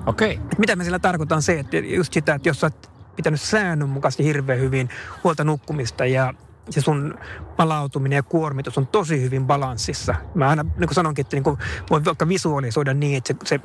Okei. 0.06 0.34
Okay. 0.34 0.46
Mitä 0.58 0.76
me 0.76 0.84
sillä 0.84 0.98
tarkoitan 0.98 1.42
se, 1.42 1.58
että 1.58 1.76
just 1.76 2.12
sitä, 2.12 2.34
että 2.34 2.48
jos 2.48 2.60
sä 2.60 2.66
oot 2.66 2.90
pitänyt 3.16 3.40
säännönmukaisesti 3.40 4.24
hirveän 4.24 4.60
hyvin 4.60 4.88
huolta 5.24 5.44
nukkumista 5.44 6.06
ja 6.06 6.34
se 6.70 6.80
sun 6.80 7.14
palautuminen 7.56 8.16
ja 8.16 8.22
kuormitus 8.22 8.78
on 8.78 8.86
tosi 8.86 9.22
hyvin 9.22 9.46
balanssissa. 9.46 10.14
Mä 10.34 10.48
aina 10.48 10.62
niin 10.62 10.88
kuin 10.88 10.94
sanonkin, 10.94 11.22
että 11.22 11.36
niin 11.36 11.44
kuin 11.44 11.58
voi 11.90 12.04
vaikka 12.04 12.28
visualisoida 12.28 12.94
niin, 12.94 13.16
että 13.16 13.34
se, 13.44 13.56
se 13.56 13.60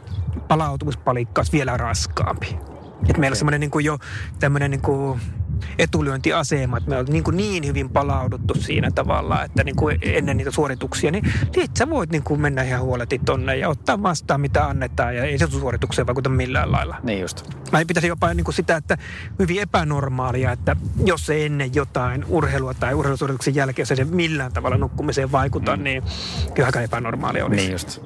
palautumispalikka 0.47 1.39
olisi 1.39 1.51
vielä 1.51 1.77
raskaampi. 1.77 2.57
Että 3.09 3.19
meillä 3.19 3.33
on 3.33 3.37
semmoinen 3.37 3.59
niin 3.59 3.85
jo 3.85 3.97
tämmöinen 4.39 4.71
niin 4.71 4.81
kuin 4.81 5.21
etulyöntiasema, 5.79 6.77
että 6.77 6.89
me 6.89 6.95
ollaan 6.95 7.13
niin, 7.13 7.23
kuin 7.23 7.37
niin 7.37 7.67
hyvin 7.67 7.89
palauduttu 7.89 8.53
siinä 8.53 8.91
tavalla, 8.91 9.43
että 9.43 9.63
niin 9.63 9.75
kuin 9.75 9.97
ennen 10.01 10.37
niitä 10.37 10.51
suorituksia, 10.51 11.11
niin, 11.11 11.33
niin 11.55 11.69
sä 11.77 11.89
voit 11.89 12.09
niin 12.09 12.23
kuin 12.23 12.41
mennä 12.41 12.63
ihan 12.63 12.81
huoleti 12.81 13.19
tonne 13.25 13.57
ja 13.57 13.69
ottaa 13.69 14.03
vastaan 14.03 14.41
mitä 14.41 14.65
annetaan 14.65 15.15
ja 15.15 15.23
ei 15.23 15.37
se 15.37 15.47
suoritukseen 15.47 16.07
vaikuta 16.07 16.29
millään 16.29 16.71
lailla. 16.71 16.97
Niin 17.03 17.21
just. 17.21 17.49
Mä 17.71 17.85
pitäisi 17.87 18.07
jopa 18.07 18.33
niin 18.33 18.43
kuin 18.43 18.55
sitä, 18.55 18.75
että 18.75 18.97
hyvin 19.39 19.61
epänormaalia, 19.61 20.51
että 20.51 20.75
jos 21.05 21.25
se 21.25 21.45
ennen 21.45 21.75
jotain 21.75 22.25
urheilua 22.27 22.73
tai 22.73 22.93
urheilusuorituksen 22.93 23.55
jälkeen, 23.55 23.83
jos 23.83 23.91
ei 23.91 23.97
se 23.97 24.03
millään 24.05 24.53
tavalla 24.53 24.77
nukkumiseen 24.77 25.31
vaikuta, 25.31 25.77
mm. 25.77 25.83
niin 25.83 26.03
kyllä 26.53 26.65
aika 26.67 26.81
epänormaalia 26.81 27.45
olisi. 27.45 27.61
Niin 27.61 27.71
just. 27.71 28.01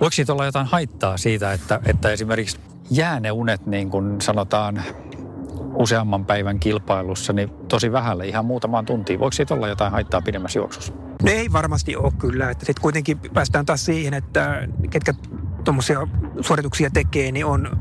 Voiko 0.00 0.10
siitä 0.10 0.32
olla 0.32 0.44
jotain 0.44 0.66
haittaa 0.66 1.16
siitä, 1.16 1.52
että, 1.52 1.80
että 1.86 2.10
esimerkiksi 2.10 2.58
jää 2.90 3.20
ne 3.20 3.30
unet, 3.30 3.66
niin 3.66 3.90
kuin 3.90 4.20
sanotaan, 4.20 4.82
useamman 5.76 6.24
päivän 6.24 6.60
kilpailussa, 6.60 7.32
niin 7.32 7.50
tosi 7.68 7.92
vähälle, 7.92 8.26
ihan 8.26 8.44
muutamaan 8.44 8.86
tuntiin. 8.86 9.20
Voiko 9.20 9.32
siitä 9.32 9.54
olla 9.54 9.68
jotain 9.68 9.92
haittaa 9.92 10.20
pidemmässä 10.20 10.58
juoksussa? 10.58 10.92
No 11.22 11.30
ei 11.30 11.52
varmasti 11.52 11.96
ole 11.96 12.12
kyllä. 12.18 12.52
Sitten 12.52 12.82
kuitenkin 12.82 13.18
päästään 13.34 13.66
taas 13.66 13.84
siihen, 13.84 14.14
että 14.14 14.68
ketkä 14.90 15.14
tuommoisia 15.64 16.08
suorituksia 16.40 16.90
tekee, 16.90 17.32
niin 17.32 17.46
on 17.46 17.78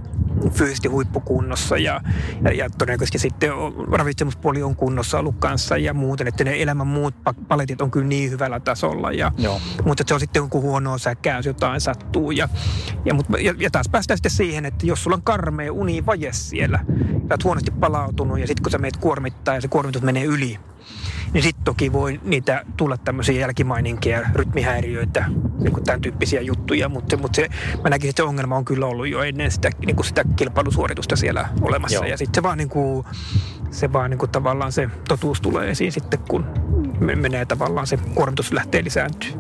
fyysisesti 0.52 0.88
huippukunnossa 0.88 1.78
ja, 1.78 2.02
ja, 2.42 2.52
ja 2.52 2.70
todennäköisesti 2.70 3.20
sitten 3.20 3.50
ravitsemuspuoli 3.92 4.64
on 4.64 4.76
kunnossa 4.76 5.20
ollut 5.20 5.36
kanssa 5.40 5.78
ja 5.78 5.94
muuten, 5.94 6.28
että 6.28 6.44
ne 6.44 6.62
elämän 6.62 6.88
muut 6.88 7.16
paletit 7.48 7.82
on 7.82 7.92
kyllä 7.92 8.08
niin 8.08 8.32
hyvällä 8.32 8.60
tasolla. 8.60 9.12
Ja, 9.12 9.32
Joo. 9.38 9.62
Mutta 9.86 10.04
se 10.08 10.14
on 10.14 10.20
sitten 10.20 10.40
jonkun 10.40 10.62
huonoa 10.62 10.98
säkäys, 10.98 11.46
jotain 11.46 11.82
sattuu. 11.82 12.32
Ja, 12.32 12.50
ja, 13.06 13.14
mutta, 13.14 13.40
ja, 13.40 13.54
ja 13.58 13.72
taas 13.72 13.90
päästään 13.90 14.18
sitten 14.18 14.32
siihen, 14.32 14.66
että 14.66 14.86
jos 14.86 15.04
sulla 15.04 15.16
on 15.16 15.24
karmea 15.24 15.74
univaje 15.74 16.34
siellä, 16.34 16.80
ja 17.12 17.26
olet 17.30 17.44
huonosti 17.44 17.72
palautunut 17.72 18.40
ja 18.40 18.48
sitten 18.48 18.64
kun 18.64 18.72
sä 18.72 18.78
meet 18.78 18.98
kuormittaa 18.98 19.56
ja 19.56 19.62
se 19.62 19.68
kuormitus 19.68 20.02
menee 20.02 20.24
yli, 20.24 20.60
niin 21.36 21.44
sitten 21.44 21.64
toki 21.64 21.94
voi 21.94 22.20
niitä 22.24 22.66
tulla 22.78 22.98
tämmöisiä 22.98 23.40
jälkimaininkia, 23.40 24.22
rytmihäiriöitä, 24.36 25.26
niin 25.60 25.74
kuin 25.74 25.84
tämän 25.84 26.02
tyyppisiä 26.02 26.42
juttuja, 26.42 26.90
mutta, 26.90 27.18
mutta 27.18 27.36
se, 27.36 27.50
mä 27.84 27.90
näkisin, 27.90 28.10
että 28.10 28.24
se 28.24 28.28
ongelma 28.28 28.56
on 28.56 28.66
kyllä 28.66 28.86
ollut 28.86 29.08
jo 29.08 29.24
ennen 29.24 29.52
sitä, 29.52 29.70
niin 29.86 29.96
kuin 29.96 30.06
sitä 30.06 30.24
kilpailusuoritusta 30.36 31.16
siellä 31.16 31.50
olemassa. 31.62 31.96
Joo. 31.96 32.06
Ja 32.06 32.18
sitten 32.18 32.36
se 32.36 32.44
vaan, 32.44 32.58
niin 32.58 32.70
kuin, 32.70 33.06
se 33.72 33.94
vaan 33.94 34.10
niin 34.10 34.18
kuin 34.18 34.32
tavallaan 34.32 34.72
se 34.72 34.90
totuus 35.08 35.42
tulee 35.42 35.70
esiin 35.70 35.92
sitten, 35.92 36.20
kun 36.30 36.46
menee 37.16 37.46
tavallaan 37.46 37.88
se 37.88 37.98
kuormitus 37.98 38.52
lähtee 38.52 38.84
lisääntyä. 38.84 39.32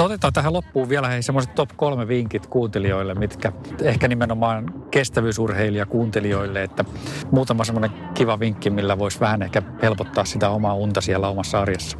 Otetaan 0.00 0.32
tähän 0.32 0.52
loppuun 0.52 0.88
vielä 0.88 1.08
hei 1.08 1.22
semmoiset 1.22 1.54
top 1.54 1.70
kolme 1.76 2.08
vinkit 2.08 2.46
kuuntelijoille, 2.46 3.14
mitkä 3.14 3.52
ehkä 3.82 4.08
nimenomaan 4.08 4.74
kestävyysurheilija 4.90 5.86
kuuntelijoille, 5.86 6.62
että 6.62 6.84
muutama 7.30 7.64
semmoinen 7.64 7.90
kiva 8.14 8.40
vinkki, 8.40 8.70
millä 8.70 8.98
voisi 8.98 9.20
vähän 9.20 9.42
ehkä 9.42 9.62
helpottaa 9.82 10.24
sitä 10.24 10.48
omaa 10.48 10.74
unta 10.74 11.00
siellä 11.00 11.28
omassa 11.28 11.60
arjessa. 11.60 11.98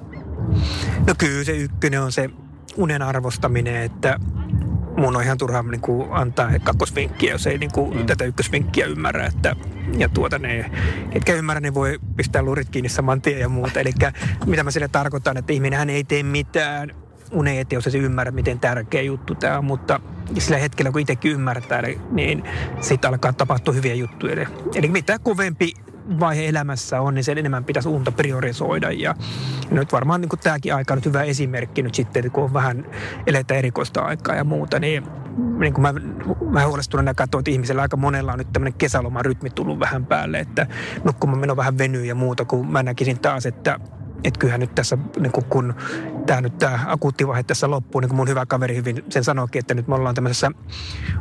No 1.07 1.15
kyllä 1.19 1.45
se 1.45 1.53
ykkönen 1.53 2.03
on 2.03 2.13
se 2.13 2.31
unen 2.77 3.03
arvostaminen, 3.03 3.83
että 3.83 4.19
mun 4.97 5.17
on 5.17 5.23
ihan 5.23 5.39
turhaa 5.39 5.63
niin 5.63 5.81
kuin 5.81 6.09
antaa 6.11 6.51
kakkosvinkkiä, 6.65 7.33
jos 7.33 7.47
ei 7.47 7.59
niin 7.59 7.73
kuin 7.73 7.97
mm. 7.97 8.07
tätä 8.07 8.25
ykkösvinkkiä 8.25 8.87
ymmärrä. 8.87 9.27
Että, 9.27 9.57
ja 9.99 10.09
tuota 10.09 10.39
ne, 10.39 10.71
ketkä 11.11 11.35
ymmärrä, 11.35 11.61
ne 11.61 11.75
voi 11.75 11.99
pistää 12.17 12.43
lurit 12.43 12.69
kiinni 12.71 12.89
saman 12.89 13.23
tien 13.23 13.41
ja 13.41 13.49
muuta. 13.49 13.81
Eli 13.81 13.93
mitä 14.47 14.65
mä 14.65 14.71
sille 14.71 14.89
tarkoitan, 14.89 15.37
että 15.37 15.53
ihminen 15.53 15.91
ei 15.91 16.05
tee 16.05 16.23
mitään 16.23 17.02
unen 17.33 17.59
eteen, 17.59 17.77
jos 17.77 17.85
se 17.85 17.99
ymmärrä, 17.99 18.31
miten 18.31 18.61
tärkeä 18.61 19.03
juttu 19.03 19.35
tämä 19.35 19.59
on, 19.59 19.65
mutta 19.65 20.01
sillä 20.39 20.59
hetkellä, 20.59 20.93
kun 20.93 21.01
itsekin 21.01 21.33
ymmärtää, 21.33 21.83
niin 22.11 22.45
sitten 22.81 23.09
alkaa 23.09 23.33
tapahtua 23.33 23.75
hyviä 23.75 23.95
juttuja. 23.95 24.47
Eli, 24.75 24.89
mitä 24.89 25.19
kovempi 25.19 25.73
vaihe 26.21 26.49
elämässä 26.49 27.01
on, 27.01 27.15
niin 27.15 27.25
sen 27.25 27.39
enemmän 27.39 27.65
pitäisi 27.65 27.89
unta 27.89 28.13
priorisoida. 28.13 28.91
Ja, 28.91 29.15
nyt 29.71 29.93
varmaan 29.93 30.21
niin 30.21 30.29
tämäkin 30.43 30.75
aika 30.75 30.95
on 30.95 30.99
nyt 30.99 31.07
hyvä 31.07 31.23
esimerkki 31.23 31.83
nyt 31.83 31.95
sitten, 31.95 32.31
kun 32.31 32.45
on 32.45 32.53
vähän 32.53 32.87
eletä 33.27 33.55
erikoista 33.55 34.03
aikaa 34.03 34.37
ja 34.37 34.45
muuta, 34.45 34.79
niin 34.79 35.03
niin 35.59 35.75
kuin 35.75 35.83
mä, 35.83 35.95
mä 36.51 36.67
huolestuneena 36.67 37.15
katsoin, 37.15 37.41
että 37.41 37.51
ihmisellä 37.51 37.83
aika 37.83 37.97
monella 37.97 38.33
on 38.33 38.39
nyt 38.39 38.53
tämmöinen 38.53 38.79
kesälomarytmi 38.79 39.51
tullut 39.51 39.81
vähän 39.81 40.07
päälle, 40.07 40.39
että 40.39 40.67
nukkumaan 41.05 41.39
meno 41.39 41.57
vähän 41.57 41.79
venyy 41.79 42.05
ja 42.05 42.15
muuta, 42.15 42.45
kun 42.45 42.73
mä 42.73 42.83
näkisin 42.83 43.21
taas, 43.21 43.47
että 43.47 43.81
että 44.25 44.39
kyllähän 44.39 44.61
nyt 44.61 44.75
tässä, 44.75 44.99
niin 45.21 45.33
kun, 45.33 45.45
kun 45.45 45.75
tämä 46.27 46.41
nyt 46.41 46.59
tämä 46.59 46.79
akuutti 46.87 47.27
vaihe 47.27 47.43
tässä 47.43 47.71
loppuu, 47.71 48.01
niin 48.01 48.09
kuin 48.09 48.17
mun 48.17 48.29
hyvä 48.29 48.47
kaveri 48.47 48.77
hyvin 48.77 49.05
sen 49.09 49.25
sanoikin, 49.25 49.61
että 49.61 49.75
nyt 49.75 49.89
me 49.89 49.95
ollaan 49.95 50.15
tämmöisessä 50.15 50.51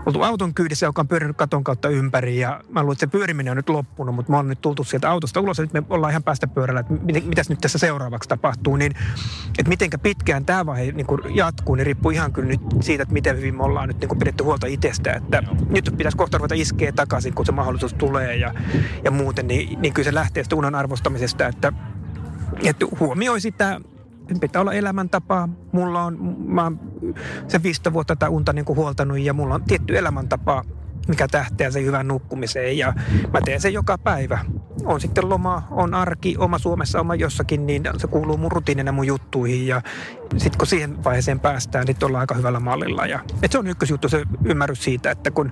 oltu 0.06 0.22
auton 0.22 0.54
kyydissä, 0.54 0.86
joka 0.86 1.02
on 1.02 1.08
pyörinyt 1.08 1.38
katon 1.38 1.64
kautta 1.64 1.89
ympäri 1.89 2.39
ja 2.39 2.62
mä 2.70 2.82
luulen, 2.82 2.93
että 2.93 3.06
se 3.06 3.12
pyöriminen 3.12 3.52
on 3.52 3.58
nyt 3.58 3.70
loppunut, 3.70 4.16
mutta 4.16 4.32
me 4.32 4.38
ollaan 4.38 4.49
nyt 4.49 4.62
tultu 4.62 4.84
sieltä 4.84 5.10
autosta 5.10 5.39
ulos 5.39 5.58
ja 5.58 5.64
nyt 5.64 5.74
me 5.74 5.84
ollaan 5.89 6.12
ihan 6.12 6.24
päästä 6.24 6.47
pyörällä, 6.47 6.80
että 6.80 6.93
mit, 6.93 7.26
mitäs 7.26 7.49
nyt 7.49 7.60
tässä 7.62 7.78
seuraavaksi 7.78 8.30
tapahtuu, 8.30 8.76
niin 8.76 8.91
että 9.60 9.70
mitenkä 9.70 9.97
pitkään 9.97 10.45
tämä 10.45 10.66
vaihe 10.66 10.91
niin 10.91 11.08
kuin 11.08 11.22
jatkuu, 11.36 11.76
niin 11.76 11.86
riippuu 11.86 12.12
ihan 12.12 12.34
kyllä 12.34 12.47
nyt 12.47 12.62
siitä, 12.80 13.04
että 13.04 13.14
miten 13.14 13.38
hyvin 13.38 13.56
me 13.56 13.64
ollaan 13.64 13.88
nyt 13.88 13.99
niin 13.99 14.10
kuin 14.10 14.20
pidetty 14.20 14.43
huolta 14.43 14.68
itsestä, 14.68 15.14
että 15.14 15.43
nyt 15.70 15.93
pitäisi 15.97 16.18
kohta 16.18 16.38
ruveta 16.38 16.56
iskeä 16.56 16.91
takaisin, 16.91 17.34
kun 17.34 17.45
se 17.45 17.52
mahdollisuus 17.52 17.93
tulee 17.93 18.36
ja, 18.36 18.54
ja 19.04 19.12
muuten, 19.12 19.47
niin, 19.47 19.82
niin 19.82 19.93
kyllä 19.93 20.06
se 20.06 20.14
lähtee 20.14 20.43
sitä 20.43 20.56
unan 20.56 20.76
arvostamisesta, 20.76 21.47
että 21.47 21.74
että 22.64 22.86
huomioi 22.99 23.41
sitä, 23.41 23.82
pitää 24.41 24.62
olla 24.62 24.74
elämäntapa. 24.74 25.49
Mulla 25.72 26.04
on, 26.04 26.36
mä 26.45 26.64
oon 26.64 26.80
se 27.47 27.64
15 27.64 27.93
vuotta 27.93 28.16
tätä 28.16 28.30
unta 28.30 28.54
niin 28.54 28.66
kuin 28.66 28.78
huoltanut 28.78 29.20
ja 29.20 29.34
mulla 29.34 29.56
on 29.56 29.64
tietty 29.64 29.97
elämäntapa, 29.97 30.64
mikä 31.08 31.28
tähtää 31.28 31.72
sen 31.72 31.86
hyvän 31.86 32.08
nukkumiseen 32.08 32.78
ja 32.78 32.93
mä 33.34 33.39
teen 33.45 33.62
sen 33.62 33.74
joka 33.74 33.97
päivä. 33.97 34.39
On 34.86 35.02
sitten 35.02 35.30
loma, 35.30 35.68
on 35.72 35.93
arki, 35.93 36.36
oma 36.38 36.58
Suomessa, 36.58 36.99
oma 36.99 37.16
jossakin, 37.16 37.66
niin 37.66 37.84
se 37.97 38.08
kuuluu 38.08 38.38
mun 38.38 38.52
rutiinina 38.52 38.91
mun 38.91 39.08
juttuihin 39.08 39.68
ja 39.68 39.82
sitten 40.38 40.58
kun 40.58 40.68
siihen 40.68 41.04
vaiheeseen 41.04 41.39
päästään, 41.39 41.86
niin 41.86 41.97
ollaan 42.04 42.22
aika 42.22 42.36
hyvällä 42.36 42.60
mallilla. 42.60 43.06
Ja, 43.06 43.20
et 43.43 43.52
se 43.52 43.58
on 43.58 43.68
ykkösjuttu, 43.68 44.10
se 44.10 44.24
ymmärrys 44.45 44.84
siitä, 44.84 45.12
että 45.12 45.32
kun 45.32 45.52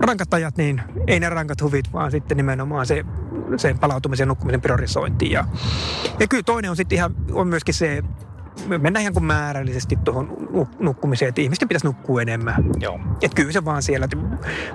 rankat 0.00 0.34
ajat, 0.34 0.56
niin 0.56 0.82
ei 1.06 1.20
ne 1.20 1.28
rankat 1.28 1.62
huvit, 1.62 1.92
vaan 1.92 2.10
sitten 2.10 2.36
nimenomaan 2.36 2.86
se 2.86 3.04
sen 3.56 3.78
palautumisen 3.78 4.24
ja 4.24 4.28
nukkumisen 4.28 4.60
priorisointi. 4.60 5.30
Ja, 5.30 5.44
ja 6.20 6.26
kyllä 6.28 6.42
toinen 6.42 6.70
on 6.70 6.76
sitten 6.76 6.96
ihan, 6.96 7.14
on 7.32 7.48
myöskin 7.48 7.74
se 7.74 8.02
mennään 8.68 9.00
ihan 9.00 9.12
kuin 9.12 9.24
määrällisesti 9.24 9.98
tuohon 10.04 10.36
nukkumiseen, 10.78 11.28
että 11.28 11.40
ihmisten 11.40 11.68
pitäisi 11.68 11.86
nukkua 11.86 12.22
enemmän. 12.22 12.54
Joo. 12.80 13.00
Että 13.22 13.36
kyllä 13.36 13.52
se 13.52 13.64
vaan 13.64 13.82
siellä, 13.82 14.04
että 14.04 14.16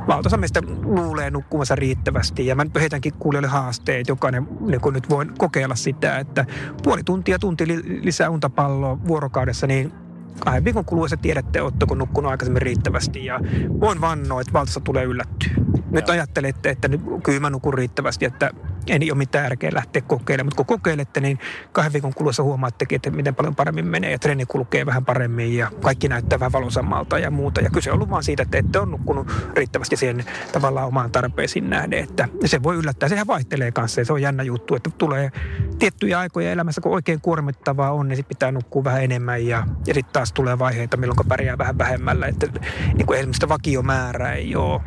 valtaosa 0.07 0.38
meistä 0.38 0.61
luulee 0.84 1.32
nukkumansa 1.32 1.75
riittävästi. 1.75 2.45
Ja 2.45 2.55
mä 2.55 2.63
nyt 2.63 2.75
heitänkin 2.75 3.13
kuulijoille 3.13 3.47
haasteet, 3.47 4.07
jokainen 4.07 4.47
niin 4.59 4.82
kun 4.82 4.93
nyt 4.93 5.09
voi 5.09 5.25
kokeilla 5.38 5.75
sitä, 5.75 6.17
että 6.17 6.45
puoli 6.84 7.03
tuntia, 7.03 7.39
tunti 7.39 7.65
lisää 8.01 8.30
untapalloa 8.30 9.07
vuorokaudessa, 9.07 9.67
niin 9.67 9.93
kahden 10.39 10.65
viikon 10.65 10.86
kuluessa 10.86 11.17
tiedätte, 11.17 11.61
oletteko 11.61 11.95
nukkunut 11.95 12.32
aikaisemmin 12.32 12.61
riittävästi. 12.61 13.25
Ja 13.25 13.39
voin 13.80 14.01
vannoa, 14.01 14.41
että 14.41 14.53
valtassa 14.53 14.80
tulee 14.80 15.03
yllättyä. 15.03 15.51
Nyt 15.91 16.07
Joo. 16.07 16.13
ajattelette, 16.13 16.69
että 16.69 16.88
nyt 16.88 17.01
kyllä 17.23 17.39
mä 17.39 17.49
nukun 17.49 17.73
riittävästi, 17.73 18.25
että 18.25 18.51
ei 18.90 19.12
ole 19.12 19.18
mitään 19.18 19.46
järkeä 19.46 19.70
lähteä 19.74 20.02
kokeilemaan. 20.02 20.48
Mutta 20.48 20.58
kun 20.58 20.66
kokeilette, 20.66 21.20
niin 21.20 21.40
kahden 21.72 21.94
viikon 21.94 22.14
kuluessa 22.14 22.44
huomaattekin, 22.44 22.96
että 22.96 23.10
miten 23.10 23.36
paljon 23.36 23.56
paremmin 23.56 23.88
menee 23.88 24.12
ja 24.12 24.20
treeni 24.20 24.46
kulkee 24.46 24.86
vähän 24.86 25.06
paremmin 25.06 25.58
ja 25.58 25.72
kaikki 25.82 26.08
näyttää 26.08 26.40
vähän 26.40 26.52
valosammalta 26.52 27.20
ja 27.20 27.32
muuta. 27.32 27.62
Ja 27.62 27.70
kyse 27.70 27.92
on 27.92 27.96
ollut 27.96 28.10
vaan 28.10 28.24
siitä, 28.24 28.44
että 28.44 28.58
ette 28.58 28.80
ole 28.80 28.90
nukkunut 28.90 29.28
riittävästi 29.56 29.96
siihen 29.96 30.26
tavallaan 30.52 30.88
omaan 30.88 31.12
tarpeisiin 31.12 31.70
nähden. 31.70 32.00
Että 32.00 32.28
se 32.46 32.64
voi 32.64 32.76
yllättää. 32.76 33.10
Sehän 33.10 33.28
vaihtelee 33.28 33.72
kanssa 33.72 34.02
ja 34.02 34.06
se 34.06 34.14
on 34.14 34.22
jännä 34.22 34.44
juttu, 34.44 34.76
että 34.76 34.90
tulee 34.98 35.32
tiettyjä 35.80 36.20
aikoja 36.20 36.52
elämässä, 36.52 36.82
kun 36.82 36.92
oikein 36.92 37.22
kuormittavaa 37.22 37.92
on, 37.92 38.08
niin 38.08 38.16
sitten 38.16 38.36
pitää 38.36 38.52
nukkua 38.52 38.84
vähän 38.84 39.04
enemmän 39.04 39.46
ja, 39.46 39.64
ja 39.88 39.94
sitten 39.94 40.14
taas 40.14 40.34
tulee 40.34 40.60
vaiheita, 40.60 40.98
milloin 40.98 41.28
pärjää 41.28 41.58
vähän 41.58 41.78
vähemmällä. 41.78 42.28
Että 42.28 42.48
niin 42.94 43.06
kuin 43.06 43.20
esimerkiksi 43.20 43.50
vakiomäärää 43.50 44.34
ei 44.34 44.56
ole 44.56 44.82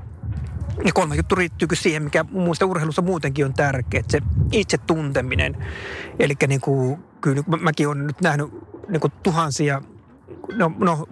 ja 0.85 0.93
kolmas 0.93 1.17
juttu 1.17 1.35
riittyy 1.35 1.69
siihen, 1.75 2.03
mikä 2.03 2.25
muista 2.31 2.67
urheilussa 2.67 3.03
muutenkin 3.03 3.45
on 3.45 3.55
tärkeä, 3.55 4.03
se 4.09 4.21
itse 4.53 4.79
tunteminen. 4.79 5.57
Eli 6.19 6.35
niin 6.49 6.61
kuin, 6.61 6.99
kyllä 7.21 7.43
mäkin 7.61 7.89
olen 7.89 8.07
nyt 8.07 8.21
nähnyt 8.21 8.49
niin 8.89 9.01
kuin 9.01 9.13
tuhansia, 9.23 9.83
no, 10.57 10.73
no 10.79 11.07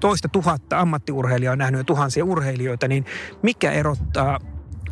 toista 0.00 0.28
tuhatta 0.28 0.80
ammattiurheilijaa 0.80 1.52
on 1.52 1.58
nähnyt 1.58 1.78
jo 1.78 1.84
tuhansia 1.84 2.24
urheilijoita, 2.24 2.88
niin 2.88 3.04
mikä 3.42 3.72
erottaa 3.72 4.38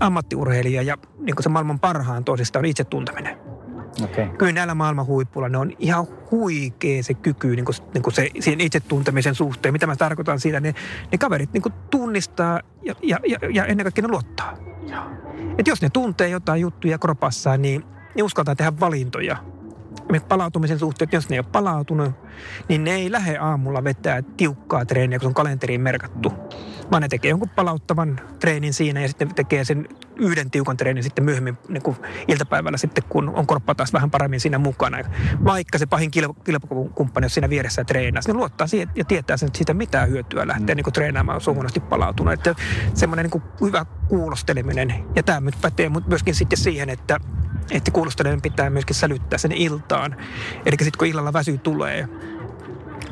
ammattiurheilija 0.00 0.82
ja 0.82 0.96
niin 1.18 1.36
kuin 1.36 1.42
se 1.42 1.48
maailman 1.48 1.80
parhaan 1.80 2.24
toisista 2.24 2.58
on 2.58 2.64
itse 2.64 2.84
tunteminen. 2.84 3.55
Okay. 4.04 4.28
Kyllä 4.38 4.52
näillä 4.52 4.74
maailman 4.74 5.06
huippuilla 5.06 5.48
ne 5.48 5.58
on 5.58 5.72
ihan 5.78 6.06
huikea 6.30 7.02
se 7.02 7.14
kyky 7.14 7.56
niin 7.56 7.64
kuin, 7.64 7.74
niin 7.94 8.02
kuin 8.02 8.14
se, 8.14 8.30
siihen 8.40 8.60
itsetuntemisen 8.60 9.34
suhteen. 9.34 9.72
Mitä 9.72 9.86
mä 9.86 9.96
tarkoitan 9.96 10.40
siitä, 10.40 10.60
ne, 10.60 10.74
ne 11.12 11.18
kaverit 11.18 11.52
niin 11.52 11.62
kuin 11.62 11.72
tunnistaa 11.90 12.60
ja, 12.82 12.94
ja, 13.02 13.18
ja, 13.26 13.38
ja 13.52 13.64
ennen 13.64 13.84
kaikkea 13.84 14.02
ne 14.02 14.08
luottaa. 14.08 14.56
Et 15.58 15.66
jos 15.66 15.82
ne 15.82 15.90
tuntee 15.90 16.28
jotain 16.28 16.60
juttuja 16.60 16.98
kropassaan, 16.98 17.62
niin 17.62 17.84
ne 18.16 18.22
uskaltaa 18.22 18.56
tehdä 18.56 18.72
valintoja 18.80 19.36
palautumisen 20.28 20.78
suhteen, 20.78 21.08
jos 21.12 21.28
ne 21.28 21.36
ei 21.36 21.40
ole 21.40 21.46
palautunut, 21.52 22.12
niin 22.68 22.84
ne 22.84 22.94
ei 22.94 23.12
lähde 23.12 23.38
aamulla 23.38 23.84
vetää 23.84 24.22
tiukkaa 24.22 24.84
treeniä, 24.84 25.18
kun 25.18 25.24
se 25.24 25.28
on 25.28 25.34
kalenteriin 25.34 25.80
merkattu. 25.80 26.32
Vaan 26.90 27.02
ne 27.02 27.08
tekee 27.08 27.28
jonkun 27.28 27.48
palauttavan 27.48 28.20
treenin 28.40 28.74
siinä 28.74 29.00
ja 29.00 29.08
sitten 29.08 29.34
tekee 29.34 29.64
sen 29.64 29.88
yhden 30.16 30.50
tiukan 30.50 30.76
treenin 30.76 31.02
sitten 31.02 31.24
myöhemmin 31.24 31.58
niin 31.68 31.82
kuin 31.82 31.96
iltapäivällä 32.28 32.78
sitten, 32.78 33.04
kun 33.08 33.28
on 33.28 33.46
korppa 33.46 33.74
taas 33.74 33.92
vähän 33.92 34.10
paremmin 34.10 34.40
siinä 34.40 34.58
mukana. 34.58 34.98
Vaikka 35.44 35.78
se 35.78 35.86
pahin 35.86 36.10
kilpakumppani 36.44 37.24
on 37.24 37.30
siinä 37.30 37.50
vieressä 37.50 37.84
treenaa, 37.84 38.22
niin 38.26 38.36
luottaa 38.36 38.66
siihen 38.66 38.90
ja 38.94 39.04
tietää 39.04 39.36
sen, 39.36 39.46
että 39.46 39.56
siitä 39.56 39.74
mitään 39.74 40.08
hyötyä 40.08 40.46
lähteä 40.46 40.74
mm. 40.74 40.76
niin 40.76 40.84
kuin 40.84 40.94
treenaamaan 40.94 41.40
suunnasti 41.40 41.80
palautunut. 41.80 42.32
Että 42.32 42.54
semmoinen 42.94 43.30
niin 43.32 43.42
hyvä 43.60 43.86
kuulosteleminen. 44.08 44.94
Ja 45.16 45.22
tämä 45.22 45.40
nyt 45.40 45.60
pätee 45.60 45.90
myöskin 46.06 46.34
sitten 46.34 46.58
siihen, 46.58 46.90
että 46.90 47.20
että 47.70 47.90
kuulosteleminen 47.90 48.42
pitää 48.42 48.70
myöskin 48.70 48.96
sälyttää 48.96 49.38
sen 49.38 49.52
iltaan. 49.52 50.16
Eli 50.66 50.76
sitten 50.80 50.98
kun 50.98 51.08
illalla 51.08 51.32
väsy 51.32 51.58
tulee, 51.58 52.08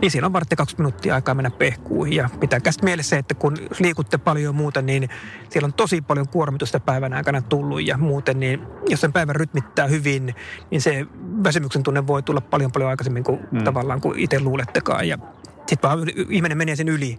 niin 0.00 0.10
siinä 0.10 0.26
on 0.26 0.32
vartti 0.32 0.56
kaksi 0.56 0.76
minuuttia 0.78 1.14
aikaa 1.14 1.34
mennä 1.34 1.50
pehkuihin. 1.50 2.16
Ja 2.16 2.30
pitäkää 2.40 2.72
sitten 2.72 2.86
mielessä, 2.86 3.18
että 3.18 3.34
kun 3.34 3.56
liikutte 3.78 4.18
paljon 4.18 4.54
muuta, 4.54 4.82
niin 4.82 5.08
siellä 5.50 5.66
on 5.66 5.72
tosi 5.72 6.00
paljon 6.00 6.28
kuormitusta 6.28 6.80
päivän 6.80 7.12
aikana 7.12 7.42
tullut 7.42 7.86
ja 7.86 7.98
muuten, 7.98 8.40
niin 8.40 8.60
jos 8.88 9.00
sen 9.00 9.12
päivän 9.12 9.36
rytmittää 9.36 9.86
hyvin, 9.86 10.34
niin 10.70 10.80
se 10.80 11.06
väsymyksen 11.44 11.82
tunne 11.82 12.06
voi 12.06 12.22
tulla 12.22 12.40
paljon 12.40 12.72
paljon 12.72 12.90
aikaisemmin 12.90 13.24
kuin 13.24 13.40
mm. 13.52 13.64
tavallaan 13.64 14.00
kuin 14.00 14.18
itse 14.18 14.40
luulettekaan. 14.40 15.08
Ja 15.08 15.18
sitten 15.66 15.90
vaan 15.90 15.98
ihminen 16.30 16.58
menee 16.58 16.76
sen 16.76 16.88
yli, 16.88 17.18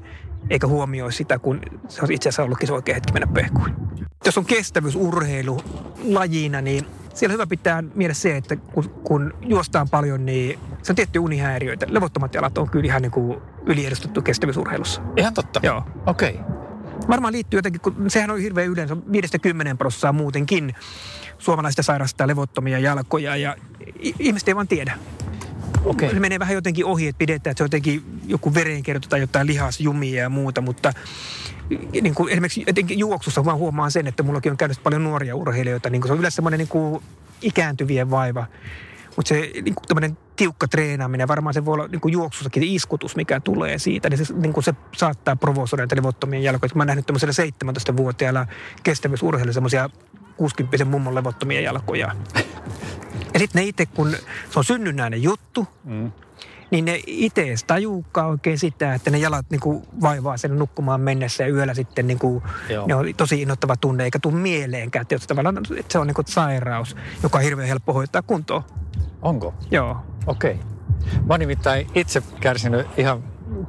eikä 0.49 0.67
huomioi 0.67 1.13
sitä, 1.13 1.39
kun 1.39 1.61
se 1.87 2.01
on 2.01 2.11
itse 2.11 2.29
asiassa 2.29 2.43
ollutkin 2.43 2.67
se 2.67 2.73
oikea 2.73 2.95
hetki 2.95 3.13
mennä 3.13 3.27
pehkuihin. 3.33 3.75
Jos 4.25 4.37
on 4.37 4.45
kestävyysurheilu 4.45 5.61
lajina, 6.03 6.61
niin 6.61 6.85
siellä 7.13 7.33
hyvä 7.33 7.47
pitää 7.47 7.83
mielessä 7.95 8.21
se, 8.21 8.37
että 8.37 8.55
kun, 8.55 8.89
kun 8.89 9.33
juostaan 9.41 9.89
paljon, 9.89 10.25
niin 10.25 10.59
se 10.83 10.91
on 10.91 10.95
tietty 10.95 11.19
unihäiriöitä. 11.19 11.85
Levottomat 11.89 12.33
jalat 12.33 12.57
on 12.57 12.69
kyllä 12.69 12.85
ihan 12.85 13.01
niin 13.01 13.11
kuin 13.11 13.41
yliedustettu 13.65 14.21
kestävyysurheilussa. 14.21 15.01
Ihan 15.17 15.33
totta? 15.33 15.59
Joo. 15.63 15.83
Okei. 16.05 16.33
Okay. 16.33 16.55
Varmaan 17.09 17.33
liittyy 17.33 17.57
jotenkin, 17.57 17.81
kun 17.81 18.05
sehän 18.07 18.31
on 18.31 18.39
hirveän 18.39 18.67
yleensä, 18.67 18.95
5-10 18.95 18.97
prosenttia 19.77 20.11
muutenkin 20.11 20.75
suomalaista 21.37 21.83
sairastaa 21.83 22.27
levottomia 22.27 22.79
jalkoja 22.79 23.35
ja 23.35 23.55
ihmiset 24.19 24.47
ei 24.47 24.55
vaan 24.55 24.67
tiedä. 24.67 24.97
Okay. 25.83 26.09
Se 26.09 26.19
menee 26.19 26.39
vähän 26.39 26.55
jotenkin 26.55 26.85
ohi, 26.85 27.07
että 27.07 27.17
pidetään, 27.19 27.51
että 27.51 27.57
se 27.59 27.63
on 27.63 27.65
jotenkin 27.65 28.03
joku 28.25 28.53
verenkierto 28.53 29.07
tai 29.09 29.19
jotain 29.19 29.47
lihasjumia 29.47 30.21
ja 30.21 30.29
muuta, 30.29 30.61
mutta 30.61 30.93
niin 32.01 32.15
kuin 32.15 32.31
esimerkiksi 32.31 32.63
jotenkin 32.67 32.99
juoksussa 32.99 33.45
vaan 33.45 33.57
huomaan 33.57 33.91
sen, 33.91 34.07
että 34.07 34.23
mullakin 34.23 34.51
on 34.51 34.57
käynyt 34.57 34.83
paljon 34.83 35.03
nuoria 35.03 35.35
urheilijoita, 35.35 35.89
niin 35.89 36.01
kuin 36.01 36.09
se 36.09 36.13
on 36.13 36.19
yleensä 36.19 36.35
semmoinen 36.35 36.57
niin 36.57 36.67
kuin 36.67 37.03
ikääntyvien 37.41 38.09
vaiva. 38.09 38.45
Mutta 39.15 39.29
se 39.29 39.51
niin 39.63 39.75
kuin 39.75 40.17
tiukka 40.35 40.67
treenaaminen, 40.67 41.27
varmaan 41.27 41.53
se 41.53 41.65
voi 41.65 41.73
olla 41.73 41.87
niin 41.87 42.01
kuin 42.01 42.11
juoksussakin 42.11 42.63
iskutus, 42.63 43.15
mikä 43.15 43.39
tulee 43.39 43.79
siitä, 43.79 44.09
niin 44.09 44.25
se, 44.25 44.33
niin 44.33 44.53
kuin 44.53 44.63
se 44.63 44.73
saattaa 44.97 45.35
provosoida 45.35 45.81
näitä 45.81 45.95
levottomien 45.95 46.43
jalkoja. 46.43 46.69
Mä 46.75 46.81
oon 46.81 46.87
nähnyt 46.87 47.05
tämmöisellä 47.05 47.51
17-vuotiailla 47.71 48.47
kestävyysurheilijoilla 48.83 49.53
semmoisia 49.53 49.89
60 50.37 50.85
mummon 50.85 51.15
levottomia 51.15 51.61
jalkoja. 51.61 52.15
Ja 53.33 53.39
sitten 53.39 53.61
ne 53.61 53.67
itse, 53.67 53.85
kun 53.85 54.11
se 54.49 54.59
on 54.59 54.63
synnynnäinen 54.63 55.23
juttu, 55.23 55.67
mm 55.83 56.11
niin 56.71 56.85
ne 56.85 56.99
itse 57.07 57.55
tajuukaan 57.67 58.29
oikein 58.29 58.59
sitä, 58.59 58.93
että 58.93 59.11
ne 59.11 59.17
jalat 59.17 59.45
niin 59.49 59.59
kuin 59.59 59.83
vaivaa 60.01 60.37
sen 60.37 60.59
nukkumaan 60.59 61.01
mennessä 61.01 61.43
ja 61.43 61.49
yöllä 61.49 61.73
sitten 61.73 62.07
niin 62.07 62.19
kuin, 62.19 62.43
ne 62.85 62.95
on 62.95 63.05
tosi 63.17 63.41
innoittava 63.41 63.75
tunne, 63.77 64.03
eikä 64.03 64.19
tule 64.19 64.33
mieleenkään, 64.33 65.01
että, 65.01 65.27
tavallaan, 65.27 65.57
että 65.57 65.91
se 65.91 65.99
on 65.99 66.07
niin 66.07 66.15
kuin 66.15 66.27
sairaus, 66.27 66.95
joka 67.23 67.37
on 67.37 67.43
hirveän 67.43 67.67
helppo 67.67 67.93
hoitaa 67.93 68.21
kuntoon. 68.21 68.63
Onko? 69.21 69.53
Joo. 69.71 69.97
Okei. 70.27 70.51
Okay. 70.51 70.65
Mä 71.25 71.33
oon 71.33 71.39
nimittäin 71.39 71.87
itse 71.95 72.23
kärsinyt 72.41 72.87
ihan 72.97 73.23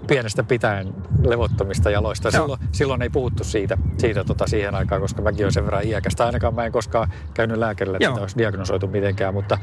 pienestä 0.06 0.42
pitäen 0.42 0.94
levottomista 1.22 1.90
jaloista. 1.90 2.30
Silloin, 2.30 2.60
silloin 2.72 3.02
ei 3.02 3.10
puhuttu 3.10 3.44
siitä, 3.44 3.78
siitä 3.98 4.24
tota 4.24 4.46
siihen 4.46 4.74
aikaan, 4.74 5.00
koska 5.00 5.22
mäkin 5.22 5.44
olen 5.44 5.52
sen 5.52 5.64
verran 5.64 5.86
iäkästä. 5.86 6.26
Ainakaan 6.26 6.54
mä 6.54 6.64
en 6.64 6.72
koskaan 6.72 7.12
käynyt 7.34 7.56
lääkärille, 7.56 7.98
että 8.00 8.20
olisi 8.20 8.38
diagnosoitu 8.38 8.86
mitenkään. 8.86 9.34
Mutta, 9.34 9.58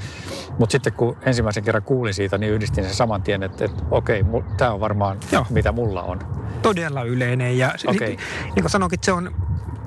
mutta 0.60 0.72
sitten 0.72 0.94
kun 0.94 1.18
ensimmäisen 1.26 1.64
kerran 1.64 1.84
kuulin 1.84 2.14
siitä, 2.14 2.38
niin 2.38 2.54
yhdistin 2.54 2.84
sen 2.84 2.94
saman 2.94 3.22
tien, 3.22 3.44
että, 3.44 3.66
että 3.66 3.84
okei, 3.92 4.26
tämä 4.58 4.72
on 4.72 4.80
varmaan 4.80 5.18
Joo. 5.32 5.46
mitä 5.50 5.72
mulla 5.72 6.04
on. 6.04 6.20
Todella 6.62 7.04
yleinen 7.04 7.58
ja 7.58 7.74
okay. 7.88 8.08
niin, 8.08 8.20
niin 8.44 8.64
kuin 8.64 8.70
sanoinkin, 8.70 9.00
se 9.02 9.12
on 9.12 9.36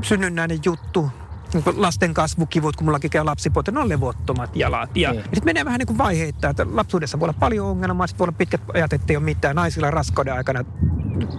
synnynnäinen 0.02 0.58
juttu 0.64 1.10
lasten 1.76 2.14
kasvukivut, 2.14 2.76
kun 2.76 2.84
mullakin 2.84 3.10
käy 3.10 3.24
lapsipuolta, 3.24 3.72
ne 3.72 3.80
on 3.80 3.88
levottomat 3.88 4.56
jalat. 4.56 4.96
Ja, 4.96 5.10
niin. 5.10 5.18
ja 5.18 5.22
sitten 5.22 5.44
menee 5.44 5.64
vähän 5.64 5.78
niin 5.78 5.86
kuin 5.86 5.98
vaiheittain, 5.98 6.50
että 6.50 6.66
lapsuudessa 6.70 7.20
voi 7.20 7.26
olla 7.26 7.38
paljon 7.40 7.66
ongelmaa, 7.66 8.06
sitten 8.06 8.18
voi 8.18 8.24
olla 8.24 8.36
pitkät 8.38 8.60
ajat, 8.74 8.92
että 8.92 9.12
ei 9.12 9.16
ole 9.16 9.24
mitään. 9.24 9.56
Naisilla 9.56 9.90
raskauden 9.90 10.34
aikana 10.34 10.64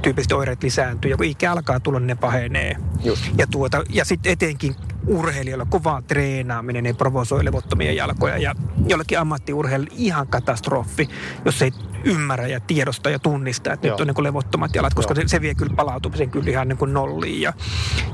tyypillisesti 0.01 0.33
oireet 0.33 0.63
lisääntyy 0.63 1.11
ja 1.11 1.17
kun 1.17 1.25
ikä 1.25 1.51
alkaa 1.51 1.79
tulla, 1.79 1.99
niin 1.99 2.07
ne 2.07 2.15
pahenee. 2.15 2.75
Just. 3.03 3.31
Ja, 3.37 3.47
tuota, 3.47 3.83
ja 3.89 4.05
sitten 4.05 4.31
etenkin 4.31 4.75
urheilijoilla 5.07 5.65
kova 5.65 6.01
treenaaminen 6.07 6.85
ei 6.85 6.93
provosoi 6.93 7.45
levottomia 7.45 7.93
jalkoja 7.93 8.37
ja 8.37 8.55
jollekin 8.87 9.19
ammattiurheilijalle 9.19 9.95
ihan 9.97 10.27
katastrofi, 10.27 11.09
jos 11.45 11.61
ei 11.61 11.71
ymmärrä 12.03 12.47
ja 12.47 12.59
tiedosta 12.59 13.09
ja 13.09 13.19
tunnista, 13.19 13.73
että 13.73 13.87
Joo. 13.87 13.93
nyt 13.93 14.01
on 14.01 14.07
niin 14.07 14.23
levottomat 14.23 14.75
jalat, 14.75 14.93
koska 14.93 15.15
se, 15.15 15.21
se 15.25 15.41
vie 15.41 15.55
kyllä 15.55 15.73
palautumisen 15.75 16.29
kyllä 16.29 16.49
ihan 16.49 16.67
niin 16.67 16.77
kuin 16.77 16.93
nolliin 16.93 17.41
ja, 17.41 17.53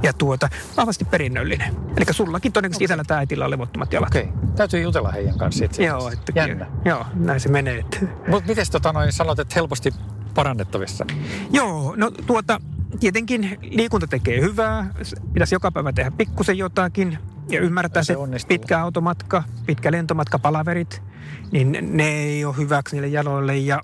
ja 0.04 0.14
tuota, 0.14 0.50
vahvasti 0.78 1.06
perinnöllinen. 1.06 1.76
Eli 1.98 2.06
sullakin 2.12 2.52
todennäköisesti 2.52 2.84
okay. 2.84 2.94
isällä 2.94 3.04
tai 3.04 3.18
äitillä 3.18 3.46
on 3.46 3.52
levottomat 3.52 3.94
jalat. 3.94 4.10
Okei, 4.10 4.24
okay. 4.24 4.50
täytyy 4.56 4.82
jutella 4.82 5.12
heidän 5.12 5.38
kanssa 5.38 5.66
itse 5.66 5.84
Joo, 5.84 6.10
että 6.10 6.32
Jännä. 6.36 6.68
joo, 6.86 7.06
näin 7.14 7.40
se 7.40 7.50
menee. 7.50 7.86
Mutta 8.28 8.48
miten 8.48 8.66
tota 8.72 8.94
noin 8.94 9.14
sanot, 9.14 9.40
että 9.40 9.56
helposti 9.56 9.94
parannettavissa? 10.36 11.06
Joo, 11.52 11.94
no 11.98 12.12
tuota, 12.12 12.62
tietenkin 13.00 13.58
liikunta 13.62 14.08
tekee 14.08 14.42
hyvää. 14.42 14.94
Pitäisi 15.34 15.56
joka 15.56 15.72
päivä 15.72 15.94
tehdä 15.94 16.12
pikkusen 16.12 16.58
jotakin 16.58 17.18
ja 17.50 17.62
ymmärtää 17.62 18.04
se, 18.04 18.16
se 18.38 18.48
pitkä 18.48 18.82
automatka, 18.82 19.44
pitkä 19.66 19.92
lentomatka, 19.92 20.40
palaverit, 20.40 21.02
niin 21.52 21.78
ne 21.92 22.10
ei 22.10 22.46
ole 22.46 22.58
hyväksi 22.58 22.96
niille 22.96 23.08
jaloille. 23.08 23.58
Ja 23.58 23.82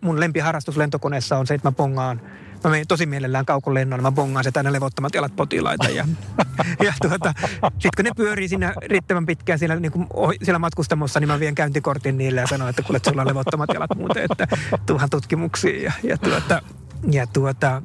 mun 0.00 0.20
lempiharrastus 0.20 0.76
lentokoneessa 0.76 1.38
on 1.38 1.46
se, 1.46 1.54
että 1.54 1.68
mä 1.68 1.72
pongaan 1.72 2.20
Mä 2.64 2.70
menen 2.70 2.86
tosi 2.86 3.06
mielellään 3.06 3.46
kaukolennolla, 3.46 4.02
mä 4.02 4.12
bongaan 4.12 4.44
se 4.44 4.50
aina 4.56 4.72
levottomat 4.72 5.14
jalat 5.14 5.36
potilaita. 5.36 5.88
Ja, 5.88 6.08
ja 6.86 6.92
tuota, 7.02 7.34
sitten 7.62 7.90
kun 7.96 8.04
ne 8.04 8.10
pyörii 8.16 8.48
siinä 8.48 8.74
riittävän 8.86 9.26
pitkään 9.26 9.58
siellä, 9.58 9.76
niin 9.76 9.92
kuin, 9.92 10.06
siellä 10.42 10.58
matkustamossa, 10.58 11.20
niin 11.20 11.28
mä 11.28 11.40
vien 11.40 11.54
käyntikortin 11.54 12.18
niille 12.18 12.40
ja 12.40 12.46
sanon, 12.46 12.68
että 12.68 12.82
kuule, 12.82 13.00
sulla 13.04 13.22
on 13.22 13.28
levottomat 13.28 13.70
jalat 13.74 13.96
muuten, 13.96 14.26
että 14.30 14.46
tuuhan 14.86 15.10
tutkimuksiin. 15.10 15.82
Ja, 15.82 15.92
ja, 16.02 16.18
tuota, 16.18 16.62
ja 17.10 17.26
tuota, 17.26 17.82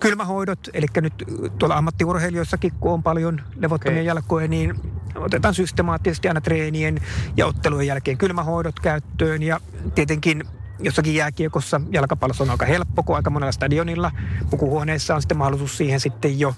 kylmähoidot, 0.00 0.58
eli 0.72 0.86
nyt 1.00 1.14
tuolla 1.58 1.76
ammattiurheilijoissakin, 1.76 2.72
kun 2.80 2.92
on 2.92 3.02
paljon 3.02 3.40
levottomia 3.56 3.96
okay. 3.96 4.06
jalkoja, 4.06 4.48
niin 4.48 4.74
otetaan 5.16 5.54
systemaattisesti 5.54 6.28
aina 6.28 6.40
treenien 6.40 6.98
ja 7.36 7.46
ottelujen 7.46 7.86
jälkeen 7.86 8.18
kylmähoidot 8.18 8.80
käyttöön. 8.80 9.42
Ja 9.42 9.60
tietenkin 9.94 10.44
jossakin 10.78 11.14
jääkiekossa, 11.14 11.80
jalkapallossa 11.90 12.44
on 12.44 12.50
aika 12.50 12.66
helppo, 12.66 13.02
kun 13.02 13.16
aika 13.16 13.30
monella 13.30 13.52
stadionilla 13.52 14.12
pukuhuoneessa 14.50 15.14
on 15.14 15.22
sitten 15.22 15.38
mahdollisuus 15.38 15.76
siihen 15.76 16.00
sitten 16.00 16.40
jo. 16.40 16.54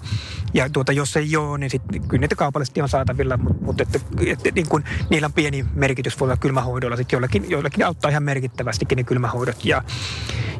Ja 0.53 0.69
tuota, 0.69 0.91
jos 0.91 1.17
ei 1.17 1.37
ole, 1.37 1.57
niin 1.57 1.69
sitten 1.69 2.07
kyllä 2.07 2.21
niitä 2.21 2.35
kaupallisesti 2.35 2.81
on 2.81 2.89
saatavilla, 2.89 3.37
mutta, 3.37 3.63
mutta 3.63 3.83
että, 3.83 3.99
että 4.27 4.51
niin 4.55 4.69
kuin, 4.69 4.83
niillä 5.09 5.25
on 5.25 5.33
pieni 5.33 5.65
merkitys 5.73 6.19
voi 6.19 6.25
olla 6.25 6.37
kylmähoidolla. 6.37 6.95
Sitten 6.95 7.17
joillakin, 7.17 7.49
joillakin 7.49 7.85
auttaa 7.85 8.11
ihan 8.11 8.23
merkittävästikin 8.23 8.95
ne 8.95 9.03
kylmähoidot. 9.03 9.65
Ja, 9.65 9.83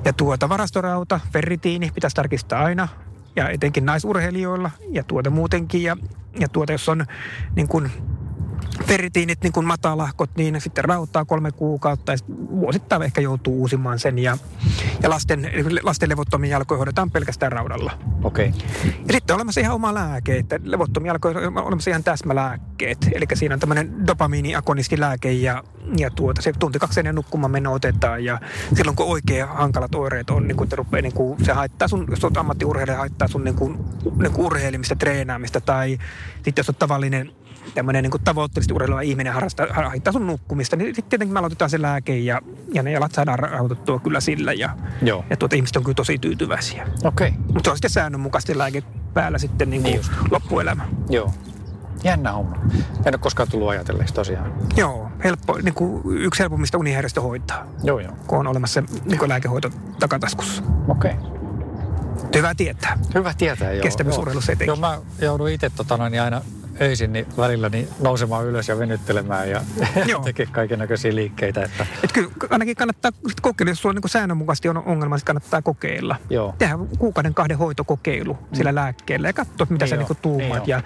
ja 0.06 0.14
tuota, 0.14 0.50
varastorauta, 0.50 1.20
ferritiini 1.34 1.92
pitäisi 1.96 2.16
tarkistaa 2.16 2.64
aina 2.64 2.88
ja 3.36 3.50
etenkin 3.50 3.86
naisurheilijoilla 3.86 4.72
ja 4.92 5.04
tuota 5.04 5.30
muutenkin. 5.30 5.84
Ja, 5.84 5.98
ja 6.40 6.50
tuota, 6.50 6.72
jos 6.72 6.90
on 6.90 7.06
niin 7.56 7.68
kuin 7.68 7.92
ferritiinit, 8.86 9.42
niin 9.42 9.54
kuin 9.54 9.66
matalahkot, 9.66 10.30
niin 10.38 10.62
sitten 10.62 10.86
rautaa 10.86 11.26
kolme 11.26 11.52
kuukautta 11.52 12.12
ja 12.12 12.18
vuosittain 12.50 13.02
ehkä 13.02 13.22
joutuu 13.22 13.60
uusimaan 13.60 14.00
sen. 14.00 14.20
Ja, 14.20 14.38
ja 15.04 15.10
lasten, 15.10 15.52
lasten 15.84 16.10
levottomia 16.10 16.52
jalkoja 16.52 16.78
hoidetaan 16.78 17.12
pelkästään 17.12 17.52
raudalla. 17.52 17.92
Okei. 18.24 18.48
Okay. 18.48 18.62
Ja 19.08 19.14
sitten 19.14 19.34
on 19.34 19.38
olemassa 19.38 19.62
ihan 19.62 19.76
oma 19.76 19.94
lääke, 19.94 20.38
että 20.38 20.60
levottomia 20.64 21.10
jalkoja 21.10 21.48
on 21.48 21.58
olemassa 21.58 21.90
ihan 21.90 22.04
täsmälääkkeet. 22.04 22.98
Eli 23.14 23.26
siinä 23.34 23.54
on 23.54 23.60
tämmöinen 23.60 24.08
dopamiiniakonistilääke 24.08 25.32
ja, 25.32 25.64
ja 25.98 26.10
tuota, 26.10 26.42
se 26.42 26.54
tunti 26.60 26.80
kaksi 26.80 27.00
ennen 27.00 27.16
nukkumaan 27.16 27.52
meno 27.52 27.74
otetaan. 27.74 28.24
Ja 28.24 28.40
silloin 28.74 28.96
kun 28.96 29.06
oikein 29.06 29.48
hankalat 29.48 29.96
oireet 29.96 30.30
on, 30.30 30.48
niin 30.48 30.58
kun 30.58 30.70
te 30.70 30.76
rupeaa, 30.76 31.02
niin 31.02 31.14
kun 31.14 31.46
se 31.46 31.54
haittaa 31.54 31.88
sun, 31.88 32.08
jos 32.10 32.24
olet 32.24 32.38
ammattiurheilija, 32.38 32.98
haittaa 32.98 33.28
sun 33.28 33.44
niin 33.44 33.56
kun, 33.56 33.86
niin 34.22 34.32
kun 34.32 34.46
urheilimista, 34.46 34.96
treenaamista 34.96 35.62
tai 35.62 35.98
sitten 36.36 36.54
jos 36.58 36.70
on 36.70 36.76
tavallinen 36.76 37.32
tämmöinen 37.76 38.04
niin 38.04 38.24
tavoitteellisesti 38.24 38.74
urheileva 38.74 39.02
ihminen 39.02 39.34
harrastaa, 39.34 39.68
haittaa 39.72 40.14
sun 40.14 40.28
nukkumista, 40.28 40.76
niin 40.76 40.96
sitten 40.96 41.10
tietenkin 41.10 41.34
me 41.34 41.40
aloitetaan 41.40 41.70
se 41.70 41.82
lääke 41.82 42.18
ja, 42.18 42.42
ja 42.74 42.84
ne 42.84 42.92
jalat 42.92 43.12
saadaan 43.12 43.40
rauhoitettua 43.40 44.00
kyllä 44.00 44.20
sillä 44.20 44.54
ja, 44.54 44.70
Joo. 45.02 45.26
ja 45.30 45.38
tuota, 45.38 45.56
ihmiset 45.56 45.76
on 45.76 45.84
kyllä 45.84 45.96
tosi 45.96 46.18
tyytyväisiä. 46.18 46.88
Okei. 47.04 47.28
Okay. 47.28 47.40
Mutta 47.48 47.62
se 47.64 47.70
on 47.70 47.78
sitten 47.78 47.92
säännönmukaisesti 47.92 48.58
lääke 48.58 48.84
päällä 49.14 49.38
sitten 49.38 49.70
niin 49.70 49.82
kuin 49.82 49.92
niin 49.92 50.06
loppuelämä. 50.32 50.88
Joo. 51.10 51.34
Jännä 52.04 52.32
homma. 52.32 52.56
En 53.06 53.14
ole 53.14 53.18
koskaan 53.18 53.50
tullut 53.52 53.70
ajatelleeksi 53.70 54.14
tosiaan. 54.14 54.54
Joo, 54.76 55.12
helppo, 55.24 55.58
niin 55.64 55.74
kuin 55.74 56.02
yksi 56.22 56.40
helpommista 56.40 56.78
unihäiriöistä 56.78 57.22
hoitaa. 57.22 57.66
Joo, 57.84 58.00
joo. 58.00 58.14
Kun 58.28 58.40
on 58.40 58.48
olemassa 58.48 58.84
niin 59.06 59.30
lääkehoito 59.30 59.70
takataskussa. 60.00 60.64
Okei. 60.88 61.12
Okay. 61.12 61.38
Hyvä 62.36 62.56
tietää. 62.56 63.00
Hyvä 63.16 63.34
tietää, 63.38 63.72
joo. 63.72 63.84
Kestävyysurheilussa 63.84 64.52
etenkin. 64.52 64.68
Joo, 64.68 64.76
mä 64.76 65.00
joudun 65.20 65.50
itse 65.50 65.70
tota, 65.70 66.10
niin 66.10 66.22
aina 66.22 66.42
öisin 66.82 67.14
niin 67.14 67.26
välillä 67.38 67.70
niin 67.70 67.88
nousemaan 68.00 68.46
ylös 68.46 68.68
ja 68.68 68.80
venyttelemään 68.80 69.50
ja 69.50 69.62
tekee 70.24 70.46
kaiken 70.46 70.80
näköisiä 70.80 71.16
liikkeitä. 71.16 71.64
Että... 71.64 71.86
Et 72.04 72.12
kyllä 72.12 72.30
ainakin 72.50 72.76
kannattaa 72.76 73.12
kokeilla, 73.42 73.72
jos 73.72 73.82
sulla 73.82 73.94
niin 73.94 74.10
säännönmukaisesti 74.10 74.70
on 74.70 74.78
ongelma, 74.78 75.16
niin 75.16 75.26
kannattaa 75.26 75.62
kokeilla. 75.62 76.16
Joo. 76.30 76.56
Tehdä 76.58 76.78
kuukauden 77.00 77.34
kahden 77.34 77.58
hoitokokeilu 77.58 78.34
mm. 78.34 78.56
sillä 78.56 78.76
lääkkeellä 78.76 79.30
ja 79.30 79.34
katsoa, 79.34 79.68
mitä 79.70 79.86
niin 79.86 79.90
sä 79.90 79.96
niin 79.96 80.18
tuumaat. 80.22 80.66
Niin 80.66 80.70
ja 80.70 80.82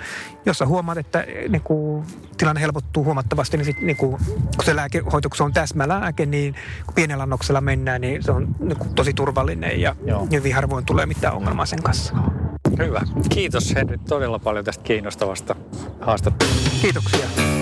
jos 0.46 0.58
sä 0.58 0.66
huomaat, 0.66 0.98
että 0.98 1.26
niin 1.50 1.62
kuin, 1.62 2.06
tilanne 2.38 2.62
helpottuu 2.62 3.04
huomattavasti, 3.04 3.58
niin, 3.58 3.66
sit, 3.66 3.82
niin 3.82 3.98
kuin, 3.98 4.18
kun 4.56 4.66
se 4.66 4.76
lääkehoito, 4.76 5.30
kun 5.30 5.38
se 5.38 5.44
on 5.44 5.54
täsmälääke, 5.54 6.26
niin 6.26 6.56
kun 6.86 6.94
pienellä 6.94 7.24
annoksella 7.24 7.62
mennään, 7.62 8.02
niin 8.02 8.24
se 8.24 8.32
on 8.32 8.56
niin 8.60 8.78
kuin, 8.78 8.96
tosi 8.96 9.14
turvallinen 9.14 9.82
ja 9.82 9.96
Joo. 10.06 10.28
hyvin 10.32 10.56
harvoin 10.56 10.86
tulee 10.86 11.06
mitään 11.06 11.34
ongelmaa 11.34 11.66
sen 11.66 11.84
kanssa. 11.84 12.14
Hyvä. 12.78 13.02
Kiitos 13.30 13.76
Henri 13.76 13.98
todella 13.98 14.39
paljon 14.39 14.66
tästä 14.66 14.84
kiinnostavasta 14.84 15.56
haastattelusta. 16.00 16.70
Kiitoksia. 16.82 17.61